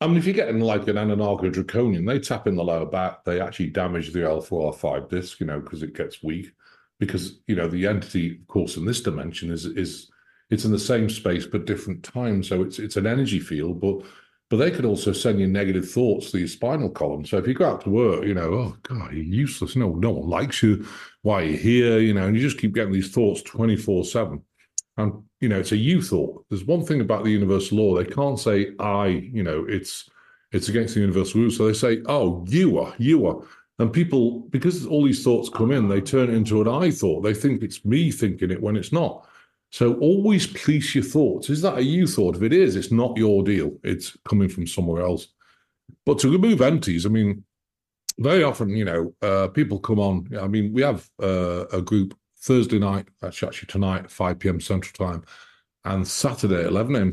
I 0.00 0.06
mean, 0.06 0.16
if 0.16 0.24
you're 0.24 0.34
getting 0.34 0.60
like 0.60 0.86
an 0.88 0.96
Ananarcha 0.96 1.52
draconian, 1.52 2.04
they 2.04 2.18
tap 2.18 2.46
in 2.46 2.56
the 2.56 2.64
lower 2.64 2.86
back, 2.86 3.24
they 3.24 3.40
actually 3.40 3.70
damage 3.70 4.12
the 4.12 4.20
L4R5 4.20 5.08
disc, 5.08 5.40
you 5.40 5.46
know, 5.46 5.60
because 5.60 5.82
it 5.82 5.94
gets 5.94 6.22
weak. 6.22 6.52
Because 7.00 7.40
you 7.46 7.56
know 7.56 7.68
the 7.68 7.86
entity, 7.86 8.38
of 8.40 8.46
course, 8.46 8.76
in 8.76 8.84
this 8.84 9.00
dimension 9.00 9.50
is 9.50 9.66
is 9.66 10.10
it's 10.50 10.64
in 10.64 10.70
the 10.70 10.78
same 10.78 11.08
space 11.08 11.46
but 11.46 11.64
different 11.64 12.02
time, 12.02 12.42
so 12.42 12.62
it's 12.62 12.78
it's 12.78 12.96
an 12.96 13.06
energy 13.06 13.40
field, 13.40 13.80
but 13.80 14.02
but 14.50 14.58
they 14.58 14.70
could 14.70 14.84
also 14.84 15.12
send 15.12 15.40
you 15.40 15.46
negative 15.46 15.90
thoughts 15.90 16.30
to 16.30 16.38
your 16.38 16.48
spinal 16.48 16.90
column. 16.90 17.24
So 17.24 17.38
if 17.38 17.48
you 17.48 17.54
go 17.54 17.70
out 17.70 17.80
to 17.82 17.90
work, 17.90 18.24
you 18.24 18.34
know, 18.34 18.52
oh 18.54 18.76
God, 18.82 19.12
you're 19.12 19.24
useless. 19.24 19.74
No, 19.74 19.94
no 19.94 20.10
one 20.10 20.28
likes 20.28 20.62
you. 20.62 20.86
Why 21.22 21.42
are 21.42 21.44
you 21.44 21.56
here? 21.56 21.98
You 21.98 22.14
know, 22.14 22.26
and 22.26 22.36
you 22.36 22.42
just 22.42 22.58
keep 22.58 22.74
getting 22.74 22.92
these 22.92 23.10
thoughts 23.10 23.42
24 23.42 24.04
7. 24.04 24.42
And 24.96 25.24
you 25.44 25.50
know, 25.50 25.60
it's 25.60 25.72
a 25.72 25.76
you 25.76 26.00
thought. 26.00 26.42
There's 26.48 26.64
one 26.64 26.86
thing 26.86 27.02
about 27.02 27.22
the 27.22 27.30
universal 27.30 27.76
law; 27.76 27.94
they 27.94 28.10
can't 28.10 28.40
say 28.40 28.70
I. 28.78 29.08
You 29.08 29.42
know, 29.42 29.66
it's 29.68 30.08
it's 30.52 30.70
against 30.70 30.94
the 30.94 31.00
universal 31.00 31.42
rule. 31.42 31.50
So 31.50 31.66
they 31.66 31.74
say, 31.74 32.00
"Oh, 32.06 32.46
you 32.48 32.78
are, 32.78 32.94
you 32.96 33.26
are." 33.26 33.42
And 33.78 33.92
people, 33.92 34.40
because 34.48 34.86
all 34.86 35.04
these 35.04 35.22
thoughts 35.22 35.50
come 35.50 35.70
in, 35.70 35.86
they 35.86 36.00
turn 36.00 36.30
it 36.30 36.34
into 36.34 36.62
an 36.62 36.68
I 36.68 36.90
thought. 36.90 37.20
They 37.20 37.34
think 37.34 37.62
it's 37.62 37.84
me 37.84 38.10
thinking 38.10 38.50
it 38.50 38.62
when 38.62 38.74
it's 38.74 38.90
not. 38.90 39.28
So 39.70 39.96
always 39.96 40.46
police 40.46 40.94
your 40.94 41.04
thoughts. 41.04 41.50
Is 41.50 41.60
that 41.60 41.76
a 41.76 41.82
you 41.82 42.06
thought? 42.06 42.36
If 42.36 42.42
it 42.42 42.54
is, 42.54 42.74
it's 42.74 42.90
not 42.90 43.18
your 43.18 43.42
deal. 43.42 43.76
It's 43.82 44.16
coming 44.26 44.48
from 44.48 44.66
somewhere 44.66 45.02
else. 45.02 45.26
But 46.06 46.18
to 46.20 46.30
remove 46.30 46.62
entities, 46.62 47.04
I 47.04 47.10
mean, 47.10 47.44
very 48.18 48.44
often, 48.44 48.70
you 48.70 48.86
know, 48.86 49.12
uh, 49.20 49.48
people 49.48 49.78
come 49.78 50.00
on. 50.00 50.30
I 50.40 50.46
mean, 50.46 50.72
we 50.72 50.80
have 50.80 51.06
uh, 51.22 51.66
a 51.70 51.82
group 51.82 52.16
Thursday 52.44 52.78
night, 52.78 53.08
actually, 53.22 53.48
actually 53.48 53.68
tonight, 53.68 54.10
5 54.10 54.38
p.m. 54.38 54.60
Central 54.60 55.08
Time, 55.08 55.24
and 55.86 56.06
Saturday, 56.06 56.66
11 56.66 56.94
a.m. 56.94 57.12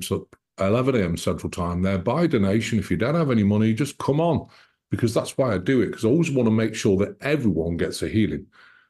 11 0.60 0.96
a.m. 0.96 1.16
Central 1.16 1.50
Time. 1.50 1.82
They're 1.82 1.98
by 1.98 2.28
donation. 2.28 2.80
If 2.80 2.92
you 2.92 2.98
don't 2.98 3.16
have 3.16 3.32
any 3.32 3.44
money, 3.44 3.74
just 3.74 3.98
come 3.98 4.20
on, 4.20 4.48
because 4.90 5.14
that's 5.14 5.38
why 5.38 5.54
I 5.54 5.58
do 5.58 5.82
it. 5.82 5.88
Because 5.88 6.04
I 6.04 6.10
always 6.10 6.30
want 6.30 6.48
to 6.48 6.52
make 6.52 6.76
sure 6.76 6.98
that 6.98 7.16
everyone 7.22 7.78
gets 7.78 8.02
a 8.02 8.10
healing. 8.10 8.46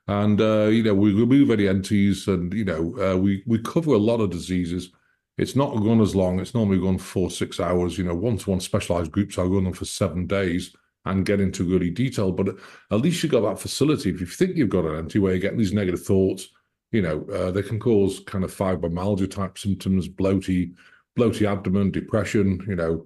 And 0.07 0.41
uh, 0.41 0.65
you 0.65 0.81
know, 0.81 0.95
we 0.95 1.13
remove 1.13 1.51
any 1.51 1.67
entities, 1.67 2.27
and 2.27 2.51
you 2.53 2.65
know, 2.65 2.95
uh, 2.99 3.17
we 3.17 3.43
we 3.45 3.59
cover 3.59 3.93
a 3.93 3.97
lot 3.97 4.19
of 4.19 4.31
diseases. 4.31 4.89
It's 5.37 5.55
not 5.55 5.79
run 5.79 6.01
as 6.01 6.15
long. 6.15 6.39
It's 6.39 6.55
normally 6.55 6.79
run 6.79 6.97
for 6.97 7.29
six 7.29 7.59
hours. 7.59 7.99
You 7.99 8.05
know, 8.05 8.15
one-to-one 8.15 8.59
specialized 8.61 9.11
groups. 9.11 9.37
I 9.37 9.43
run 9.43 9.63
them 9.65 9.73
for 9.73 9.85
seven 9.85 10.25
days 10.25 10.75
and 11.05 11.25
get 11.25 11.39
into 11.39 11.63
really 11.63 11.89
detail. 11.89 12.31
But 12.31 12.55
at 12.91 13.01
least 13.01 13.23
you've 13.23 13.31
got 13.31 13.41
that 13.41 13.59
facility. 13.59 14.09
If 14.09 14.19
you 14.19 14.27
think 14.27 14.55
you've 14.55 14.69
got 14.69 14.85
an 14.85 14.97
empty 14.97 15.19
where 15.19 15.33
you're 15.33 15.41
getting 15.41 15.57
these 15.57 15.73
negative 15.73 16.03
thoughts, 16.03 16.47
you 16.91 17.01
know, 17.01 17.25
uh, 17.33 17.51
they 17.51 17.63
can 17.63 17.79
cause 17.79 18.21
kind 18.25 18.43
of 18.43 18.55
fibromyalgia 18.55 19.31
type 19.31 19.57
symptoms, 19.57 20.07
bloaty, 20.07 20.73
bloaty 21.17 21.49
abdomen, 21.49 21.91
depression, 21.91 22.63
you 22.67 22.75
know, 22.75 23.05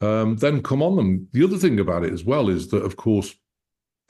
um, 0.00 0.36
then 0.36 0.62
come 0.62 0.82
on 0.82 0.96
them. 0.96 1.28
The 1.32 1.44
other 1.44 1.56
thing 1.56 1.80
about 1.80 2.04
it 2.04 2.12
as 2.12 2.24
well 2.24 2.48
is 2.48 2.68
that, 2.68 2.84
of 2.84 2.96
course, 2.96 3.34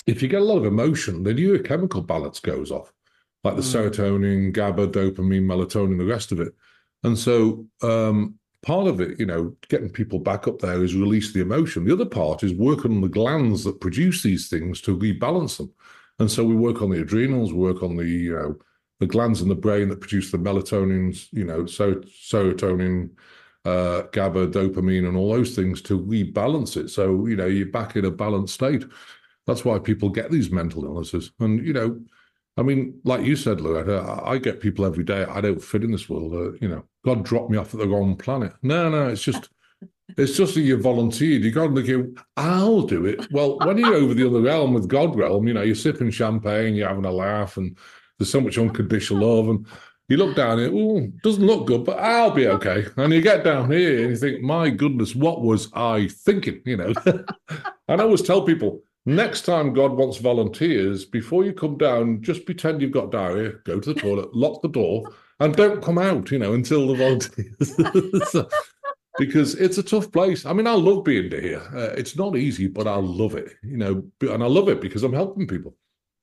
if 0.06 0.22
you 0.22 0.28
get 0.28 0.40
a 0.40 0.44
lot 0.44 0.58
of 0.58 0.64
emotion, 0.64 1.22
the 1.22 1.32
neurochemical 1.32 2.06
balance 2.06 2.40
goes 2.40 2.70
off, 2.70 2.92
like 3.44 3.56
the 3.56 3.62
mm. 3.62 3.90
serotonin, 3.90 4.52
GABA, 4.52 4.88
dopamine, 4.88 5.44
melatonin, 5.44 5.98
the 5.98 6.04
rest 6.04 6.32
of 6.32 6.40
it. 6.40 6.52
And 7.04 7.16
so 7.16 7.66
um, 7.82 8.38
part 8.62 8.86
of 8.86 9.00
it, 9.00 9.18
you 9.18 9.26
know, 9.26 9.54
getting 9.68 9.90
people 9.90 10.18
back 10.18 10.46
up 10.46 10.60
there 10.60 10.82
is 10.82 10.94
release 10.94 11.32
the 11.32 11.40
emotion. 11.40 11.84
The 11.84 11.92
other 11.92 12.06
part 12.06 12.42
is 12.42 12.54
work 12.54 12.84
on 12.84 13.00
the 13.00 13.08
glands 13.08 13.64
that 13.64 13.80
produce 13.80 14.22
these 14.22 14.48
things 14.48 14.80
to 14.82 14.96
rebalance 14.96 15.58
them. 15.58 15.72
And 16.18 16.30
so 16.30 16.44
we 16.44 16.54
work 16.54 16.80
on 16.80 16.90
the 16.90 17.00
adrenals, 17.00 17.52
work 17.52 17.82
on 17.82 17.96
the, 17.96 18.06
you 18.06 18.34
know, 18.34 18.56
the 19.00 19.06
glands 19.06 19.42
in 19.42 19.48
the 19.48 19.54
brain 19.56 19.88
that 19.88 20.00
produce 20.00 20.30
the 20.30 20.38
melatonin, 20.38 21.26
you 21.32 21.44
know, 21.44 21.66
so 21.66 21.94
serotonin, 21.94 23.10
uh, 23.64 24.02
GABA, 24.12 24.48
dopamine, 24.48 25.08
and 25.08 25.16
all 25.16 25.32
those 25.32 25.56
things 25.56 25.82
to 25.82 25.98
rebalance 25.98 26.76
it. 26.76 26.88
So, 26.88 27.26
you 27.26 27.34
know, 27.34 27.46
you're 27.46 27.66
back 27.66 27.96
in 27.96 28.04
a 28.04 28.10
balanced 28.10 28.54
state. 28.54 28.84
That's 29.46 29.64
why 29.64 29.80
people 29.80 30.08
get 30.08 30.30
these 30.30 30.52
mental 30.52 30.84
illnesses. 30.84 31.32
And, 31.40 31.66
you 31.66 31.72
know, 31.72 32.00
I 32.56 32.62
mean, 32.62 33.00
like 33.02 33.24
you 33.24 33.34
said, 33.34 33.60
Loretta, 33.60 34.20
I 34.24 34.38
get 34.38 34.60
people 34.60 34.84
every 34.84 35.04
day. 35.04 35.24
I 35.24 35.40
don't 35.40 35.62
fit 35.62 35.82
in 35.82 35.90
this 35.90 36.08
world. 36.08 36.34
Uh, 36.34 36.52
you 36.60 36.68
know, 36.68 36.84
God 37.04 37.24
dropped 37.24 37.50
me 37.50 37.58
off 37.58 37.74
at 37.74 37.80
the 37.80 37.88
wrong 37.88 38.16
planet. 38.16 38.52
No, 38.62 38.88
no, 38.88 39.08
it's 39.08 39.22
just, 39.22 39.48
it's 40.16 40.36
just 40.36 40.54
that 40.54 40.60
you 40.60 40.76
volunteered. 40.76 41.42
You 41.42 41.50
got 41.50 41.74
to 41.74 41.82
go, 41.82 42.22
I'll 42.36 42.82
do 42.82 43.06
it. 43.06 43.30
Well, 43.32 43.58
when 43.58 43.78
you're 43.78 43.94
over 43.94 44.14
the 44.14 44.26
other 44.26 44.40
realm 44.40 44.74
with 44.74 44.88
God 44.88 45.16
realm, 45.16 45.48
you 45.48 45.54
know, 45.54 45.62
you're 45.62 45.74
sipping 45.74 46.10
champagne, 46.10 46.74
you're 46.74 46.88
having 46.88 47.04
a 47.04 47.10
laugh, 47.10 47.56
and 47.56 47.76
there's 48.18 48.30
so 48.30 48.40
much 48.40 48.58
unconditional 48.58 49.26
love. 49.26 49.48
And 49.48 49.66
you 50.08 50.16
look 50.16 50.36
down 50.36 50.58
here, 50.58 50.70
oh, 50.72 51.08
doesn't 51.22 51.46
look 51.46 51.66
good, 51.66 51.84
but 51.84 51.98
I'll 51.98 52.30
be 52.30 52.46
okay. 52.46 52.86
And 52.96 53.12
you 53.12 53.20
get 53.20 53.44
down 53.44 53.70
here 53.70 54.02
and 54.02 54.10
you 54.10 54.16
think, 54.16 54.42
my 54.42 54.68
goodness, 54.68 55.14
what 55.14 55.40
was 55.40 55.68
I 55.72 56.08
thinking? 56.08 56.60
You 56.66 56.76
know, 56.76 56.92
and 57.88 58.00
I 58.00 58.04
always 58.04 58.22
tell 58.22 58.42
people, 58.42 58.82
next 59.06 59.42
time 59.42 59.72
God 59.72 59.92
wants 59.92 60.18
volunteers, 60.18 61.04
before 61.04 61.44
you 61.44 61.52
come 61.52 61.78
down, 61.78 62.22
just 62.22 62.44
pretend 62.44 62.82
you've 62.82 62.92
got 62.92 63.10
diarrhea, 63.10 63.54
go 63.64 63.80
to 63.80 63.94
the 63.94 64.00
toilet, 64.00 64.34
lock 64.34 64.60
the 64.60 64.68
door, 64.68 65.10
and 65.44 65.56
don't 65.56 65.82
come 65.82 65.98
out, 65.98 66.30
you 66.30 66.38
know, 66.38 66.54
until 66.54 66.88
the 66.88 66.94
volunteers. 66.94 68.30
so, 68.30 68.48
because 69.18 69.54
it's 69.56 69.78
a 69.78 69.82
tough 69.82 70.10
place. 70.10 70.46
I 70.46 70.52
mean, 70.52 70.66
I 70.66 70.72
love 70.72 71.04
being 71.04 71.30
here. 71.30 71.62
Uh, 71.74 71.92
it's 71.96 72.16
not 72.16 72.36
easy, 72.36 72.66
but 72.66 72.86
I 72.86 72.96
love 72.96 73.34
it, 73.34 73.52
you 73.62 73.76
know, 73.76 74.04
and 74.20 74.42
I 74.42 74.46
love 74.46 74.68
it 74.68 74.80
because 74.80 75.02
I'm 75.02 75.12
helping 75.12 75.46
people 75.46 75.76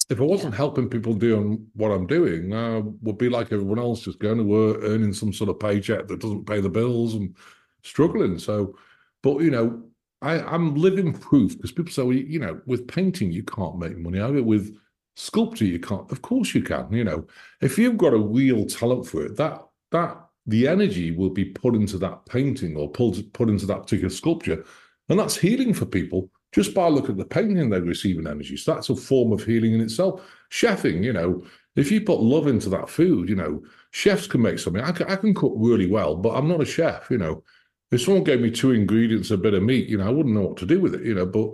if 0.09 0.20
I 0.20 0.24
wasn't 0.24 0.53
yeah. 0.53 0.57
helping 0.57 0.89
people 0.89 1.13
doing 1.13 1.67
what 1.76 1.91
I'm 1.91 2.07
doing, 2.07 2.53
I 2.53 2.80
would 3.01 3.17
be 3.17 3.30
like 3.30 3.51
everyone 3.51 3.78
else, 3.78 4.01
just 4.01 4.20
going 4.20 4.39
to 4.39 4.43
work, 4.43 4.80
earning 4.82 5.13
some 5.13 5.32
sort 5.32 5.51
of 5.51 5.59
paycheck 5.59 6.07
that 6.07 6.20
doesn't 6.20 6.47
pay 6.47 6.61
the 6.61 6.70
bills 6.70 7.13
and 7.13 7.36
struggling. 7.84 8.39
So, 8.39 8.76
but 9.22 9.39
you 9.39 9.51
know, 9.51 9.84
I, 10.22 10.41
I'm 10.41 10.76
living 10.76 11.13
proof 11.13 11.55
because 11.55 11.72
people 11.72 11.91
say, 11.91 12.01
well, 12.01 12.13
you 12.13 12.39
know, 12.39 12.59
with 12.65 12.88
painting 12.88 13.32
you 13.32 13.43
can't 13.43 13.78
make 13.78 13.97
money 13.97 14.20
out 14.20 14.32
of 14.32 14.38
it. 14.38 14.45
With 14.45 14.76
sculpture 15.16 15.66
you 15.66 15.80
can't. 15.80 16.12
Of 16.12 16.22
course 16.22 16.53
you 16.53 16.62
can. 16.64 16.91
You 16.91 17.03
know, 17.03 17.28
if 17.62 17.78
you've 17.78 17.97
got 17.97 18.14
a 18.14 18.18
real 18.18 18.66
talent 18.66 19.07
for 19.07 19.26
it, 19.26 19.36
that 19.38 19.62
that 19.91 20.18
the 20.45 20.68
energy 20.68 21.12
will 21.12 21.30
be 21.30 21.45
put 21.45 21.76
into 21.76 21.97
that 21.99 22.26
painting 22.26 22.76
or 22.76 22.89
pulled 22.89 23.34
put 23.34 23.49
into 23.49 23.66
that 23.68 23.84
particular 23.84 24.10
sculpture, 24.10 24.66
and 25.10 25.20
that's 25.20 25.38
healing 25.38 25.74
for 25.74 25.86
people 25.86 26.30
just 26.51 26.74
by 26.74 26.88
looking 26.88 27.12
at 27.12 27.18
the 27.18 27.26
painting 27.26 27.70
they're 27.70 27.82
receiving 27.82 28.28
energy. 28.28 28.57
So 28.57 28.74
that's 28.74 28.89
a 28.89 28.95
form 28.95 29.32
of 29.32 29.43
healing 29.43 29.74
in 29.74 29.82
itself. 29.82 30.22
Chefing, 30.51 31.03
you 31.03 31.14
know, 31.14 31.43
if 31.76 31.91
you 31.91 32.01
put 32.01 32.20
love 32.20 32.47
into 32.47 32.70
that 32.70 32.89
food, 32.89 33.30
you 33.30 33.36
know, 33.36 33.62
chefs 33.91 34.28
can 34.28 34.41
make 34.41 34.60
something. 34.60 34.84
I 34.84 34.91
can, 34.91 35.07
I 35.10 35.16
can 35.16 35.34
cook 35.34 35.53
really 35.55 35.88
well, 35.88 36.16
but 36.16 36.36
I'm 36.36 36.47
not 36.47 36.62
a 36.62 36.66
chef, 36.66 37.10
you 37.12 37.18
know. 37.18 37.43
If 37.91 38.01
someone 38.01 38.24
gave 38.24 38.41
me 38.41 38.51
two 38.51 38.72
ingredients, 38.72 39.32
a 39.32 39.38
bit 39.38 39.55
of 39.55 39.64
meat, 39.64 39.89
you 39.89 39.97
know, 39.97 40.07
I 40.07 40.12
wouldn't 40.12 40.36
know 40.36 40.41
what 40.41 40.57
to 40.57 40.66
do 40.66 40.80
with 40.80 40.93
it, 40.93 41.03
you 41.03 41.16
know, 41.16 41.26
but 41.26 41.51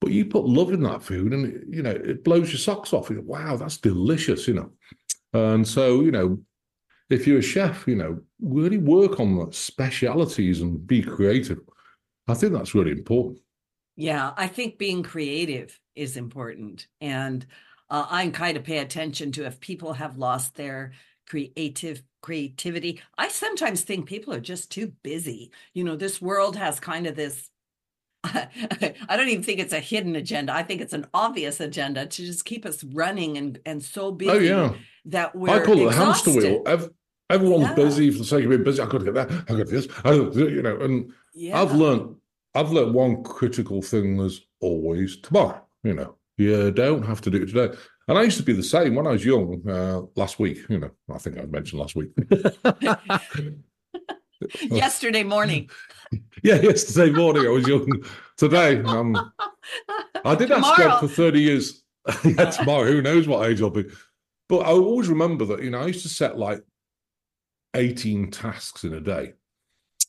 but 0.00 0.10
you 0.10 0.24
put 0.24 0.44
love 0.44 0.72
in 0.72 0.82
that 0.82 1.02
food 1.02 1.32
and, 1.32 1.74
you 1.74 1.82
know, 1.82 1.90
it 1.90 2.24
blows 2.24 2.50
your 2.50 2.58
socks 2.58 2.92
off. 2.92 3.08
Go, 3.08 3.20
wow, 3.20 3.56
that's 3.56 3.78
delicious, 3.78 4.46
you 4.46 4.54
know. 4.54 4.70
And 5.32 5.66
so, 5.66 6.00
you 6.00 6.10
know, 6.10 6.38
if 7.10 7.26
you're 7.26 7.38
a 7.38 7.42
chef, 7.42 7.86
you 7.86 7.96
know, 7.96 8.20
really 8.40 8.78
work 8.78 9.18
on 9.18 9.36
the 9.36 9.52
specialities 9.52 10.60
and 10.60 10.86
be 10.86 11.02
creative. 11.02 11.58
I 12.28 12.34
think 12.34 12.52
that's 12.52 12.74
really 12.74 12.92
important. 12.92 13.38
Yeah, 13.96 14.32
I 14.36 14.46
think 14.46 14.78
being 14.78 15.02
creative 15.02 15.78
is 15.96 16.16
important. 16.16 16.86
And 17.00 17.44
uh, 17.90 18.06
I 18.08 18.28
kind 18.28 18.56
of 18.56 18.64
pay 18.64 18.78
attention 18.78 19.32
to 19.32 19.46
if 19.46 19.58
people 19.58 19.94
have 19.94 20.18
lost 20.18 20.54
their 20.54 20.92
creative 21.26 22.02
creativity. 22.22 23.00
I 23.16 23.28
sometimes 23.28 23.82
think 23.82 24.06
people 24.06 24.34
are 24.34 24.40
just 24.40 24.70
too 24.70 24.92
busy. 25.02 25.50
You 25.74 25.84
know, 25.84 25.96
this 25.96 26.20
world 26.20 26.56
has 26.56 26.78
kind 26.78 27.06
of 27.06 27.16
this 27.16 27.48
I 29.08 29.16
don't 29.16 29.28
even 29.28 29.42
think 29.42 29.60
it's 29.60 29.72
a 29.72 29.80
hidden 29.80 30.16
agenda. 30.16 30.54
I 30.54 30.62
think 30.62 30.80
it's 30.80 30.92
an 30.92 31.06
obvious 31.14 31.60
agenda 31.60 32.06
to 32.06 32.24
just 32.24 32.44
keep 32.44 32.66
us 32.66 32.82
running 32.84 33.36
and 33.36 33.58
and 33.66 33.82
so 33.82 34.06
oh, 34.06 34.12
busy 34.12 34.30
oh, 34.30 34.38
yeah. 34.38 34.74
that 35.06 35.34
we're 35.34 35.50
I 35.50 35.64
call 35.64 35.78
it 35.78 35.86
exhausted. 35.86 36.34
the 36.34 36.40
hamster 36.40 36.76
wheel. 36.76 36.90
Everyone's 37.30 37.64
yeah. 37.64 37.74
busy 37.74 38.10
for 38.10 38.18
the 38.18 38.24
sake 38.24 38.44
of 38.44 38.50
being 38.50 38.64
busy. 38.64 38.80
I 38.80 38.86
got 38.86 38.98
to 38.98 39.04
get 39.04 39.14
that. 39.14 39.30
I 39.30 39.54
got 39.54 39.56
to 39.56 39.64
this. 39.64 39.88
I 40.02 40.16
got 40.16 40.32
to, 40.32 40.48
you 40.48 40.62
know, 40.62 40.78
and 40.80 41.12
yeah. 41.34 41.60
I've 41.60 41.72
learned 41.72 42.16
I've 42.54 42.70
learned 42.70 42.94
one 42.94 43.22
critical 43.22 43.82
thing 43.82 44.16
there's 44.16 44.46
always 44.60 45.18
tomorrow. 45.20 45.62
You 45.84 45.94
know, 45.94 46.16
you 46.36 46.70
don't 46.70 47.02
have 47.02 47.20
to 47.22 47.30
do 47.30 47.42
it 47.42 47.46
today. 47.46 47.76
And 48.08 48.16
I 48.16 48.22
used 48.22 48.38
to 48.38 48.42
be 48.42 48.54
the 48.54 48.62
same 48.62 48.94
when 48.94 49.06
I 49.06 49.10
was 49.10 49.24
young. 49.24 49.62
Uh, 49.68 50.02
last 50.16 50.38
week, 50.38 50.60
you 50.70 50.78
know, 50.78 50.90
I 51.12 51.18
think 51.18 51.38
I 51.38 51.44
mentioned 51.44 51.80
last 51.80 51.94
week. 51.94 52.10
yesterday 54.62 55.22
morning. 55.22 55.70
yeah, 56.42 56.56
yesterday 56.56 57.12
morning 57.12 57.46
I 57.46 57.50
was 57.50 57.66
young. 57.66 57.88
Today, 58.36 58.80
um, 58.82 59.16
I 60.24 60.34
did 60.34 60.48
tomorrow. 60.48 60.66
ask 60.66 60.78
God 60.78 61.00
for 61.00 61.08
thirty 61.08 61.42
years. 61.42 61.82
yeah, 62.24 62.50
tomorrow, 62.50 62.86
who 62.86 63.02
knows 63.02 63.26
what 63.26 63.48
age 63.48 63.60
I'll 63.60 63.70
be. 63.70 63.86
But 64.48 64.60
I 64.60 64.70
always 64.70 65.08
remember 65.08 65.44
that 65.46 65.62
you 65.62 65.70
know 65.70 65.80
I 65.80 65.86
used 65.86 66.02
to 66.02 66.08
set 66.08 66.38
like 66.38 66.62
eighteen 67.74 68.30
tasks 68.30 68.84
in 68.84 68.94
a 68.94 69.00
day. 69.00 69.34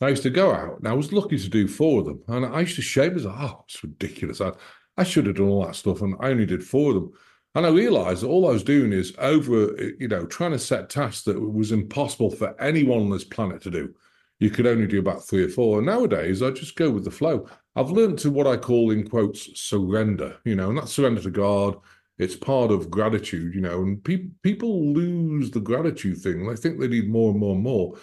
I 0.02 0.10
used 0.10 0.24
to 0.24 0.30
go 0.30 0.54
out 0.54 0.80
and 0.80 0.88
I 0.88 0.94
was 0.94 1.12
lucky 1.12 1.38
to 1.38 1.50
do 1.50 1.68
four 1.68 2.00
of 2.00 2.06
them. 2.06 2.24
And 2.28 2.46
I 2.46 2.62
used 2.62 2.78
to 2.78 2.82
shame 2.82 3.16
myself. 3.16 3.36
Oh, 3.38 3.66
it's 3.68 3.84
ridiculous. 3.84 4.40
I, 4.40 4.54
I 4.98 5.04
should 5.04 5.26
have 5.26 5.36
done 5.36 5.50
all 5.50 5.66
that 5.66 5.76
stuff. 5.76 6.02
And 6.02 6.16
I 6.22 6.30
only 6.30 6.46
did 6.46 6.64
four 6.64 6.92
of 6.92 6.96
them. 6.96 7.12
And 7.56 7.66
I 7.66 7.70
realized 7.70 8.22
that 8.22 8.28
all 8.28 8.48
I 8.48 8.54
was 8.54 8.64
doing 8.64 8.94
is 8.94 9.14
over, 9.18 9.76
you 10.00 10.08
know, 10.08 10.26
trying 10.26 10.52
to 10.52 10.60
set 10.60 10.90
tasks 10.90 11.24
that 11.24 11.40
was 11.40 11.72
impossible 11.72 12.32
for 12.32 12.60
anyone 12.62 13.00
on 13.02 13.10
this 13.10 13.26
planet 13.26 13.62
to 13.64 13.72
do. 13.72 13.94
You 14.40 14.50
could 14.50 14.68
only 14.68 14.88
do 14.88 15.00
about 15.00 15.28
three 15.28 15.44
or 15.44 15.50
four. 15.50 15.78
And 15.78 15.88
nowadays, 15.88 16.42
I 16.42 16.52
just 16.52 16.76
go 16.76 16.90
with 16.90 17.04
the 17.04 17.12
flow. 17.12 17.48
I've 17.76 17.92
learned 17.92 18.20
to 18.20 18.32
what 18.32 18.48
I 18.48 18.58
call, 18.58 18.92
in 18.92 19.08
quotes, 19.08 19.60
surrender, 19.60 20.38
you 20.46 20.56
know, 20.56 20.70
and 20.70 20.78
that's 20.78 20.94
surrender 20.94 21.22
to 21.22 21.30
God. 21.30 21.78
It's 22.18 22.36
part 22.36 22.72
of 22.72 22.90
gratitude, 22.90 23.54
you 23.56 23.62
know, 23.62 23.82
and 23.82 24.04
pe- 24.04 24.28
people 24.44 24.94
lose 24.94 25.52
the 25.52 25.60
gratitude 25.60 26.18
thing. 26.18 26.48
They 26.48 26.56
think 26.56 26.80
they 26.80 26.88
need 26.88 27.10
more 27.10 27.32
and 27.32 27.40
more 27.40 27.56
and 27.56 27.64
more 27.64 27.96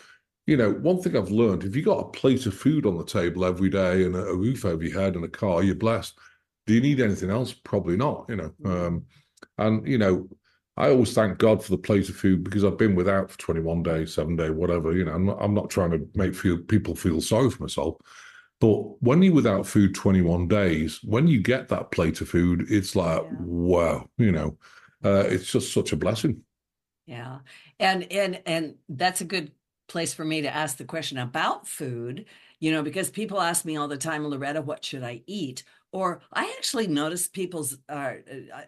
you 0.46 0.56
know, 0.56 0.72
one 0.74 1.02
thing 1.02 1.16
I've 1.16 1.30
learned 1.30 1.64
if 1.64 1.74
you 1.74 1.82
got 1.82 1.98
a 1.98 2.08
plate 2.10 2.46
of 2.46 2.54
food 2.54 2.86
on 2.86 2.96
the 2.96 3.04
table 3.04 3.44
every 3.44 3.68
day 3.68 4.04
and 4.04 4.14
a, 4.14 4.26
a, 4.26 4.36
roof 4.36 4.64
over 4.64 4.82
your 4.82 5.00
head 5.00 5.16
and 5.16 5.24
a 5.24 5.28
car, 5.28 5.62
you're 5.62 5.74
blessed. 5.74 6.18
Do 6.66 6.74
you 6.74 6.80
need 6.80 7.00
anything 7.00 7.30
else? 7.30 7.52
Probably 7.52 7.96
not, 7.96 8.26
you 8.28 8.36
know. 8.36 8.52
Mm. 8.62 8.86
Um, 8.86 9.04
and, 9.58 9.86
you 9.86 9.98
know, 9.98 10.28
I 10.76 10.90
always 10.90 11.14
thank 11.14 11.38
God 11.38 11.64
for 11.64 11.70
the 11.70 11.78
plate 11.78 12.08
of 12.08 12.16
food 12.16 12.44
because 12.44 12.64
I've 12.64 12.76
been 12.76 12.94
without 12.94 13.30
for 13.30 13.38
21 13.38 13.82
days, 13.82 14.14
seven 14.14 14.36
days, 14.36 14.50
whatever. 14.50 14.92
You 14.92 15.06
know, 15.06 15.12
I'm 15.12 15.24
not, 15.24 15.38
I'm 15.40 15.54
not 15.54 15.70
trying 15.70 15.92
to 15.92 16.06
make 16.14 16.34
feel, 16.34 16.58
people 16.58 16.94
feel 16.94 17.20
sorry 17.20 17.50
for 17.50 17.62
myself. 17.62 17.96
But 18.60 19.02
when 19.02 19.22
you're 19.22 19.34
without 19.34 19.66
food 19.66 19.94
21 19.94 20.48
days, 20.48 21.00
when 21.02 21.26
you 21.26 21.42
get 21.42 21.68
that 21.68 21.90
plate 21.90 22.20
of 22.20 22.28
food, 22.28 22.66
it's 22.70 22.94
like, 22.94 23.22
yeah. 23.22 23.36
wow, 23.40 24.06
you 24.18 24.32
know, 24.32 24.58
uh, 25.04 25.24
it's 25.26 25.50
just 25.50 25.72
such 25.72 25.92
a 25.92 25.96
blessing. 25.96 26.42
Yeah. 27.06 27.38
And 27.78 28.10
and 28.10 28.42
and 28.46 28.74
that's 28.88 29.20
a 29.20 29.26
good 29.26 29.52
place 29.88 30.12
for 30.12 30.24
me 30.24 30.42
to 30.42 30.54
ask 30.54 30.76
the 30.76 30.84
question 30.84 31.18
about 31.18 31.68
food, 31.68 32.24
you 32.58 32.72
know, 32.72 32.82
because 32.82 33.10
people 33.10 33.40
ask 33.40 33.64
me 33.64 33.76
all 33.76 33.88
the 33.88 33.96
time, 33.96 34.26
Loretta, 34.26 34.60
what 34.60 34.84
should 34.84 35.04
I 35.04 35.22
eat? 35.26 35.62
Or 35.92 36.20
I 36.32 36.52
actually 36.58 36.88
notice 36.88 37.28
people's 37.28 37.78
uh, 37.88 38.14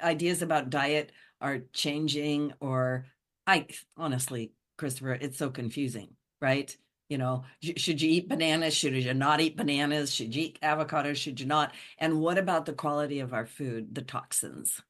ideas 0.02 0.42
about 0.42 0.70
diet 0.70 1.12
are 1.41 1.61
changing, 1.72 2.53
or 2.61 3.07
I 3.47 3.66
honestly, 3.97 4.53
Christopher, 4.76 5.12
it's 5.12 5.39
so 5.39 5.51
confusing, 5.51 6.11
right? 6.41 6.74
You 7.09 7.18
know, 7.18 7.45
should 7.76 8.03
you 8.03 8.11
eat 8.11 8.28
bananas? 8.28 8.74
Should 8.74 8.95
you 8.95 9.14
not 9.14 9.41
eat 9.41 9.57
bananas? 9.57 10.14
Should 10.14 10.34
you 10.34 10.45
eat 10.45 10.59
avocados? 10.62 11.16
Should 11.16 11.41
you 11.41 11.47
not? 11.47 11.72
And 11.99 12.20
what 12.20 12.36
about 12.36 12.66
the 12.66 12.74
quality 12.74 13.20
of 13.20 13.32
our 13.32 13.47
food, 13.47 13.95
the 13.95 14.03
toxins? 14.03 14.82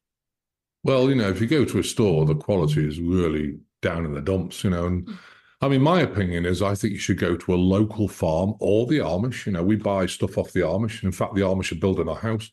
Well, 0.83 1.09
you 1.09 1.15
know, 1.15 1.29
if 1.29 1.39
you 1.39 1.47
go 1.47 1.65
to 1.65 1.79
a 1.79 1.83
store, 1.83 2.25
the 2.25 2.35
quality 2.35 2.85
is 2.85 2.99
really 2.99 3.59
down 3.81 4.05
in 4.05 4.13
the 4.13 4.21
dumps, 4.21 4.63
you 4.63 4.69
know, 4.69 4.85
and 4.85 5.05
mm. 5.05 5.17
I 5.61 5.67
mean, 5.67 5.81
my 5.81 6.01
opinion 6.01 6.45
is 6.45 6.61
I 6.61 6.73
think 6.73 6.93
you 6.93 6.99
should 6.99 7.19
go 7.19 7.35
to 7.35 7.53
a 7.53 7.55
local 7.55 8.07
farm 8.07 8.55
or 8.59 8.87
the 8.87 8.99
Amish. 8.99 9.45
You 9.45 9.51
know, 9.51 9.63
we 9.63 9.75
buy 9.75 10.05
stuff 10.05 10.37
off 10.37 10.53
the 10.53 10.61
Amish. 10.61 11.03
In 11.03 11.11
fact, 11.11 11.35
the 11.35 11.41
Amish 11.41 11.73
are 11.73 11.79
building 11.79 12.07
our 12.07 12.15
house 12.15 12.49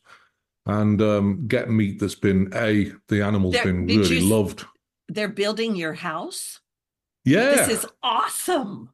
and 0.67 1.01
um, 1.01 1.47
get 1.47 1.69
meat 1.69 1.99
that's 1.99 2.15
been 2.15 2.51
a 2.53 2.91
the 3.07 3.21
animal's 3.21 3.53
they're, 3.53 3.63
been 3.63 3.87
really 3.87 4.19
you, 4.19 4.25
loved. 4.25 4.65
They're 5.07 5.27
building 5.27 5.75
your 5.75 5.93
house. 5.93 6.59
Yeah, 7.25 7.55
this 7.55 7.69
is 7.69 7.85
awesome. 8.03 8.89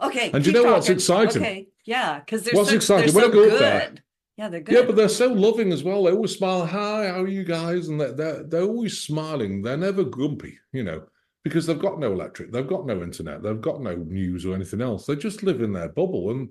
Okay, 0.00 0.30
and 0.32 0.46
you 0.46 0.52
know 0.52 0.60
talking. 0.60 0.72
what's 0.72 0.88
exciting? 0.88 1.42
Okay, 1.42 1.68
yeah, 1.84 2.20
because 2.20 2.42
they're 2.42 2.54
what's 2.54 2.70
so, 2.70 2.76
exciting 2.76 3.12
they're 3.12 3.24
so 3.24 3.30
good. 3.30 3.60
There, 3.60 3.92
yeah, 4.36 4.48
they're 4.48 4.60
good. 4.60 4.74
Yeah, 4.74 4.82
but 4.86 4.96
they're 4.96 5.08
so 5.08 5.26
loving 5.26 5.72
as 5.72 5.82
well. 5.84 6.04
They 6.04 6.12
always 6.12 6.36
smile. 6.36 6.64
Hi, 6.64 7.08
how 7.08 7.22
are 7.22 7.28
you 7.28 7.44
guys? 7.44 7.88
And 7.88 8.00
they're, 8.00 8.12
they're, 8.12 8.42
they're 8.44 8.62
always 8.62 8.98
smiling. 8.98 9.62
They're 9.62 9.76
never 9.76 10.04
grumpy. 10.04 10.58
You 10.72 10.84
know 10.84 11.02
because 11.42 11.66
they've 11.66 11.78
got 11.78 11.98
no 11.98 12.12
electric, 12.12 12.52
they've 12.52 12.66
got 12.66 12.86
no 12.86 13.02
internet, 13.02 13.42
they've 13.42 13.60
got 13.60 13.80
no 13.80 13.96
news 13.96 14.44
or 14.44 14.54
anything 14.54 14.80
else. 14.80 15.06
They 15.06 15.16
just 15.16 15.42
live 15.42 15.62
in 15.62 15.72
their 15.72 15.88
bubble, 15.88 16.30
and 16.30 16.50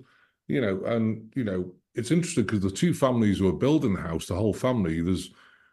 you 0.50 0.60
know, 0.60 0.82
and 0.84 1.32
you 1.34 1.44
know, 1.44 1.72
it's 1.94 2.10
interesting 2.10 2.44
because 2.44 2.60
the 2.60 2.70
two 2.70 2.94
families 2.94 3.38
who 3.38 3.48
are 3.48 3.52
building 3.52 3.94
the 3.94 4.00
house, 4.00 4.26
the 4.26 4.34
whole 4.34 4.54
family, 4.54 5.00
there's 5.00 5.30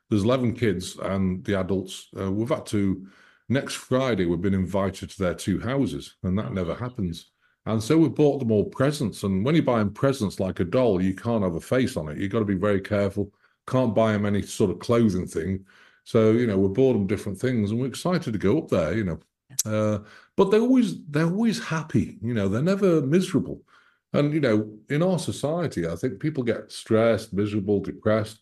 there's 0.09 0.23
eleven 0.23 0.53
kids 0.53 0.97
and 0.97 1.43
the 1.45 1.59
adults. 1.59 2.07
Uh, 2.19 2.31
we've 2.31 2.49
had 2.49 2.65
to 2.67 3.07
next 3.49 3.75
Friday 3.75 4.25
we've 4.25 4.41
been 4.41 4.53
invited 4.53 5.09
to 5.09 5.19
their 5.19 5.33
two 5.33 5.59
houses, 5.59 6.15
and 6.23 6.37
that 6.37 6.53
never 6.53 6.75
happens. 6.75 7.31
And 7.65 7.83
so 7.83 7.97
we 7.97 8.07
bought 8.07 8.39
them 8.39 8.51
all 8.51 8.65
presents. 8.65 9.23
And 9.23 9.43
when 9.43 9.53
you're 9.55 9.63
buying 9.63 9.89
presents 9.89 10.39
like 10.39 10.61
a 10.61 10.63
doll, 10.63 11.01
you 11.01 11.13
can't 11.13 11.43
have 11.43 11.55
a 11.55 11.61
face 11.61 11.97
on 11.97 12.07
it. 12.07 12.17
You've 12.17 12.31
got 12.31 12.39
to 12.39 12.45
be 12.45 12.55
very 12.55 12.79
careful. 12.79 13.33
Can't 13.67 13.93
buy 13.93 14.13
them 14.13 14.25
any 14.25 14.41
sort 14.41 14.71
of 14.71 14.79
clothing 14.79 15.27
thing 15.27 15.65
so 16.07 16.31
you 16.31 16.47
know, 16.47 16.57
we're 16.57 16.69
bought 16.69 16.93
them 16.93 17.05
different 17.05 17.37
things, 17.37 17.69
and 17.69 17.81
we're 17.81 17.87
excited 17.87 18.31
to 18.31 18.39
go 18.39 18.59
up 18.59 18.69
there. 18.69 18.93
You 18.93 19.03
know, 19.03 19.19
uh, 19.65 19.99
but 20.37 20.51
they're 20.51 20.61
always 20.61 21.03
they're 21.07 21.25
always 21.25 21.61
happy. 21.61 22.17
You 22.21 22.33
know, 22.33 22.47
they're 22.47 22.61
never 22.61 23.01
miserable. 23.01 23.61
And 24.17 24.33
you 24.33 24.41
know, 24.41 24.57
in 24.89 25.01
our 25.03 25.19
society, 25.19 25.87
I 25.87 25.95
think 25.95 26.19
people 26.19 26.43
get 26.43 26.71
stressed, 26.71 27.33
miserable, 27.33 27.79
depressed. 27.79 28.39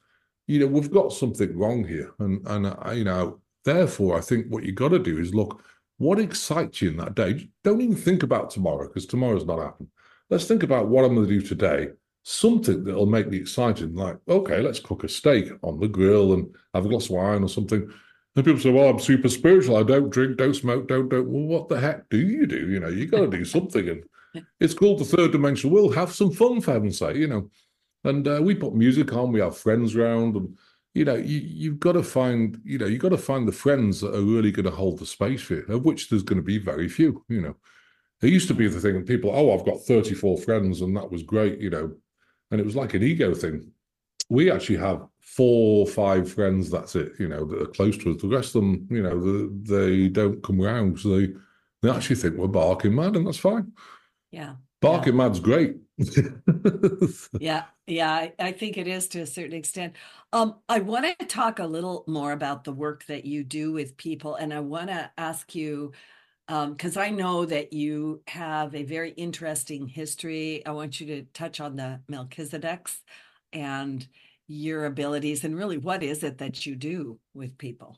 You 0.47 0.59
know, 0.59 0.67
we've 0.67 0.91
got 0.91 1.11
something 1.13 1.57
wrong 1.57 1.83
here, 1.85 2.13
and 2.19 2.45
and 2.47 2.67
uh, 2.67 2.91
you 2.91 3.03
know, 3.03 3.41
therefore, 3.63 4.17
I 4.17 4.21
think 4.21 4.47
what 4.47 4.63
you 4.63 4.71
got 4.71 4.89
to 4.89 4.99
do 4.99 5.19
is 5.19 5.33
look. 5.35 5.61
what 5.97 6.19
excites 6.19 6.81
you 6.81 6.89
in 6.91 6.97
that 6.97 7.15
day? 7.15 7.49
Don't 7.63 7.81
even 7.81 7.95
think 7.95 8.23
about 8.23 8.49
tomorrow 8.49 8.87
because 8.87 9.05
tomorrow's 9.05 9.45
not 9.45 9.59
happening. 9.59 9.89
Let's 10.29 10.45
think 10.45 10.63
about 10.63 10.87
what 10.87 11.05
I'm 11.05 11.15
going 11.15 11.27
to 11.27 11.39
do 11.39 11.45
today. 11.45 11.89
Something 12.23 12.83
that'll 12.83 13.05
make 13.05 13.29
me 13.29 13.37
excited, 13.37 13.95
like, 13.95 14.17
okay, 14.27 14.59
let's 14.61 14.79
cook 14.79 15.03
a 15.03 15.09
steak 15.09 15.51
on 15.61 15.79
the 15.79 15.87
grill 15.87 16.33
and 16.33 16.53
have 16.73 16.85
a 16.85 16.89
glass 16.89 17.05
of 17.05 17.11
wine 17.11 17.43
or 17.43 17.49
something. 17.49 17.87
And 18.35 18.45
people 18.45 18.59
say, 18.59 18.71
well, 18.71 18.89
I'm 18.89 18.99
super 18.99 19.29
spiritual. 19.29 19.77
I 19.77 19.83
don't 19.83 20.09
drink, 20.09 20.37
don't 20.37 20.55
smoke, 20.55 20.87
don't, 20.87 21.07
don't. 21.07 21.29
Well, 21.29 21.43
what 21.43 21.69
the 21.69 21.79
heck 21.79 22.09
do 22.09 22.17
you 22.17 22.45
do? 22.47 22.69
You 22.69 22.79
know, 22.79 22.89
you 22.89 23.05
got 23.05 23.21
to 23.21 23.27
do 23.27 23.45
something. 23.45 23.87
And 23.87 24.03
it's 24.59 24.73
called 24.73 24.99
the 24.99 25.05
third 25.05 25.31
dimension. 25.31 25.69
We'll 25.69 25.91
have 25.91 26.11
some 26.11 26.31
fun, 26.31 26.61
for 26.61 26.73
heaven's 26.73 26.99
sake, 26.99 27.17
you 27.17 27.27
know. 27.27 27.49
And 28.03 28.27
uh, 28.27 28.39
we 28.41 28.55
put 28.55 28.75
music 28.75 29.13
on, 29.13 29.31
we 29.31 29.39
have 29.39 29.57
friends 29.57 29.95
around, 29.95 30.35
and 30.35 30.57
you 30.93 31.03
know, 31.03 31.15
you, 31.15 31.39
you've 31.39 31.79
got 31.79 31.91
to 31.91 32.03
find, 32.03 32.59
you 32.63 32.77
know, 32.77 32.85
you've 32.85 33.01
got 33.01 33.09
to 33.09 33.17
find 33.17 33.47
the 33.47 33.51
friends 33.51 33.99
that 33.99 34.15
are 34.15 34.21
really 34.21 34.51
going 34.51 34.65
to 34.65 34.71
hold 34.71 34.97
the 34.97 35.05
space 35.05 35.41
for 35.41 35.55
you, 35.55 35.65
of 35.67 35.83
which 35.83 36.09
there's 36.09 36.23
going 36.23 36.37
to 36.37 36.43
be 36.43 36.57
very 36.57 36.87
few, 36.87 37.23
you 37.27 37.41
know. 37.41 37.55
It 38.21 38.29
used 38.29 38.47
to 38.47 38.53
be 38.53 38.67
the 38.67 38.79
thing, 38.79 38.95
of 38.95 39.05
people, 39.05 39.29
oh, 39.33 39.53
I've 39.53 39.65
got 39.65 39.81
34 39.81 40.37
friends, 40.39 40.81
and 40.81 40.95
that 40.95 41.11
was 41.11 41.21
great, 41.21 41.59
you 41.59 41.69
know. 41.69 41.93
And 42.49 42.61
it 42.61 42.65
was 42.65 42.77
like 42.77 42.93
an 42.93 43.03
ego 43.03 43.33
thing. 43.33 43.71
We 44.29 44.49
actually 44.49 44.77
have 44.77 45.05
four 45.19 45.85
or 45.85 45.87
five 45.87 46.31
friends, 46.31 46.71
that's 46.71 46.95
it, 46.95 47.11
you 47.19 47.27
know, 47.27 47.43
that 47.43 47.61
are 47.61 47.67
close 47.67 47.97
to 47.97 48.15
us. 48.15 48.21
The 48.21 48.29
rest 48.29 48.55
of 48.55 48.61
them, 48.61 48.87
you 48.89 49.03
know, 49.03 49.19
the, 49.19 49.51
they 49.63 50.07
don't 50.07 50.41
come 50.41 50.61
around. 50.61 50.99
So 50.99 51.09
they, 51.09 51.33
they 51.81 51.89
actually 51.89 52.15
think 52.15 52.37
we're 52.37 52.47
barking 52.47 52.95
mad, 52.95 53.17
and 53.17 53.27
that's 53.27 53.37
fine. 53.37 53.73
Yeah. 54.31 54.55
Barking 54.81 55.13
yeah. 55.13 55.17
mad's 55.17 55.39
great. 55.39 55.77
yeah, 57.39 57.63
yeah, 57.87 58.11
I, 58.11 58.33
I, 58.37 58.51
think 58.51 58.77
it 58.77 58.87
is 58.87 59.07
to 59.09 59.21
a 59.21 59.25
certain 59.25 59.55
extent. 59.55 59.93
Um, 60.33 60.55
I 60.67 60.79
want 60.79 61.05
to 61.17 61.25
talk 61.25 61.59
a 61.59 61.65
little 61.65 62.03
more 62.07 62.33
about 62.33 62.63
the 62.65 62.73
work 62.73 63.05
that 63.05 63.25
you 63.25 63.43
do 63.43 63.71
with 63.71 63.97
people, 63.97 64.35
and 64.35 64.53
I 64.53 64.59
want 64.59 64.89
to 64.89 65.09
ask 65.17 65.55
you 65.55 65.93
because 66.47 66.97
um, 66.97 67.03
I 67.03 67.09
know 67.09 67.45
that 67.45 67.73
you 67.73 68.21
have 68.27 68.75
a 68.75 68.83
very 68.83 69.11
interesting 69.11 69.87
history. 69.87 70.63
I 70.65 70.71
want 70.71 70.99
you 70.99 71.07
to 71.07 71.23
touch 71.33 71.59
on 71.59 71.75
the 71.75 72.01
Melchizedeks 72.11 72.97
and 73.53 74.05
your 74.47 74.85
abilities, 74.85 75.43
and 75.43 75.55
really, 75.55 75.77
what 75.77 76.03
is 76.03 76.23
it 76.23 76.39
that 76.39 76.65
you 76.65 76.75
do 76.75 77.19
with 77.33 77.57
people? 77.57 77.97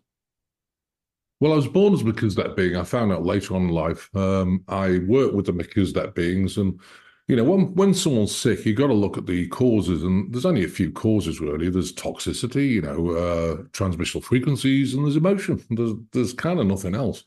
Well, 1.39 1.53
I 1.53 1.55
was 1.55 1.67
born 1.67 1.93
as 1.93 2.01
a 2.01 2.05
Melchizedek 2.05 2.55
being. 2.55 2.75
I 2.75 2.83
found 2.83 3.11
out 3.11 3.25
later 3.25 3.55
on 3.55 3.63
in 3.63 3.69
life. 3.69 4.09
Um, 4.15 4.63
I 4.67 4.99
work 4.99 5.33
with 5.33 5.45
the 5.45 5.53
Melchizedek 5.53 6.15
beings, 6.15 6.57
and 6.57 6.79
you 7.27 7.35
know, 7.35 7.43
when 7.43 7.75
when 7.75 7.93
someone's 7.93 8.35
sick, 8.35 8.65
you 8.65 8.73
got 8.73 8.87
to 8.87 8.93
look 8.93 9.17
at 9.17 9.27
the 9.27 9.47
causes, 9.49 10.03
and 10.03 10.33
there's 10.33 10.45
only 10.45 10.63
a 10.63 10.69
few 10.69 10.91
causes 10.91 11.39
really. 11.39 11.69
There's 11.69 11.93
toxicity, 11.93 12.69
you 12.69 12.81
know, 12.81 13.11
uh, 13.11 13.55
transmissional 13.73 14.23
frequencies, 14.23 14.93
and 14.93 15.05
there's 15.05 15.17
emotion. 15.17 15.63
There's 15.69 15.93
there's 16.11 16.33
kind 16.33 16.59
of 16.59 16.65
nothing 16.65 16.95
else. 16.95 17.23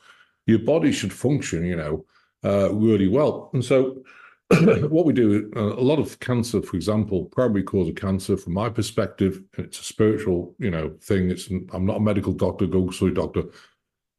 Your 0.46 0.60
body 0.60 0.90
should 0.90 1.12
function, 1.12 1.64
you 1.64 1.76
know, 1.76 2.04
uh, 2.44 2.72
really 2.74 3.08
well. 3.08 3.50
And 3.52 3.64
so, 3.64 4.02
what 4.88 5.04
we 5.04 5.12
do, 5.12 5.52
uh, 5.54 5.74
a 5.74 5.84
lot 5.84 6.00
of 6.00 6.18
cancer, 6.18 6.62
for 6.62 6.76
example, 6.76 7.26
primary 7.26 7.62
cause 7.62 7.88
of 7.88 7.94
cancer, 7.94 8.36
from 8.36 8.54
my 8.54 8.68
perspective, 8.70 9.42
it's 9.58 9.78
a 9.78 9.84
spiritual, 9.84 10.56
you 10.58 10.70
know, 10.70 10.96
thing. 11.02 11.30
It's 11.30 11.48
I'm 11.72 11.86
not 11.86 11.98
a 11.98 12.00
medical 12.00 12.32
doctor, 12.32 12.66
go 12.66 12.90
see 12.90 13.10
doctor. 13.10 13.44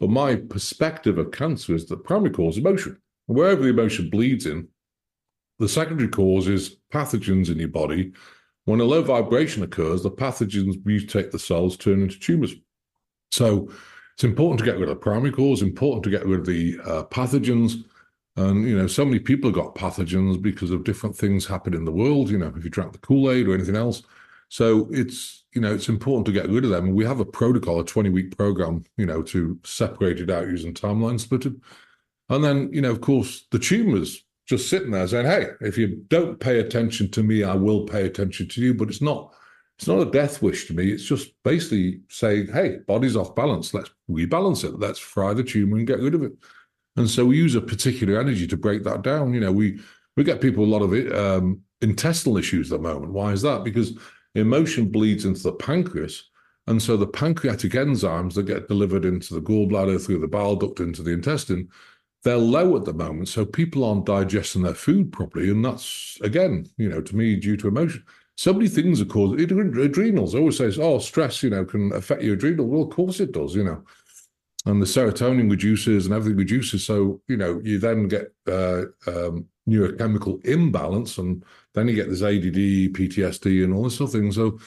But 0.01 0.09
my 0.09 0.35
perspective 0.35 1.19
of 1.19 1.31
cancer 1.31 1.75
is 1.75 1.85
that 1.85 2.03
primary 2.03 2.31
cause 2.31 2.57
is 2.57 2.65
emotion. 2.65 2.97
Wherever 3.27 3.61
the 3.61 3.69
emotion 3.69 4.09
bleeds 4.09 4.47
in, 4.47 4.67
the 5.59 5.69
secondary 5.69 6.09
cause 6.09 6.47
is 6.47 6.77
pathogens 6.91 7.51
in 7.51 7.59
your 7.59 7.67
body. 7.67 8.11
When 8.65 8.79
a 8.79 8.83
low 8.83 9.03
vibration 9.03 9.61
occurs, 9.61 10.01
the 10.01 10.09
pathogens 10.09 10.81
mutate 10.83 11.29
the 11.29 11.37
cells, 11.37 11.77
turn 11.77 12.01
into 12.01 12.19
tumors. 12.19 12.55
So 13.31 13.71
it's 14.15 14.23
important 14.23 14.57
to 14.57 14.65
get 14.65 14.79
rid 14.79 14.89
of 14.89 14.95
the 14.95 14.95
primary 14.95 15.31
cause, 15.31 15.61
important 15.61 16.03
to 16.05 16.09
get 16.09 16.25
rid 16.25 16.39
of 16.39 16.45
the 16.47 16.79
uh, 16.83 17.03
pathogens. 17.03 17.83
And, 18.37 18.67
you 18.67 18.75
know, 18.75 18.87
so 18.87 19.05
many 19.05 19.19
people 19.19 19.51
have 19.51 19.55
got 19.55 19.75
pathogens 19.75 20.41
because 20.41 20.71
of 20.71 20.83
different 20.83 21.15
things 21.15 21.45
happen 21.45 21.75
in 21.75 21.85
the 21.85 21.91
world, 21.91 22.31
you 22.31 22.39
know, 22.39 22.51
if 22.57 22.63
you 22.63 22.71
drank 22.71 22.93
the 22.93 22.97
Kool 22.97 23.29
Aid 23.29 23.47
or 23.47 23.53
anything 23.53 23.75
else. 23.75 24.01
So 24.49 24.89
it's 24.91 25.40
you 25.53 25.61
know 25.61 25.73
it's 25.73 25.89
important 25.89 26.25
to 26.27 26.31
get 26.31 26.49
rid 26.49 26.63
of 26.63 26.69
them. 26.69 26.93
We 26.93 27.05
have 27.05 27.19
a 27.19 27.25
protocol, 27.25 27.79
a 27.79 27.85
20 27.85 28.09
week 28.09 28.37
program, 28.37 28.83
you 28.97 29.05
know, 29.05 29.21
to 29.23 29.59
separate 29.63 30.19
it 30.19 30.29
out 30.29 30.47
using 30.47 30.73
timeline 30.73 31.19
splitting. 31.19 31.61
And 32.29 32.43
then 32.43 32.69
you 32.71 32.81
know, 32.81 32.91
of 32.91 33.01
course, 33.01 33.47
the 33.51 33.59
tumors 33.59 34.23
just 34.47 34.69
sitting 34.69 34.91
there 34.91 35.07
saying, 35.07 35.25
"Hey, 35.25 35.47
if 35.61 35.77
you 35.77 36.03
don't 36.07 36.39
pay 36.39 36.59
attention 36.59 37.09
to 37.11 37.23
me, 37.23 37.43
I 37.43 37.55
will 37.55 37.85
pay 37.85 38.05
attention 38.05 38.47
to 38.49 38.61
you." 38.61 38.73
But 38.73 38.89
it's 38.89 39.01
not 39.01 39.33
it's 39.77 39.87
not 39.87 40.07
a 40.07 40.11
death 40.11 40.41
wish 40.41 40.67
to 40.67 40.75
me. 40.75 40.91
It's 40.91 41.03
just 41.03 41.31
basically 41.43 42.01
saying, 42.09 42.47
"Hey, 42.47 42.79
body's 42.87 43.15
off 43.15 43.35
balance. 43.35 43.73
Let's 43.73 43.89
rebalance 44.09 44.63
it. 44.63 44.79
Let's 44.79 44.99
fry 44.99 45.33
the 45.33 45.43
tumor 45.43 45.77
and 45.77 45.87
get 45.87 45.99
rid 45.99 46.15
of 46.15 46.23
it." 46.23 46.33
And 46.95 47.09
so 47.09 47.25
we 47.25 47.37
use 47.37 47.55
a 47.55 47.61
particular 47.61 48.19
energy 48.19 48.47
to 48.47 48.57
break 48.57 48.83
that 48.83 49.01
down. 49.01 49.33
You 49.33 49.39
know, 49.39 49.51
we 49.51 49.79
we 50.17 50.23
get 50.23 50.41
people 50.41 50.63
a 50.63 50.67
lot 50.67 50.81
of 50.81 50.93
it, 50.93 51.13
um, 51.15 51.61
intestinal 51.81 52.37
issues 52.37 52.71
at 52.71 52.81
the 52.81 52.87
moment. 52.87 53.13
Why 53.13 53.31
is 53.31 53.41
that? 53.41 53.63
Because 53.63 53.97
emotion 54.35 54.89
bleeds 54.89 55.25
into 55.25 55.43
the 55.43 55.53
pancreas. 55.53 56.29
And 56.67 56.81
so 56.81 56.95
the 56.95 57.07
pancreatic 57.07 57.71
enzymes 57.73 58.33
that 58.35 58.43
get 58.43 58.67
delivered 58.67 59.03
into 59.03 59.33
the 59.33 59.41
gallbladder 59.41 60.03
through 60.03 60.19
the 60.19 60.27
bile 60.27 60.55
duct 60.55 60.79
into 60.79 61.01
the 61.01 61.11
intestine, 61.11 61.69
they're 62.23 62.37
low 62.37 62.77
at 62.77 62.85
the 62.85 62.93
moment. 62.93 63.29
So 63.29 63.45
people 63.45 63.83
aren't 63.83 64.05
digesting 64.05 64.61
their 64.61 64.75
food 64.75 65.11
properly. 65.11 65.49
And 65.49 65.65
that's, 65.65 66.17
again, 66.21 66.67
you 66.77 66.87
know, 66.87 67.01
to 67.01 67.15
me, 67.15 67.35
due 67.35 67.57
to 67.57 67.67
emotion. 67.67 68.03
So 68.37 68.53
many 68.53 68.69
things 68.69 69.01
are 69.01 69.05
caused. 69.05 69.39
Adrenals 69.39 70.35
always 70.35 70.57
says, 70.57 70.79
oh, 70.79 70.99
stress, 70.99 71.43
you 71.43 71.49
know, 71.49 71.65
can 71.65 71.91
affect 71.93 72.21
your 72.21 72.35
adrenal. 72.35 72.67
Well, 72.67 72.83
of 72.83 72.89
course 72.89 73.19
it 73.19 73.33
does, 73.33 73.55
you 73.55 73.63
know. 73.63 73.83
And 74.65 74.81
the 74.81 74.85
serotonin 74.85 75.49
reduces 75.49 76.05
and 76.05 76.13
everything 76.13 76.37
reduces. 76.37 76.85
So, 76.85 77.21
you 77.27 77.37
know, 77.37 77.59
you 77.63 77.79
then 77.79 78.07
get 78.07 78.31
uh, 78.47 78.83
um, 79.07 79.47
neurochemical 79.67 80.45
imbalance, 80.45 81.17
and 81.17 81.43
then 81.73 81.87
you 81.87 81.95
get 81.95 82.09
this 82.09 82.21
ADD, 82.21 82.93
PTSD, 82.93 83.63
and 83.63 83.73
all 83.73 83.83
this 83.83 83.95
sort 83.95 84.13
of 84.13 84.21
thing. 84.21 84.31
So 84.31 84.59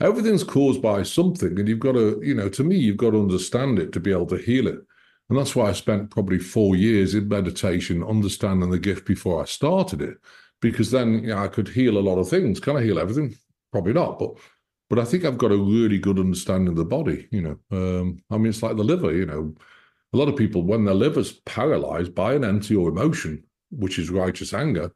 everything's 0.00 0.44
caused 0.44 0.80
by 0.80 1.02
something, 1.02 1.58
and 1.58 1.68
you've 1.68 1.80
got 1.80 1.92
to, 1.92 2.20
you 2.22 2.34
know, 2.34 2.48
to 2.48 2.64
me, 2.64 2.76
you've 2.76 2.96
got 2.96 3.10
to 3.10 3.20
understand 3.20 3.78
it 3.78 3.92
to 3.92 4.00
be 4.00 4.10
able 4.10 4.26
to 4.26 4.38
heal 4.38 4.66
it. 4.66 4.80
And 5.28 5.38
that's 5.38 5.54
why 5.56 5.68
I 5.68 5.72
spent 5.72 6.10
probably 6.10 6.38
four 6.38 6.76
years 6.76 7.14
in 7.14 7.28
meditation, 7.28 8.02
understanding 8.02 8.70
the 8.70 8.78
gift 8.78 9.06
before 9.06 9.42
I 9.42 9.46
started 9.46 10.02
it, 10.02 10.18
because 10.60 10.90
then 10.90 11.22
you 11.22 11.28
know, 11.28 11.38
I 11.38 11.48
could 11.48 11.68
heal 11.68 11.98
a 11.98 12.00
lot 12.00 12.18
of 12.18 12.28
things. 12.28 12.60
Can 12.60 12.76
I 12.76 12.82
heal 12.82 12.98
everything? 12.98 13.36
Probably 13.70 13.94
not, 13.94 14.18
but 14.18 14.34
but 14.92 14.98
I 14.98 15.06
think 15.06 15.24
I've 15.24 15.38
got 15.38 15.52
a 15.52 15.56
really 15.56 15.96
good 15.96 16.18
understanding 16.18 16.68
of 16.68 16.76
the 16.76 16.84
body. 16.84 17.26
You 17.30 17.40
know, 17.40 17.58
um, 17.70 18.18
I 18.30 18.36
mean, 18.36 18.48
it's 18.48 18.62
like 18.62 18.76
the 18.76 18.84
liver. 18.84 19.10
You 19.10 19.24
know, 19.24 19.54
a 20.12 20.16
lot 20.18 20.28
of 20.28 20.36
people 20.36 20.64
when 20.64 20.84
their 20.84 20.92
liver's 20.92 21.32
paralyzed 21.46 22.14
by 22.14 22.34
an 22.34 22.44
entity 22.44 22.76
or 22.76 22.90
emotion, 22.90 23.42
which 23.70 23.98
is 23.98 24.10
righteous 24.10 24.52
anger. 24.52 24.92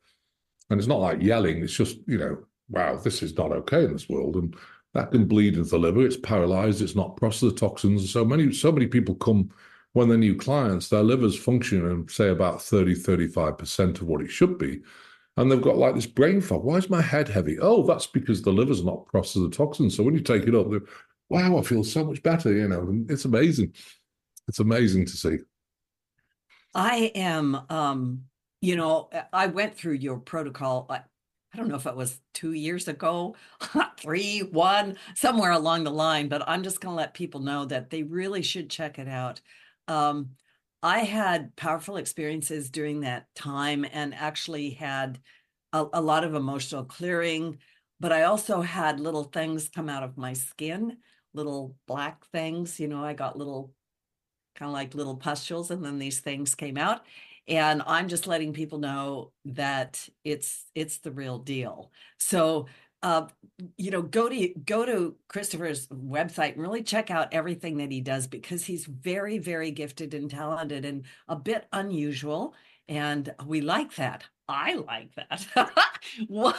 And 0.69 0.79
it's 0.79 0.87
not 0.87 1.01
like 1.01 1.23
yelling, 1.23 1.63
it's 1.63 1.73
just, 1.73 1.97
you 2.07 2.19
know, 2.19 2.45
wow, 2.69 2.97
this 2.97 3.23
is 3.23 3.39
not 3.39 3.53
okay 3.53 3.85
in 3.85 3.95
this 3.95 4.07
world. 4.07 4.37
And 4.37 4.55
that 4.93 5.13
can 5.13 5.25
bleed 5.25 5.57
into 5.57 5.71
the 5.71 5.79
liver. 5.79 6.05
It's 6.05 6.19
paralyzed, 6.19 6.83
it's 6.83 6.95
not 6.95 7.17
processed 7.17 7.57
toxins. 7.57 8.13
So 8.13 8.23
many, 8.23 8.53
so 8.53 8.71
many 8.71 8.89
people 8.89 9.15
come 9.15 9.49
when 9.95 10.11
they're 10.11 10.19
new 10.19 10.37
clients, 10.37 10.91
their 10.91 11.05
liver's 11.05 11.39
function 11.39 11.87
and 11.87 12.11
say 12.11 12.29
about 12.29 12.61
30, 12.61 12.97
35% 12.97 14.03
of 14.03 14.03
what 14.03 14.21
it 14.21 14.31
should 14.31 14.59
be. 14.59 14.83
And 15.37 15.51
they've 15.51 15.61
got 15.61 15.77
like 15.77 15.95
this 15.95 16.07
brain 16.07 16.41
fog. 16.41 16.65
Why 16.65 16.77
is 16.77 16.89
my 16.89 17.03
head 17.03 17.29
heavy? 17.29 17.59
Oh, 17.61 17.83
that's 17.83 18.07
because 18.07 18.41
the 18.43 18.53
liver's 18.53 18.85
not 18.85 19.07
processed 19.07 19.43
the 19.43 19.51
toxins. 19.51 19.97
So 19.97 20.03
when 20.03 20.15
you 20.15 20.21
take 20.21 20.45
it 20.45 20.55
up, 20.55 20.67
wow, 21.29 21.59
I 21.59 21.63
feel 21.63 21.85
so 21.85 22.05
much 22.05 22.23
better, 22.23 22.53
you 22.53 22.69
know, 22.69 23.05
it's 23.09 23.27
amazing. 23.27 23.75
It's 24.49 24.61
amazing 24.61 25.07
to 25.07 25.13
see. 25.13 25.39
I 26.75 27.13
am 27.15 27.61
um 27.69 28.25
you 28.61 28.77
know, 28.77 29.11
I 29.33 29.47
went 29.47 29.77
through 29.77 29.95
your 29.95 30.19
protocol. 30.19 30.87
I, 30.89 30.97
I 30.97 31.57
don't 31.57 31.69
know 31.69 31.77
if 31.77 31.87
it 31.87 31.97
was 31.97 32.21
two 32.35 32.53
years 32.53 32.89
ago, 32.89 33.37
three, 33.99 34.41
one, 34.41 34.97
somewhere 35.15 35.53
along 35.53 35.85
the 35.85 35.91
line, 35.91 36.29
but 36.29 36.43
I'm 36.49 36.63
just 36.63 36.81
going 36.81 36.93
to 36.93 36.97
let 36.97 37.15
people 37.15 37.41
know 37.41 37.65
that 37.67 37.91
they 37.91 38.03
really 38.03 38.43
should 38.43 38.69
check 38.69 38.99
it 38.99 39.09
out. 39.09 39.41
Um, 39.89 40.31
I 40.83 41.01
had 41.01 41.55
powerful 41.57 41.97
experiences 41.97 42.71
during 42.71 43.01
that 43.01 43.27
time 43.35 43.85
and 43.91 44.15
actually 44.15 44.71
had 44.71 45.21
a, 45.73 45.87
a 45.93 46.01
lot 46.01 46.25
of 46.25 46.35
emotional 46.35 46.85
clearing, 46.85 47.59
but 47.99 48.13
I 48.13 48.23
also 48.23 48.61
had 48.61 49.01
little 49.01 49.25
things 49.25 49.69
come 49.69 49.89
out 49.89 50.03
of 50.03 50.17
my 50.17 50.33
skin, 50.33 50.99
little 51.35 51.75
black 51.87 52.25
things. 52.27 52.79
You 52.79 52.89
know, 52.89 53.05
I 53.05 53.15
got 53.15 53.39
little 53.39 53.73
kind 54.55 54.69
of 54.69 54.75
like 54.75 54.95
little 54.95 55.17
pustules, 55.17 55.71
and 55.71 55.85
then 55.85 55.99
these 55.99 56.21
things 56.21 56.55
came 56.55 56.79
out 56.79 57.03
and 57.49 57.83
i'm 57.87 58.09
just 58.09 58.27
letting 58.27 58.53
people 58.53 58.79
know 58.79 59.33
that 59.45 60.09
it's 60.25 60.65
it's 60.75 60.99
the 60.99 61.11
real 61.11 61.39
deal 61.39 61.93
so 62.19 62.67
uh, 63.03 63.27
you 63.77 63.91
know 63.91 64.03
go 64.03 64.29
to 64.29 64.49
go 64.65 64.85
to 64.85 65.15
christopher's 65.29 65.87
website 65.89 66.53
and 66.53 66.63
really 66.63 66.83
check 66.83 67.11
out 67.11 67.33
everything 67.33 67.77
that 67.77 67.91
he 67.91 68.01
does 68.01 68.27
because 68.27 68.65
he's 68.65 68.87
very 68.87 69.39
very 69.39 69.71
gifted 69.71 70.15
and 70.15 70.31
talented 70.31 70.85
and 70.85 71.05
a 71.29 71.37
bit 71.37 71.67
unusual 71.73 72.55
and 72.89 73.35
we 73.47 73.61
like 73.61 73.95
that 73.97 74.25
i 74.49 74.75
like 74.75 75.15
that 75.15 75.47
what 76.29 76.57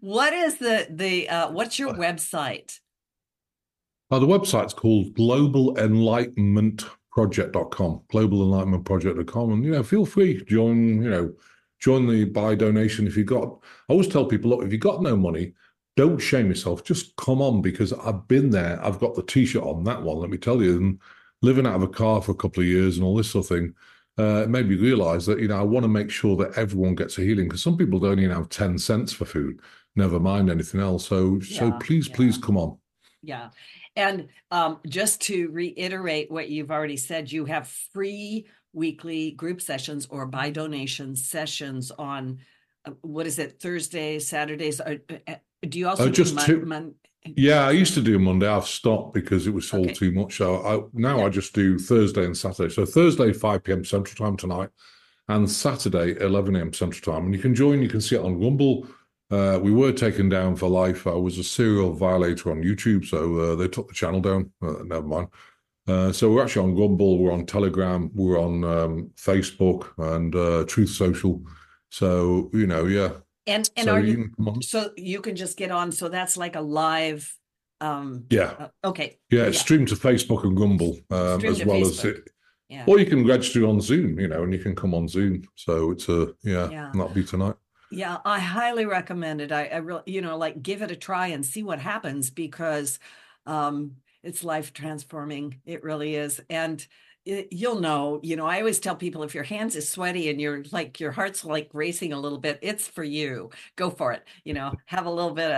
what 0.00 0.32
is 0.32 0.58
the 0.58 0.86
the 0.90 1.28
uh, 1.28 1.50
what's 1.50 1.78
your 1.78 1.94
website 1.94 2.80
uh, 4.10 4.18
the 4.18 4.26
website's 4.26 4.74
called 4.74 5.14
Global 5.14 5.78
Enlightenment 5.78 6.84
project.com, 7.12 8.02
globalenlightenmentproject.com. 8.12 9.52
And, 9.52 9.64
you 9.64 9.70
know, 9.72 9.82
feel 9.82 10.06
free, 10.06 10.42
join, 10.44 11.02
you 11.02 11.10
know, 11.10 11.32
join 11.80 12.08
the 12.08 12.24
by 12.24 12.54
donation. 12.54 13.06
If 13.06 13.16
you 13.16 13.24
got, 13.24 13.58
I 13.88 13.92
always 13.92 14.08
tell 14.08 14.24
people, 14.24 14.50
look, 14.50 14.64
if 14.64 14.72
you 14.72 14.78
got 14.78 15.02
no 15.02 15.16
money, 15.16 15.54
don't 16.00 16.18
shame 16.18 16.48
yourself. 16.48 16.82
Just 16.82 17.14
come 17.16 17.42
on 17.42 17.60
because 17.60 17.92
I've 17.92 18.26
been 18.26 18.48
there. 18.48 18.82
I've 18.82 18.98
got 18.98 19.14
the 19.14 19.22
t-shirt 19.22 19.62
on 19.62 19.84
that 19.84 20.00
one. 20.00 20.16
Let 20.16 20.30
me 20.30 20.38
tell 20.38 20.62
you, 20.62 20.78
and 20.78 20.98
living 21.42 21.66
out 21.66 21.74
of 21.74 21.82
a 21.82 21.88
car 21.88 22.22
for 22.22 22.32
a 22.32 22.36
couple 22.36 22.62
of 22.62 22.66
years 22.66 22.96
and 22.96 23.04
all 23.04 23.14
this 23.14 23.30
sort 23.30 23.44
of 23.44 23.48
thing, 23.50 23.74
uh, 24.18 24.44
it 24.44 24.48
made 24.48 24.66
me 24.66 24.76
realize 24.76 25.26
that 25.26 25.40
you 25.40 25.48
know 25.48 25.60
I 25.60 25.62
want 25.62 25.84
to 25.84 25.88
make 25.88 26.10
sure 26.10 26.38
that 26.38 26.56
everyone 26.56 26.94
gets 26.94 27.18
a 27.18 27.20
healing 27.20 27.48
because 27.48 27.62
some 27.62 27.76
people 27.76 27.98
don't 27.98 28.18
even 28.18 28.34
have 28.34 28.48
ten 28.48 28.78
cents 28.78 29.12
for 29.12 29.26
food. 29.26 29.60
Never 29.94 30.18
mind 30.18 30.48
anything 30.48 30.80
else. 30.80 31.06
So 31.06 31.38
so 31.40 31.70
please 31.72 32.08
yeah. 32.08 32.16
please 32.16 32.38
come 32.38 32.56
on. 32.56 32.78
Yeah. 33.22 33.50
And 33.94 34.28
um, 34.50 34.78
just 34.88 35.20
to 35.22 35.50
reiterate 35.50 36.30
what 36.30 36.48
you've 36.48 36.70
already 36.70 36.96
said, 36.96 37.30
you 37.30 37.44
have 37.44 37.68
free 37.92 38.46
weekly 38.72 39.32
group 39.32 39.60
sessions 39.60 40.06
or 40.08 40.24
by 40.24 40.48
donation 40.48 41.14
sessions 41.14 41.90
on 41.90 42.38
what 43.02 43.26
is 43.26 43.38
it, 43.38 43.60
Thursdays, 43.60 44.28
Saturdays? 44.28 44.80
Uh, 44.80 44.96
uh, 45.26 45.34
do 45.68 45.78
you 45.78 45.88
also 45.88 46.06
do 46.06 46.10
just 46.12 46.34
mon- 46.34 46.46
two- 46.46 46.64
mon- 46.64 46.94
Yeah, 47.36 47.66
I 47.66 47.72
used 47.72 47.92
to 47.94 48.00
do 48.00 48.18
Monday. 48.18 48.46
I've 48.48 48.66
stopped 48.66 49.12
because 49.12 49.46
it 49.46 49.52
was 49.52 49.72
all 49.74 49.82
Okay. 49.84 49.92
too 49.92 50.12
much. 50.12 50.38
So 50.38 50.56
I, 50.64 50.82
now 50.94 51.18
Yeah. 51.18 51.26
I 51.26 51.28
just 51.28 51.52
do 51.54 51.78
Thursday 51.78 52.24
and 52.24 52.36
Saturday. 52.36 52.72
So 52.72 52.86
Thursday, 52.86 53.32
5 53.32 53.62
p.m. 53.62 53.84
Central 53.84 54.26
Time 54.26 54.36
tonight, 54.38 54.70
and 55.28 55.48
Saturday, 55.50 56.16
11 56.20 56.56
a.m. 56.56 56.72
Central 56.72 57.14
Time. 57.14 57.26
And 57.26 57.34
you 57.34 57.40
can 57.40 57.54
join, 57.54 57.82
you 57.82 57.88
can 57.88 58.00
see 58.00 58.16
it 58.16 58.22
on 58.24 58.40
Rumble. 58.40 58.86
Uh, 59.30 59.60
we 59.62 59.70
were 59.70 59.92
taken 59.92 60.28
down 60.28 60.56
for 60.56 60.68
life. 60.68 61.06
I 61.06 61.10
was 61.12 61.38
a 61.38 61.44
serial 61.44 61.92
violator 61.92 62.50
on 62.50 62.62
YouTube, 62.62 63.04
so 63.04 63.38
uh, 63.38 63.54
they 63.54 63.68
took 63.68 63.86
the 63.88 63.94
channel 63.94 64.20
down. 64.20 64.50
Uh, 64.62 64.82
never 64.84 65.06
mind. 65.06 65.28
Uh, 65.86 66.10
so 66.12 66.30
we're 66.32 66.42
actually 66.42 66.70
on 66.72 66.76
Rumble, 66.76 67.18
we're 67.18 67.32
on 67.32 67.46
Telegram, 67.46 68.10
we're 68.14 68.40
on 68.40 68.64
um, 68.64 69.10
Facebook 69.16 69.88
and 69.98 70.34
uh, 70.34 70.64
Truth 70.66 70.90
Social. 70.90 71.42
So, 71.90 72.50
you 72.52 72.66
know, 72.66 72.86
yeah. 72.86 73.10
and 73.46 73.68
and 73.76 73.86
so 73.86 73.94
are 73.94 74.00
you 74.00 74.30
you 74.38 74.44
can 74.44 74.62
so 74.62 74.90
you 74.96 75.20
can 75.20 75.36
just 75.36 75.56
get 75.56 75.70
on? 75.70 75.92
So 75.92 76.08
that's 76.08 76.36
like 76.36 76.56
a 76.56 76.60
live. 76.60 77.36
Um, 77.80 78.24
Yeah. 78.30 78.54
uh, 78.58 78.68
okay. 78.84 79.18
Yeah, 79.30 79.44
it's 79.44 79.60
streamed 79.60 79.88
to 79.88 79.96
Facebook 79.96 80.44
and 80.44 80.58
Rumble 80.58 80.98
um, 81.10 81.44
as 81.44 81.64
well 81.64 81.80
as 81.82 82.04
it. 82.04 82.28
Yeah. 82.68 82.84
Or 82.86 83.00
you 83.00 83.06
can 83.06 83.26
register 83.26 83.66
on 83.66 83.80
Zoom, 83.80 84.20
you 84.20 84.28
know, 84.28 84.44
and 84.44 84.52
you 84.52 84.60
can 84.60 84.76
come 84.76 84.94
on 84.94 85.08
Zoom. 85.08 85.42
So 85.56 85.90
it's 85.90 86.08
a 86.08 86.34
yeah, 86.42 86.70
Yeah. 86.70 86.90
that'll 86.92 87.08
be 87.08 87.24
tonight. 87.24 87.56
Yeah, 87.90 88.18
I 88.24 88.38
highly 88.38 88.86
recommend 88.86 89.40
it. 89.40 89.50
I, 89.50 89.66
I 89.66 89.76
really, 89.78 90.02
you 90.06 90.20
know, 90.20 90.36
like 90.36 90.62
give 90.62 90.82
it 90.82 90.92
a 90.92 90.96
try 90.96 91.28
and 91.28 91.44
see 91.44 91.64
what 91.64 91.80
happens 91.80 92.30
because 92.30 93.00
um, 93.46 93.96
it's 94.22 94.44
life 94.44 94.72
transforming. 94.72 95.60
It 95.66 95.82
really 95.82 96.14
is. 96.14 96.40
And 96.48 96.86
you'll 97.24 97.80
know, 97.80 98.20
you 98.22 98.36
know, 98.36 98.46
I 98.46 98.58
always 98.58 98.80
tell 98.80 98.96
people 98.96 99.22
if 99.22 99.34
your 99.34 99.44
hands 99.44 99.76
is 99.76 99.88
sweaty 99.88 100.30
and 100.30 100.40
you're 100.40 100.64
like, 100.72 101.00
your 101.00 101.12
heart's 101.12 101.44
like 101.44 101.70
racing 101.72 102.12
a 102.12 102.18
little 102.18 102.38
bit, 102.38 102.58
it's 102.62 102.88
for 102.88 103.04
you. 103.04 103.50
Go 103.76 103.90
for 103.90 104.12
it. 104.12 104.26
You 104.44 104.54
know, 104.54 104.74
have 104.86 105.06
a 105.06 105.10
little 105.10 105.34
bit 105.34 105.50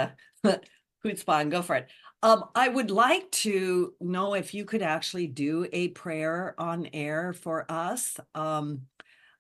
of 0.45 0.61
chutzpah 1.05 1.43
and 1.43 1.51
go 1.51 1.63
for 1.63 1.77
it. 1.77 1.89
Um, 2.25 2.45
I 2.55 2.69
would 2.69 2.91
like 2.91 3.31
to 3.33 3.95
know 4.01 4.35
if 4.35 4.55
you 4.55 4.65
could 4.65 4.83
actually 4.83 5.27
do 5.27 5.67
a 5.73 5.89
prayer 5.89 6.55
on 6.59 6.89
air 6.93 7.33
for 7.33 7.67
us. 7.71 8.17
Um, 8.35 8.83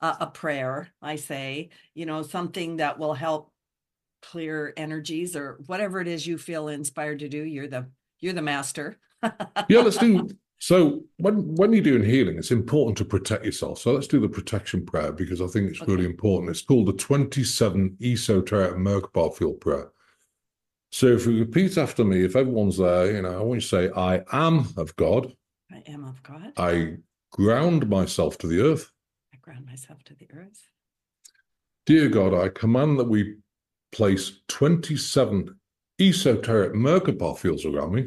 a, 0.00 0.16
a 0.20 0.26
prayer, 0.26 0.88
I 1.00 1.16
say, 1.16 1.70
you 1.94 2.06
know, 2.06 2.22
something 2.22 2.76
that 2.76 2.98
will 2.98 3.14
help 3.14 3.52
clear 4.20 4.72
energies 4.76 5.36
or 5.36 5.58
whatever 5.66 6.00
it 6.00 6.08
is 6.08 6.26
you 6.26 6.38
feel 6.38 6.68
inspired 6.68 7.20
to 7.20 7.28
do. 7.28 7.42
You're 7.42 7.68
the 7.68 7.86
you're 8.18 8.32
the 8.32 8.42
master. 8.42 8.98
Yeah, 9.68 9.80
let's 9.80 9.96
do. 9.96 10.28
So 10.62 11.02
when 11.16 11.56
when 11.56 11.72
you're 11.72 11.82
doing 11.82 12.04
healing, 12.04 12.38
it's 12.38 12.52
important 12.52 12.96
to 12.98 13.04
protect 13.04 13.44
yourself. 13.44 13.80
So 13.80 13.94
let's 13.94 14.06
do 14.06 14.20
the 14.20 14.28
protection 14.28 14.86
prayer 14.86 15.10
because 15.10 15.42
I 15.42 15.48
think 15.48 15.68
it's 15.68 15.80
really 15.88 16.04
important. 16.04 16.50
It's 16.52 16.62
called 16.62 16.86
the 16.86 16.92
27 16.92 17.96
esoteric 18.00 18.74
Merkaba 18.76 19.34
field 19.34 19.60
prayer. 19.60 19.90
So 20.92 21.08
if 21.08 21.26
you 21.26 21.40
repeat 21.40 21.76
after 21.76 22.04
me, 22.04 22.24
if 22.24 22.36
everyone's 22.36 22.78
there, 22.78 23.10
you 23.10 23.22
know, 23.22 23.40
I 23.40 23.42
want 23.42 23.56
you 23.56 23.60
to 23.62 23.66
say, 23.66 23.90
I 23.90 24.22
am 24.30 24.68
of 24.76 24.94
God. 24.94 25.34
I 25.72 25.82
am 25.88 26.04
of 26.04 26.22
God. 26.22 26.52
I 26.56 26.98
ground 27.32 27.88
myself 27.88 28.38
to 28.38 28.46
the 28.46 28.60
earth. 28.60 28.88
I 29.34 29.38
ground 29.38 29.66
myself 29.66 30.04
to 30.04 30.14
the 30.14 30.28
earth. 30.32 30.68
Dear 31.86 32.08
God, 32.08 32.34
I 32.34 32.50
command 32.50 33.00
that 33.00 33.08
we 33.08 33.34
place 33.90 34.42
27 34.46 35.58
esoteric 35.98 36.72
Merkaba 36.72 37.36
fields 37.36 37.64
around 37.64 37.94
me 37.94 38.06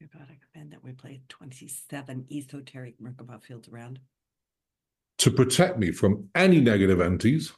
Dear 0.00 0.08
God, 0.14 0.28
I 0.30 0.38
command 0.50 0.72
that 0.72 0.79
we 0.90 0.94
play 0.94 1.20
27 1.28 2.26
esoteric 2.32 3.00
Merkaba 3.00 3.40
fields 3.42 3.68
around? 3.68 4.00
To 5.18 5.30
protect 5.30 5.78
me 5.78 5.92
from 5.92 6.28
any 6.34 6.60
negative 6.60 7.00
entities, 7.00 7.52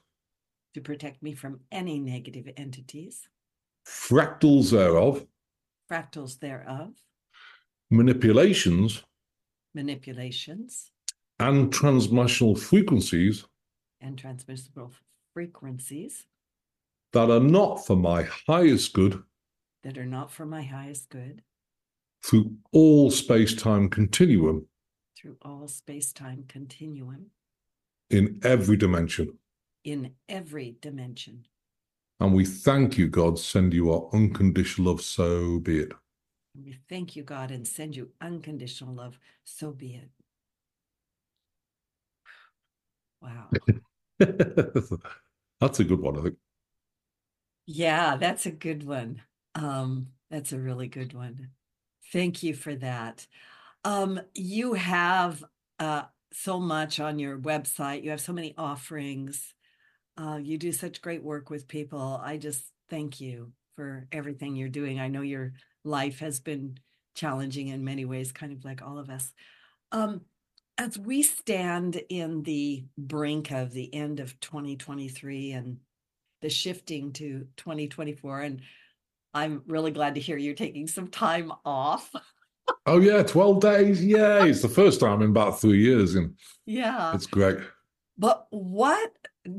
to 0.74 0.80
protect 0.80 1.22
me 1.22 1.34
from 1.34 1.60
any 1.70 1.98
negative 1.98 2.48
entities, 2.56 3.28
fractals 3.86 4.70
thereof, 4.70 5.26
fractals 5.90 6.38
thereof, 6.40 6.90
manipulations, 7.90 9.02
manipulations, 9.74 10.90
and 11.38 11.72
transmissional 11.72 12.58
frequencies. 12.58 13.46
And 14.00 14.18
transmissible 14.18 14.92
frequencies. 15.32 16.26
That 17.12 17.30
are 17.30 17.40
not 17.40 17.86
for 17.86 17.96
my 17.96 18.24
highest 18.46 18.92
good. 18.92 19.22
That 19.84 19.96
are 19.96 20.06
not 20.06 20.30
for 20.30 20.44
my 20.44 20.62
highest 20.62 21.08
good 21.08 21.42
through 22.24 22.54
all 22.72 23.10
space 23.10 23.54
time 23.54 23.88
continuum 23.88 24.66
through 25.20 25.36
all 25.42 25.68
space 25.68 26.12
time 26.12 26.44
continuum 26.48 27.26
in 28.10 28.38
every 28.44 28.76
dimension. 28.76 29.38
in 29.84 30.12
every 30.28 30.76
dimension. 30.80 31.44
And 32.20 32.34
we 32.34 32.44
thank 32.44 32.96
you, 32.98 33.08
God, 33.08 33.38
send 33.38 33.74
you 33.74 33.92
our 33.92 34.08
unconditional 34.12 34.92
love, 34.92 35.02
so 35.02 35.58
be 35.58 35.78
it. 35.80 35.92
And 36.54 36.64
we 36.64 36.76
thank 36.88 37.16
you, 37.16 37.22
God, 37.24 37.50
and 37.50 37.66
send 37.66 37.96
you 37.96 38.10
unconditional 38.20 38.94
love. 38.94 39.18
So 39.44 39.72
be 39.72 39.94
it. 39.94 40.10
Wow. 43.20 43.50
That's 45.60 45.80
a 45.80 45.84
good 45.84 46.00
one, 46.00 46.18
I 46.18 46.22
think. 46.22 46.36
Yeah, 47.66 48.16
that's 48.16 48.46
a 48.46 48.50
good 48.50 48.82
one. 48.84 49.22
Um, 49.54 50.08
that's 50.30 50.52
a 50.52 50.58
really 50.58 50.88
good 50.88 51.12
one. 51.12 51.50
Thank 52.12 52.42
you 52.42 52.54
for 52.54 52.74
that. 52.76 53.26
Um, 53.84 54.20
you 54.34 54.74
have 54.74 55.42
uh, 55.78 56.02
so 56.32 56.60
much 56.60 57.00
on 57.00 57.18
your 57.18 57.38
website. 57.38 58.04
You 58.04 58.10
have 58.10 58.20
so 58.20 58.34
many 58.34 58.54
offerings. 58.58 59.54
Uh, 60.18 60.38
you 60.42 60.58
do 60.58 60.72
such 60.72 61.00
great 61.00 61.22
work 61.22 61.48
with 61.48 61.66
people. 61.66 62.20
I 62.22 62.36
just 62.36 62.64
thank 62.90 63.20
you 63.20 63.52
for 63.76 64.06
everything 64.12 64.54
you're 64.54 64.68
doing. 64.68 65.00
I 65.00 65.08
know 65.08 65.22
your 65.22 65.54
life 65.84 66.18
has 66.18 66.38
been 66.38 66.78
challenging 67.14 67.68
in 67.68 67.82
many 67.82 68.04
ways, 68.04 68.30
kind 68.30 68.52
of 68.52 68.62
like 68.64 68.82
all 68.82 68.98
of 68.98 69.08
us. 69.08 69.32
Um, 69.90 70.20
as 70.76 70.98
we 70.98 71.22
stand 71.22 72.00
in 72.10 72.42
the 72.42 72.84
brink 72.98 73.50
of 73.50 73.72
the 73.72 73.92
end 73.94 74.20
of 74.20 74.38
2023 74.40 75.52
and 75.52 75.78
the 76.42 76.50
shifting 76.50 77.12
to 77.14 77.46
2024, 77.56 78.40
and 78.40 78.60
I'm 79.34 79.62
really 79.66 79.90
glad 79.90 80.14
to 80.16 80.20
hear 80.20 80.36
you're 80.36 80.54
taking 80.54 80.86
some 80.86 81.08
time 81.08 81.52
off. 81.64 82.12
Oh, 82.86 83.00
yeah, 83.00 83.22
12 83.22 83.60
days. 83.60 84.04
Yeah, 84.04 84.44
It's 84.44 84.62
the 84.62 84.68
first 84.68 85.00
time 85.00 85.20
in 85.22 85.30
about 85.30 85.60
three 85.60 85.80
years, 85.80 86.14
and 86.14 86.36
Yeah. 86.66 87.14
it's 87.14 87.26
great. 87.26 87.58
But 88.18 88.46
what 88.50 89.10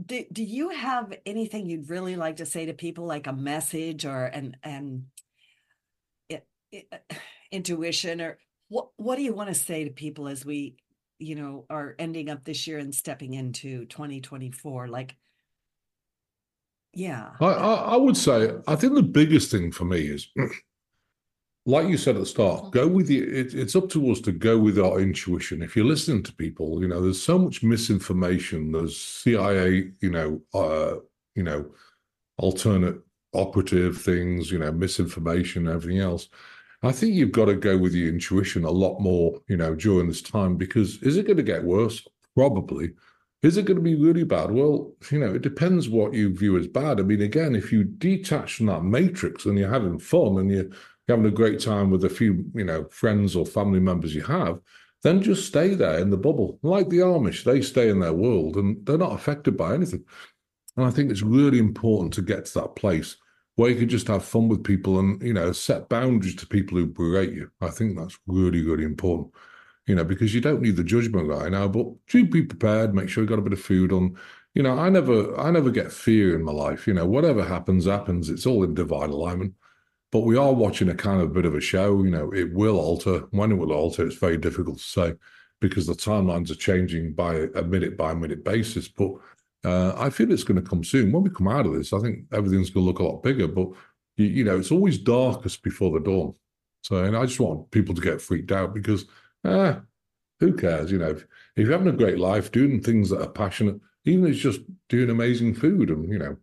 do, 0.06 0.24
do 0.32 0.44
you 0.44 0.70
have 0.70 1.14
anything 1.26 1.66
you'd 1.66 1.90
really 1.90 2.16
like 2.16 2.38
to 2.38 2.46
say 2.46 2.66
to 2.68 2.74
people, 2.74 3.06
like 3.06 3.28
a 3.28 3.34
message 3.34 4.06
or 4.06 4.26
an 4.26 4.56
an 4.64 5.08
it, 6.30 6.48
it, 6.72 7.04
intuition, 7.52 8.22
or 8.22 8.38
what 8.70 8.90
what 8.98 9.18
do 9.18 9.24
you 9.24 9.34
want 9.34 9.50
to 9.50 9.56
say 9.56 9.84
to 9.84 9.90
people 9.90 10.28
as 10.28 10.46
we, 10.46 10.78
you 11.20 11.36
know, 11.36 11.66
are 11.70 11.96
ending 12.00 12.30
up 12.30 12.44
this 12.46 12.68
year 12.68 12.78
and 12.78 12.96
stepping 12.96 13.34
into 13.34 13.86
2024? 13.88 14.88
Like, 14.88 15.16
yeah, 16.94 17.32
I, 17.40 17.46
I, 17.46 17.74
I 17.74 17.96
would 17.96 18.18
say, 18.18 18.52
I 18.68 18.76
think 18.76 18.96
the 18.96 19.04
biggest 19.04 19.52
thing 19.52 19.72
for 19.72 19.86
me 19.86 20.02
is, 20.02 20.28
like 21.66 21.88
you 21.88 21.98
said 21.98 22.16
at 22.16 22.22
the 22.22 22.26
start, 22.26 22.72
go 22.72 22.88
with 22.88 23.08
the. 23.08 23.20
It, 23.20 23.54
it's 23.54 23.76
up 23.76 23.90
to 23.90 24.12
us 24.12 24.20
to 24.22 24.32
go 24.32 24.58
with 24.58 24.78
our 24.78 25.00
intuition. 25.00 25.62
If 25.64 25.76
you're 25.76 25.86
listening 25.86 26.24
to 26.24 26.34
people, 26.34 26.82
you 26.82 26.88
know, 26.88 27.02
there's 27.02 27.22
so 27.22 27.40
much 27.40 27.64
misinformation. 27.64 28.72
There's 28.72 29.00
CIA, 29.00 29.92
you 30.02 30.12
know, 30.12 30.42
uh, 30.54 31.00
you 31.36 31.44
know, 31.44 31.72
alternate 32.38 33.00
operative 33.34 34.00
things, 34.00 34.52
you 34.52 34.60
know, 34.60 34.72
misinformation, 34.72 35.68
everything 35.68 36.00
else. 36.00 36.30
I 36.84 36.92
think 36.92 37.14
you've 37.14 37.32
got 37.32 37.46
to 37.46 37.56
go 37.56 37.78
with 37.78 37.94
your 37.94 38.10
intuition 38.10 38.66
a 38.66 38.72
lot 38.72 39.00
more, 39.00 39.40
you 39.48 39.56
know, 39.56 39.74
during 39.74 40.08
this 40.08 40.22
time 40.22 40.58
because 40.58 41.02
is 41.02 41.18
it 41.18 41.26
going 41.26 41.38
to 41.38 41.44
get 41.44 41.64
worse? 41.64 42.06
Probably. 42.36 42.92
Is 43.44 43.58
it 43.58 43.66
going 43.66 43.76
to 43.76 43.84
be 43.84 43.96
really 43.96 44.24
bad? 44.24 44.52
Well, 44.52 44.94
you 45.12 45.20
know, 45.20 45.36
it 45.36 45.42
depends 45.42 45.90
what 45.90 46.14
you 46.14 46.34
view 46.34 46.58
as 46.58 46.68
bad. 46.68 47.00
I 47.00 47.04
mean, 47.04 47.22
again, 47.22 47.56
if 47.56 47.74
you 47.74 47.84
detach 47.84 48.56
from 48.56 48.68
that 48.68 48.84
matrix 48.84 49.46
and 49.46 49.60
you're 49.60 49.70
having 49.70 50.00
fun 50.00 50.38
and 50.38 50.50
you're 50.50 50.70
having 51.10 51.26
a 51.26 51.32
great 51.32 51.60
time 51.60 51.92
with 51.92 52.06
a 52.06 52.10
few, 52.10 52.46
you 52.56 52.64
know, 52.64 52.86
friends 52.86 53.36
or 53.36 53.46
family 53.46 53.82
members 53.82 54.16
you 54.16 54.24
have, 54.24 54.60
then 55.04 55.22
just 55.22 55.46
stay 55.46 55.76
there 55.76 56.00
in 56.00 56.10
the 56.10 56.18
bubble. 56.18 56.58
Like 56.64 56.88
the 56.88 57.00
Amish, 57.00 57.44
they 57.44 57.62
stay 57.62 57.90
in 57.90 58.00
their 58.00 58.14
world 58.14 58.56
and 58.56 58.84
they're 58.86 58.98
not 58.98 59.12
affected 59.12 59.58
by 59.58 59.74
anything. 59.74 60.06
And 60.78 60.86
I 60.86 60.90
think 60.90 61.12
it's 61.12 61.22
really 61.22 61.60
important 61.60 62.14
to 62.14 62.22
get 62.22 62.46
to 62.46 62.62
that 62.62 62.78
place 62.78 63.18
where 63.56 63.70
you 63.70 63.76
can 63.76 63.90
just 63.90 64.08
have 64.08 64.24
fun 64.24 64.48
with 64.48 64.64
people 64.64 65.00
and, 65.00 65.22
you 65.22 65.34
know, 65.34 65.52
set 65.52 65.90
boundaries 65.90 66.36
to 66.38 66.48
people 66.48 66.78
who 66.78 66.88
berate 66.88 67.34
you. 67.34 67.52
I 67.60 67.70
think 67.70 67.98
that's 67.98 68.18
really, 68.26 68.64
really 68.64 68.86
important, 68.86 69.34
you 69.88 69.96
know, 69.96 70.04
because 70.04 70.34
you 70.34 70.42
don't 70.42 70.62
need 70.62 70.76
the 70.76 70.84
judgment 70.84 71.28
right 71.28 71.52
now, 71.52 71.68
but 71.68 71.88
do 72.08 72.26
be 72.26 72.44
prepared, 72.44 72.94
make 72.94 73.10
sure 73.10 73.24
you 73.24 73.30
got 73.30 73.40
a 73.40 73.44
bit 73.44 73.54
of 73.54 73.62
food 73.62 73.92
on. 73.92 74.18
You 74.54 74.64
know, 74.64 74.78
I 74.78 74.90
never, 74.90 75.38
I 75.40 75.50
never 75.52 75.72
get 75.72 75.92
fear 75.92 76.36
in 76.36 76.44
my 76.44 76.52
life. 76.52 76.88
You 76.88 76.94
know, 76.94 77.06
whatever 77.06 77.44
happens, 77.44 77.86
happens. 77.86 78.30
It's 78.30 78.46
all 78.46 78.64
in 78.64 78.76
divine 78.76 79.10
alignment. 79.10 79.54
But 80.12 80.22
we 80.22 80.38
are 80.38 80.54
watching 80.54 80.90
a 80.90 80.96
kind 80.96 81.22
of 81.22 81.34
bit 81.34 81.46
of 81.46 81.56
a 81.56 81.62
show. 81.62 82.04
You 82.04 82.12
know, 82.12 82.32
it 82.32 82.54
will 82.54 82.80
alter. 82.80 83.22
When 83.32 83.52
it 83.52 83.56
will 83.56 83.74
alter, 83.74 84.06
it's 84.06 84.16
very 84.16 84.38
difficult 84.38 84.78
to 84.78 84.84
say 84.84 85.14
because 85.60 85.88
the 85.88 85.94
timelines 85.94 86.52
are 86.52 86.56
changing 86.56 87.14
by 87.14 87.48
a 87.56 87.64
minute 87.64 87.98
by 87.98 88.14
minute 88.14 88.44
basis. 88.44 88.88
But 88.88 89.14
uh, 89.64 89.94
I 89.98 90.10
feel 90.10 90.32
it's 90.32 90.44
going 90.44 90.62
to 90.62 90.70
come 90.70 90.84
soon. 90.84 91.12
When 91.12 91.24
we 91.24 91.30
come 91.30 91.48
out 91.48 91.66
of 91.66 91.74
this, 91.74 91.94
I 91.94 92.00
think 92.00 92.26
everything's 92.32 92.70
going 92.70 92.86
to 92.86 92.88
look 92.88 93.00
a 93.00 93.04
lot 93.04 93.24
bigger. 93.24 93.48
But 93.48 93.70
you, 94.18 94.26
you 94.26 94.44
know, 94.44 94.60
it's 94.60 94.72
always 94.72 94.98
darkest 94.98 95.64
before 95.64 95.92
the 95.92 96.06
dawn. 96.06 96.36
So, 96.82 97.04
and 97.04 97.18
I 97.18 97.26
just 97.26 97.40
want 97.40 97.72
people 97.72 97.96
to 97.96 98.02
get 98.02 98.22
freaked 98.22 98.52
out 98.52 98.74
because, 98.74 99.06
ah, 99.44 99.82
who 100.40 100.54
cares? 100.54 100.92
You 100.92 101.00
know, 101.00 101.12
if, 101.12 101.26
if 101.56 101.68
you're 101.68 101.72
having 101.72 101.94
a 101.94 101.98
great 101.98 102.20
life, 102.20 102.52
doing 102.52 102.82
things 102.82 103.10
that 103.10 103.22
are 103.22 103.30
passionate, 103.30 103.80
even 104.06 104.26
if 104.26 104.32
it's 104.32 104.42
just 104.42 104.62
doing 104.90 105.10
amazing 105.10 105.54
food 105.54 105.90
and 105.90 106.12
you 106.12 106.20
know 106.20 106.38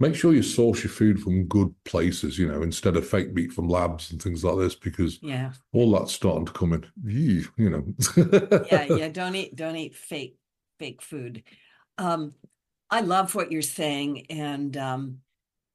make 0.00 0.14
sure 0.14 0.32
you 0.32 0.42
source 0.42 0.84
your 0.84 0.92
food 0.92 1.20
from 1.20 1.44
good 1.44 1.74
places, 1.84 2.38
you 2.38 2.46
know, 2.48 2.62
instead 2.62 2.96
of 2.96 3.06
fake 3.06 3.32
meat 3.32 3.52
from 3.52 3.68
labs 3.68 4.10
and 4.10 4.22
things 4.22 4.44
like 4.44 4.56
this, 4.58 4.74
because 4.74 5.18
yeah, 5.22 5.52
all 5.72 5.92
that's 5.92 6.12
starting 6.12 6.46
to 6.46 6.52
come 6.52 6.72
in. 6.72 6.86
You 7.04 7.70
know. 7.70 8.64
yeah, 8.70 8.84
yeah. 8.90 9.08
Don't 9.08 9.34
eat, 9.34 9.56
don't 9.56 9.76
eat 9.76 9.96
fake, 9.96 10.36
fake 10.78 11.02
food. 11.02 11.42
Um, 11.96 12.34
I 12.90 13.00
love 13.00 13.34
what 13.34 13.52
you're 13.52 13.62
saying, 13.62 14.26
and 14.30 14.76
um, 14.76 15.18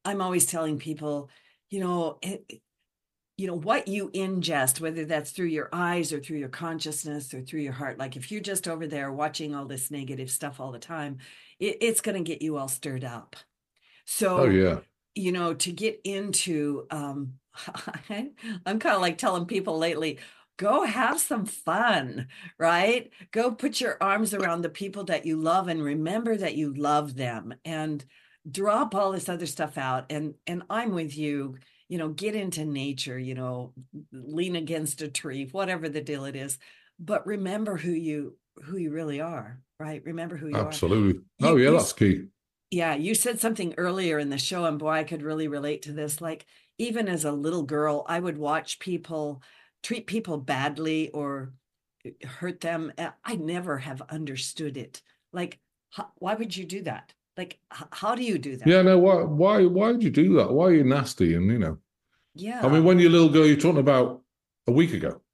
I'm 0.06 0.22
always 0.22 0.46
telling 0.46 0.80
people, 0.80 1.30
you 1.70 1.82
know, 1.82 2.18
it, 2.22 2.62
you 3.44 3.48
know 3.48 3.60
what 3.60 3.88
you 3.88 4.10
ingest, 4.12 4.82
whether 4.82 5.06
that's 5.06 5.32
through 5.32 5.48
your 5.48 5.70
eyes 5.74 6.14
or 6.14 6.20
through 6.20 6.40
your 6.40 6.50
consciousness 6.50 7.34
or 7.34 7.42
through 7.42 7.62
your 7.62 7.74
heart. 7.74 7.98
Like 8.00 8.16
if 8.16 8.32
you're 8.32 8.42
just 8.42 8.68
over 8.68 8.88
there 8.88 9.12
watching 9.12 9.56
all 9.56 9.66
this 9.66 9.92
negative 9.92 10.32
stuff 10.32 10.60
all 10.60 10.72
the 10.72 10.80
time, 10.80 11.20
it, 11.60 11.78
it's 11.82 12.02
going 12.02 12.18
to 12.18 12.32
get 12.32 12.42
you 12.42 12.58
all 12.58 12.70
stirred 12.70 13.04
up 13.04 13.36
so, 14.06 14.42
oh 14.42 14.50
yeah, 14.50 14.80
you 15.16 15.32
know, 15.32 15.54
to 15.54 15.72
get 15.72 16.02
into, 16.04 16.86
um, 16.90 17.36
I'm 18.10 18.80
kind 18.80 18.96
of 18.96 19.02
like 19.02 19.18
telling 19.18 19.46
people 19.46 19.78
lately, 19.78 20.20
go 20.58 20.84
have 20.86 21.20
some 21.20 21.46
fun, 21.46 22.28
right? 22.58 23.12
Go 23.32 23.52
put 23.52 23.82
your 23.82 23.98
arms 24.02 24.34
around 24.34 24.62
the 24.62 24.70
people 24.70 25.06
that 25.06 25.26
you 25.26 25.38
love 25.38 25.68
and 25.68 25.84
remember 25.84 26.36
that 26.38 26.56
you 26.56 26.74
love 26.74 27.16
them 27.16 27.54
and 27.66 28.04
drop 28.50 28.94
all 28.94 29.12
this 29.12 29.30
other 29.30 29.46
stuff 29.46 29.78
out. 29.78 30.12
And 30.12 30.36
and 30.48 30.64
I'm 30.70 30.92
with 30.92 31.18
you. 31.18 31.58
You 31.94 32.00
know, 32.00 32.10
get 32.10 32.36
into 32.36 32.66
nature. 32.66 33.20
You 33.20 33.36
know, 33.36 33.74
lean 34.12 34.56
against 34.56 35.02
a 35.02 35.08
tree, 35.08 35.48
whatever 35.52 35.88
the 35.90 36.02
deal 36.02 36.26
it 36.26 36.36
is. 36.36 36.58
But 37.00 37.28
remember 37.28 37.78
who 37.78 37.92
you 37.92 38.38
who 38.64 38.78
you 38.78 38.92
really 38.92 39.22
are, 39.22 39.62
right? 39.80 40.02
Remember 40.04 40.38
who 40.38 40.48
you 40.48 40.56
Absolutely. 40.56 41.14
are. 41.14 41.18
Absolutely. 41.18 41.24
Oh 41.42 41.56
yeah, 41.58 41.72
that's 41.72 41.94
key 41.94 42.24
yeah, 42.74 42.96
you 42.96 43.14
said 43.14 43.40
something 43.40 43.76
earlier 43.78 44.18
in 44.18 44.32
the 44.32 44.38
show, 44.40 44.66
and 44.66 44.80
boy, 44.80 44.90
I 44.90 45.04
could 45.04 45.22
really 45.22 45.48
relate 45.48 45.84
to 45.84 45.92
this. 45.92 46.20
Like, 46.20 46.48
even 46.80 47.08
as 47.08 47.24
a 47.24 47.32
little 47.32 47.62
girl, 47.62 48.04
I 48.10 48.20
would 48.20 48.38
watch 48.38 48.80
people 48.80 49.44
treat 49.84 50.08
people 50.08 50.38
badly 50.38 51.12
or 51.12 51.54
eh, 52.04 52.26
hurt 52.26 52.62
them. 52.62 52.92
I 53.24 53.36
never 53.36 53.78
have 53.78 54.02
understood 54.10 54.76
it. 54.76 55.04
Like, 55.32 55.60
how, 55.92 56.10
why 56.16 56.34
would 56.34 56.58
you 56.58 56.66
do 56.66 56.82
that? 56.82 57.14
Like, 57.38 57.60
how 57.70 58.16
do 58.16 58.24
you 58.24 58.40
do 58.40 58.58
that? 58.58 58.68
Yeah, 58.68 58.82
no, 58.82 58.98
why, 58.98 59.22
why, 59.22 59.66
why 59.66 59.92
would 59.92 60.04
you 60.04 60.10
do 60.10 60.34
that? 60.38 60.52
Why 60.52 60.66
are 60.66 60.74
you 60.74 60.84
nasty? 60.84 61.36
And 61.36 61.52
you 61.52 61.60
know, 61.60 61.78
yeah. 62.36 62.62
I 62.64 62.70
mean, 62.70 62.84
when 62.84 63.00
you're 63.00 63.10
a 63.10 63.12
little 63.12 63.30
girl, 63.30 63.46
you're 63.46 63.58
talking 63.58 63.80
about 63.80 64.22
a 64.68 64.72
week 64.72 64.94
ago. 64.94 65.22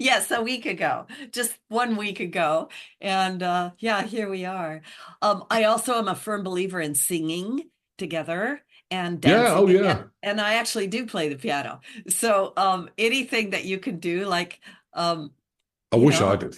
yes, 0.00 0.30
a 0.30 0.42
week 0.42 0.66
ago, 0.66 1.06
just 1.32 1.58
one 1.68 1.96
week 1.96 2.20
ago. 2.20 2.68
And 3.00 3.42
uh, 3.42 3.70
yeah, 3.78 4.02
here 4.02 4.28
we 4.28 4.44
are. 4.44 4.82
Um, 5.22 5.44
I 5.50 5.64
also 5.64 5.94
am 5.94 6.08
a 6.08 6.14
firm 6.14 6.42
believer 6.42 6.80
in 6.80 6.94
singing 6.94 7.64
together 7.98 8.62
and 8.90 9.20
dancing. 9.20 9.44
Yeah, 9.44 9.54
oh 9.54 9.66
yeah. 9.66 9.90
And, 9.98 10.10
and 10.22 10.40
I 10.40 10.54
actually 10.54 10.86
do 10.86 11.06
play 11.06 11.28
the 11.28 11.36
piano. 11.36 11.80
So 12.08 12.52
um, 12.56 12.88
anything 12.96 13.50
that 13.50 13.64
you 13.64 13.78
can 13.78 13.98
do, 13.98 14.26
like 14.26 14.60
um, 14.94 15.32
I 15.92 15.96
wish 15.96 16.20
know, 16.20 16.28
I 16.28 16.36
did. 16.36 16.56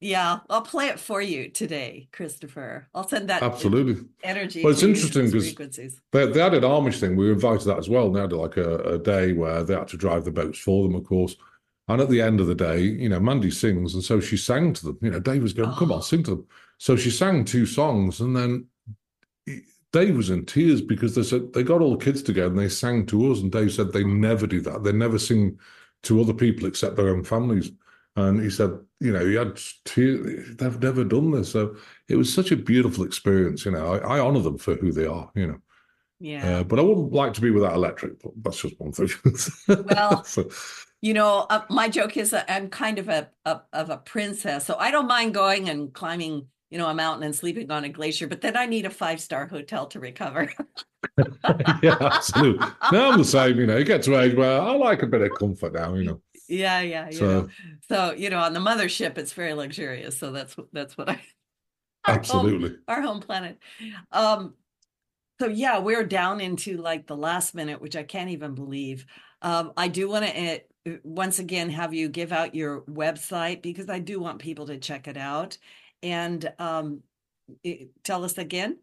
Yeah, 0.00 0.40
I'll 0.48 0.62
play 0.62 0.86
it 0.86 1.00
for 1.00 1.20
you 1.20 1.48
today, 1.48 2.08
Christopher. 2.12 2.86
I'll 2.94 3.08
send 3.08 3.28
that 3.30 3.42
absolutely 3.42 4.04
energy. 4.22 4.62
Well, 4.62 4.72
it's 4.72 4.84
interesting 4.84 5.30
because 5.30 6.00
they, 6.12 6.26
they 6.26 6.40
added 6.40 6.62
Amish 6.62 7.00
thing. 7.00 7.16
We 7.16 7.26
were 7.26 7.32
invited 7.32 7.62
to 7.62 7.68
that 7.68 7.78
as 7.78 7.88
well. 7.88 8.10
They 8.12 8.20
had 8.20 8.32
like 8.32 8.56
a, 8.56 8.78
a 8.78 8.98
day 8.98 9.32
where 9.32 9.64
they 9.64 9.74
had 9.74 9.88
to 9.88 9.96
drive 9.96 10.24
the 10.24 10.30
boats 10.30 10.58
for 10.58 10.84
them, 10.84 10.94
of 10.94 11.04
course. 11.04 11.34
And 11.88 12.00
at 12.00 12.10
the 12.10 12.20
end 12.20 12.38
of 12.38 12.46
the 12.46 12.54
day, 12.54 12.80
you 12.80 13.08
know, 13.08 13.18
Mandy 13.18 13.50
sings, 13.50 13.94
and 13.94 14.04
so 14.04 14.20
she 14.20 14.36
sang 14.36 14.72
to 14.74 14.84
them. 14.84 14.98
You 15.00 15.10
know, 15.10 15.20
Dave 15.20 15.42
was 15.42 15.52
going, 15.54 15.74
"Come 15.74 15.90
on, 15.90 15.98
oh. 15.98 16.02
sing 16.02 16.22
to 16.24 16.30
them." 16.30 16.46
So 16.76 16.94
she 16.94 17.10
sang 17.10 17.44
two 17.44 17.66
songs, 17.66 18.20
and 18.20 18.36
then 18.36 18.66
Dave 19.92 20.16
was 20.16 20.30
in 20.30 20.44
tears 20.44 20.80
because 20.80 21.14
they 21.14 21.22
said 21.22 21.52
they 21.52 21.62
got 21.62 21.80
all 21.80 21.96
the 21.96 22.04
kids 22.04 22.22
together 22.22 22.50
and 22.50 22.58
they 22.58 22.68
sang 22.68 23.06
to 23.06 23.32
us, 23.32 23.40
and 23.40 23.50
Dave 23.50 23.72
said 23.72 23.92
they 23.92 24.04
never 24.04 24.46
do 24.46 24.60
that. 24.60 24.84
They 24.84 24.92
never 24.92 25.18
sing 25.18 25.58
to 26.04 26.20
other 26.20 26.34
people 26.34 26.66
except 26.68 26.94
their 26.94 27.08
own 27.08 27.24
families. 27.24 27.72
And 28.16 28.42
he 28.42 28.50
said, 28.50 28.72
you 29.00 29.12
know, 29.12 29.24
he 29.24 29.34
had 29.34 29.60
tears. 29.84 30.56
They've 30.56 30.82
never 30.82 31.04
done 31.04 31.30
this, 31.30 31.52
so 31.52 31.76
it 32.08 32.16
was 32.16 32.32
such 32.32 32.50
a 32.50 32.56
beautiful 32.56 33.04
experience. 33.04 33.64
You 33.64 33.72
know, 33.72 33.94
I, 33.94 34.16
I 34.16 34.20
honor 34.20 34.40
them 34.40 34.58
for 34.58 34.74
who 34.74 34.90
they 34.90 35.06
are. 35.06 35.30
You 35.34 35.46
know. 35.46 35.58
Yeah. 36.20 36.58
Uh, 36.58 36.64
but 36.64 36.78
I 36.78 36.82
wouldn't 36.82 37.12
like 37.12 37.32
to 37.34 37.40
be 37.40 37.50
without 37.50 37.74
electric. 37.74 38.20
But 38.22 38.32
that's 38.42 38.60
just 38.60 38.78
one 38.80 38.92
thing. 38.92 39.08
well, 39.68 40.24
so, 40.24 40.48
you 41.00 41.14
know, 41.14 41.46
uh, 41.48 41.62
my 41.70 41.88
joke 41.88 42.16
is 42.16 42.32
uh, 42.32 42.44
I'm 42.48 42.70
kind 42.70 42.98
of 42.98 43.08
a, 43.08 43.30
a, 43.44 43.60
of 43.72 43.90
a 43.90 43.98
princess, 43.98 44.64
so 44.64 44.76
I 44.78 44.90
don't 44.90 45.06
mind 45.06 45.34
going 45.34 45.68
and 45.68 45.92
climbing, 45.92 46.46
you 46.70 46.78
know, 46.78 46.88
a 46.88 46.94
mountain 46.94 47.24
and 47.24 47.34
sleeping 47.34 47.70
on 47.70 47.84
a 47.84 47.88
glacier. 47.88 48.26
But 48.26 48.40
then 48.40 48.56
I 48.56 48.66
need 48.66 48.84
a 48.84 48.90
five 48.90 49.20
star 49.20 49.46
hotel 49.46 49.86
to 49.86 50.00
recover. 50.00 50.52
yeah, 51.82 51.96
absolutely. 52.00 52.66
Now 52.90 53.12
I'm 53.12 53.18
the 53.18 53.24
same. 53.24 53.58
You 53.58 53.66
know, 53.66 53.76
you 53.76 53.84
get 53.84 54.02
to 54.02 54.18
age 54.18 54.34
where 54.34 54.60
I 54.60 54.72
like 54.72 55.02
a 55.02 55.06
bit 55.06 55.22
of 55.22 55.38
comfort 55.38 55.74
now. 55.74 55.94
You 55.94 56.04
know. 56.04 56.20
Yeah, 56.48 56.80
yeah. 56.80 57.10
so, 57.10 57.26
know. 57.26 57.48
so 57.88 58.12
you 58.12 58.30
know, 58.30 58.40
on 58.40 58.52
the 58.52 58.60
mothership, 58.60 59.18
it's 59.18 59.32
very 59.32 59.54
luxurious. 59.54 60.18
So 60.18 60.32
that's 60.32 60.56
that's 60.72 60.96
what 60.96 61.10
I. 61.10 61.20
Our 62.06 62.14
absolutely. 62.14 62.70
Home, 62.70 62.78
our 62.86 63.02
home 63.02 63.20
planet. 63.20 63.58
Um, 64.12 64.54
so 65.40 65.46
yeah, 65.46 65.78
we're 65.78 66.04
down 66.04 66.40
into 66.40 66.78
like 66.78 67.06
the 67.06 67.16
last 67.16 67.54
minute, 67.54 67.82
which 67.82 67.96
I 67.96 68.02
can't 68.02 68.30
even 68.30 68.54
believe. 68.54 69.04
Um, 69.42 69.72
I 69.76 69.88
do 69.88 70.08
want 70.08 70.24
to 70.24 70.36
eh, 70.38 70.58
once 71.02 71.38
again 71.38 71.70
have 71.70 71.92
you 71.92 72.08
give 72.08 72.32
out 72.32 72.54
your 72.54 72.82
website 72.82 73.62
because 73.62 73.90
I 73.90 73.98
do 73.98 74.20
want 74.20 74.38
people 74.38 74.66
to 74.66 74.78
check 74.78 75.06
it 75.06 75.16
out. 75.16 75.58
And 76.02 76.50
um, 76.58 77.02
it, 77.62 77.90
tell 78.04 78.24
us 78.24 78.38
again. 78.38 78.78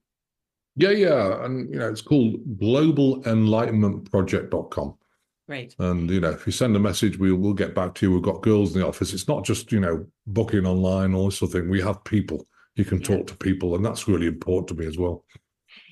Yeah, 0.75 0.91
yeah. 0.91 1.43
And, 1.43 1.69
you 1.73 1.79
know, 1.79 1.89
it's 1.89 2.01
called 2.01 2.59
global 2.59 3.25
enlightenment 3.25 4.11
globalenlightenmentproject.com. 4.11 4.97
Great. 5.47 5.75
And, 5.77 6.09
you 6.09 6.19
know, 6.19 6.31
if 6.31 6.45
you 6.45 6.51
send 6.51 6.75
a 6.75 6.79
message, 6.79 7.17
we'll, 7.17 7.35
we'll 7.35 7.53
get 7.53 7.75
back 7.75 7.93
to 7.95 8.05
you. 8.05 8.13
We've 8.13 8.23
got 8.23 8.41
girls 8.41 8.73
in 8.73 8.81
the 8.81 8.87
office. 8.87 9.13
It's 9.13 9.27
not 9.27 9.45
just, 9.45 9.71
you 9.71 9.79
know, 9.79 10.07
booking 10.25 10.65
online, 10.65 11.13
all 11.13 11.25
this 11.25 11.37
sort 11.37 11.53
of 11.53 11.61
thing. 11.61 11.69
We 11.69 11.81
have 11.81 12.03
people. 12.03 12.47
You 12.75 12.85
can 12.85 12.99
yeah. 12.99 13.07
talk 13.07 13.27
to 13.27 13.37
people. 13.37 13.75
And 13.75 13.85
that's 13.85 14.07
really 14.07 14.27
important 14.27 14.69
to 14.69 14.75
me 14.75 14.87
as 14.87 14.97
well. 14.97 15.23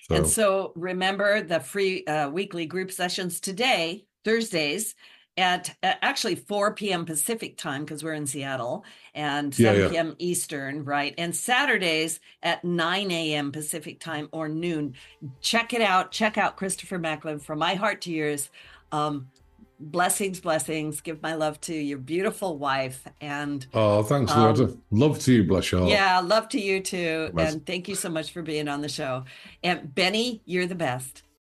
So. 0.10 0.16
And 0.16 0.28
so 0.28 0.74
remember 0.76 1.42
the 1.42 1.60
free 1.60 2.04
uh, 2.06 2.30
weekly 2.30 2.66
group 2.66 2.92
sessions 2.92 3.40
today, 3.40 4.06
Thursdays, 4.26 4.96
at 5.38 5.76
actually 5.82 6.36
4 6.36 6.76
p.m. 6.76 7.06
Pacific 7.06 7.58
time 7.58 7.86
because 7.86 8.04
we're 8.04 8.14
in 8.14 8.28
Seattle 8.28 8.86
and 9.16 9.54
7 9.54 9.76
yeah, 9.76 9.84
yeah. 9.84 9.90
p.m. 9.90 10.16
Eastern, 10.20 10.84
right? 10.84 11.16
And 11.18 11.36
Saturdays 11.36 12.20
at 12.44 12.64
9 12.64 13.12
a.m. 13.12 13.52
Pacific 13.52 14.00
time 14.00 14.30
or 14.32 14.48
noon. 14.48 14.96
Check 15.42 15.74
it 15.74 15.82
out. 15.82 16.12
Check 16.12 16.38
out 16.38 16.58
Christopher 16.58 17.00
Macklin 17.00 17.40
from 17.40 17.60
my 17.60 17.76
heart 17.76 18.02
to 18.02 18.12
yours. 18.12 18.50
Um, 18.92 19.28
blessings, 19.80 20.40
blessings. 20.40 21.02
Give 21.02 21.22
my 21.22 21.36
love 21.36 21.60
to 21.62 21.74
your 21.74 21.98
beautiful 21.98 22.58
wife. 22.58 23.08
And 23.22 23.66
oh, 23.74 24.04
thanks, 24.04 24.32
um, 24.32 24.82
Love 24.92 25.20
to 25.20 25.34
you, 25.34 25.44
bless 25.44 25.72
your 25.72 25.82
heart. 25.82 25.92
Yeah, 25.92 26.20
love 26.20 26.50
to 26.50 26.60
you 26.60 26.80
too. 26.80 27.30
Bless. 27.34 27.54
And 27.54 27.66
thank 27.66 27.88
you 27.88 27.96
so 27.96 28.10
much 28.10 28.32
for 28.32 28.42
being 28.42 28.68
on 28.68 28.82
the 28.82 28.90
show. 28.90 29.26
And 29.64 29.94
Benny, 29.94 30.42
you're 30.46 30.68
the 30.68 30.76
best. 30.76 31.24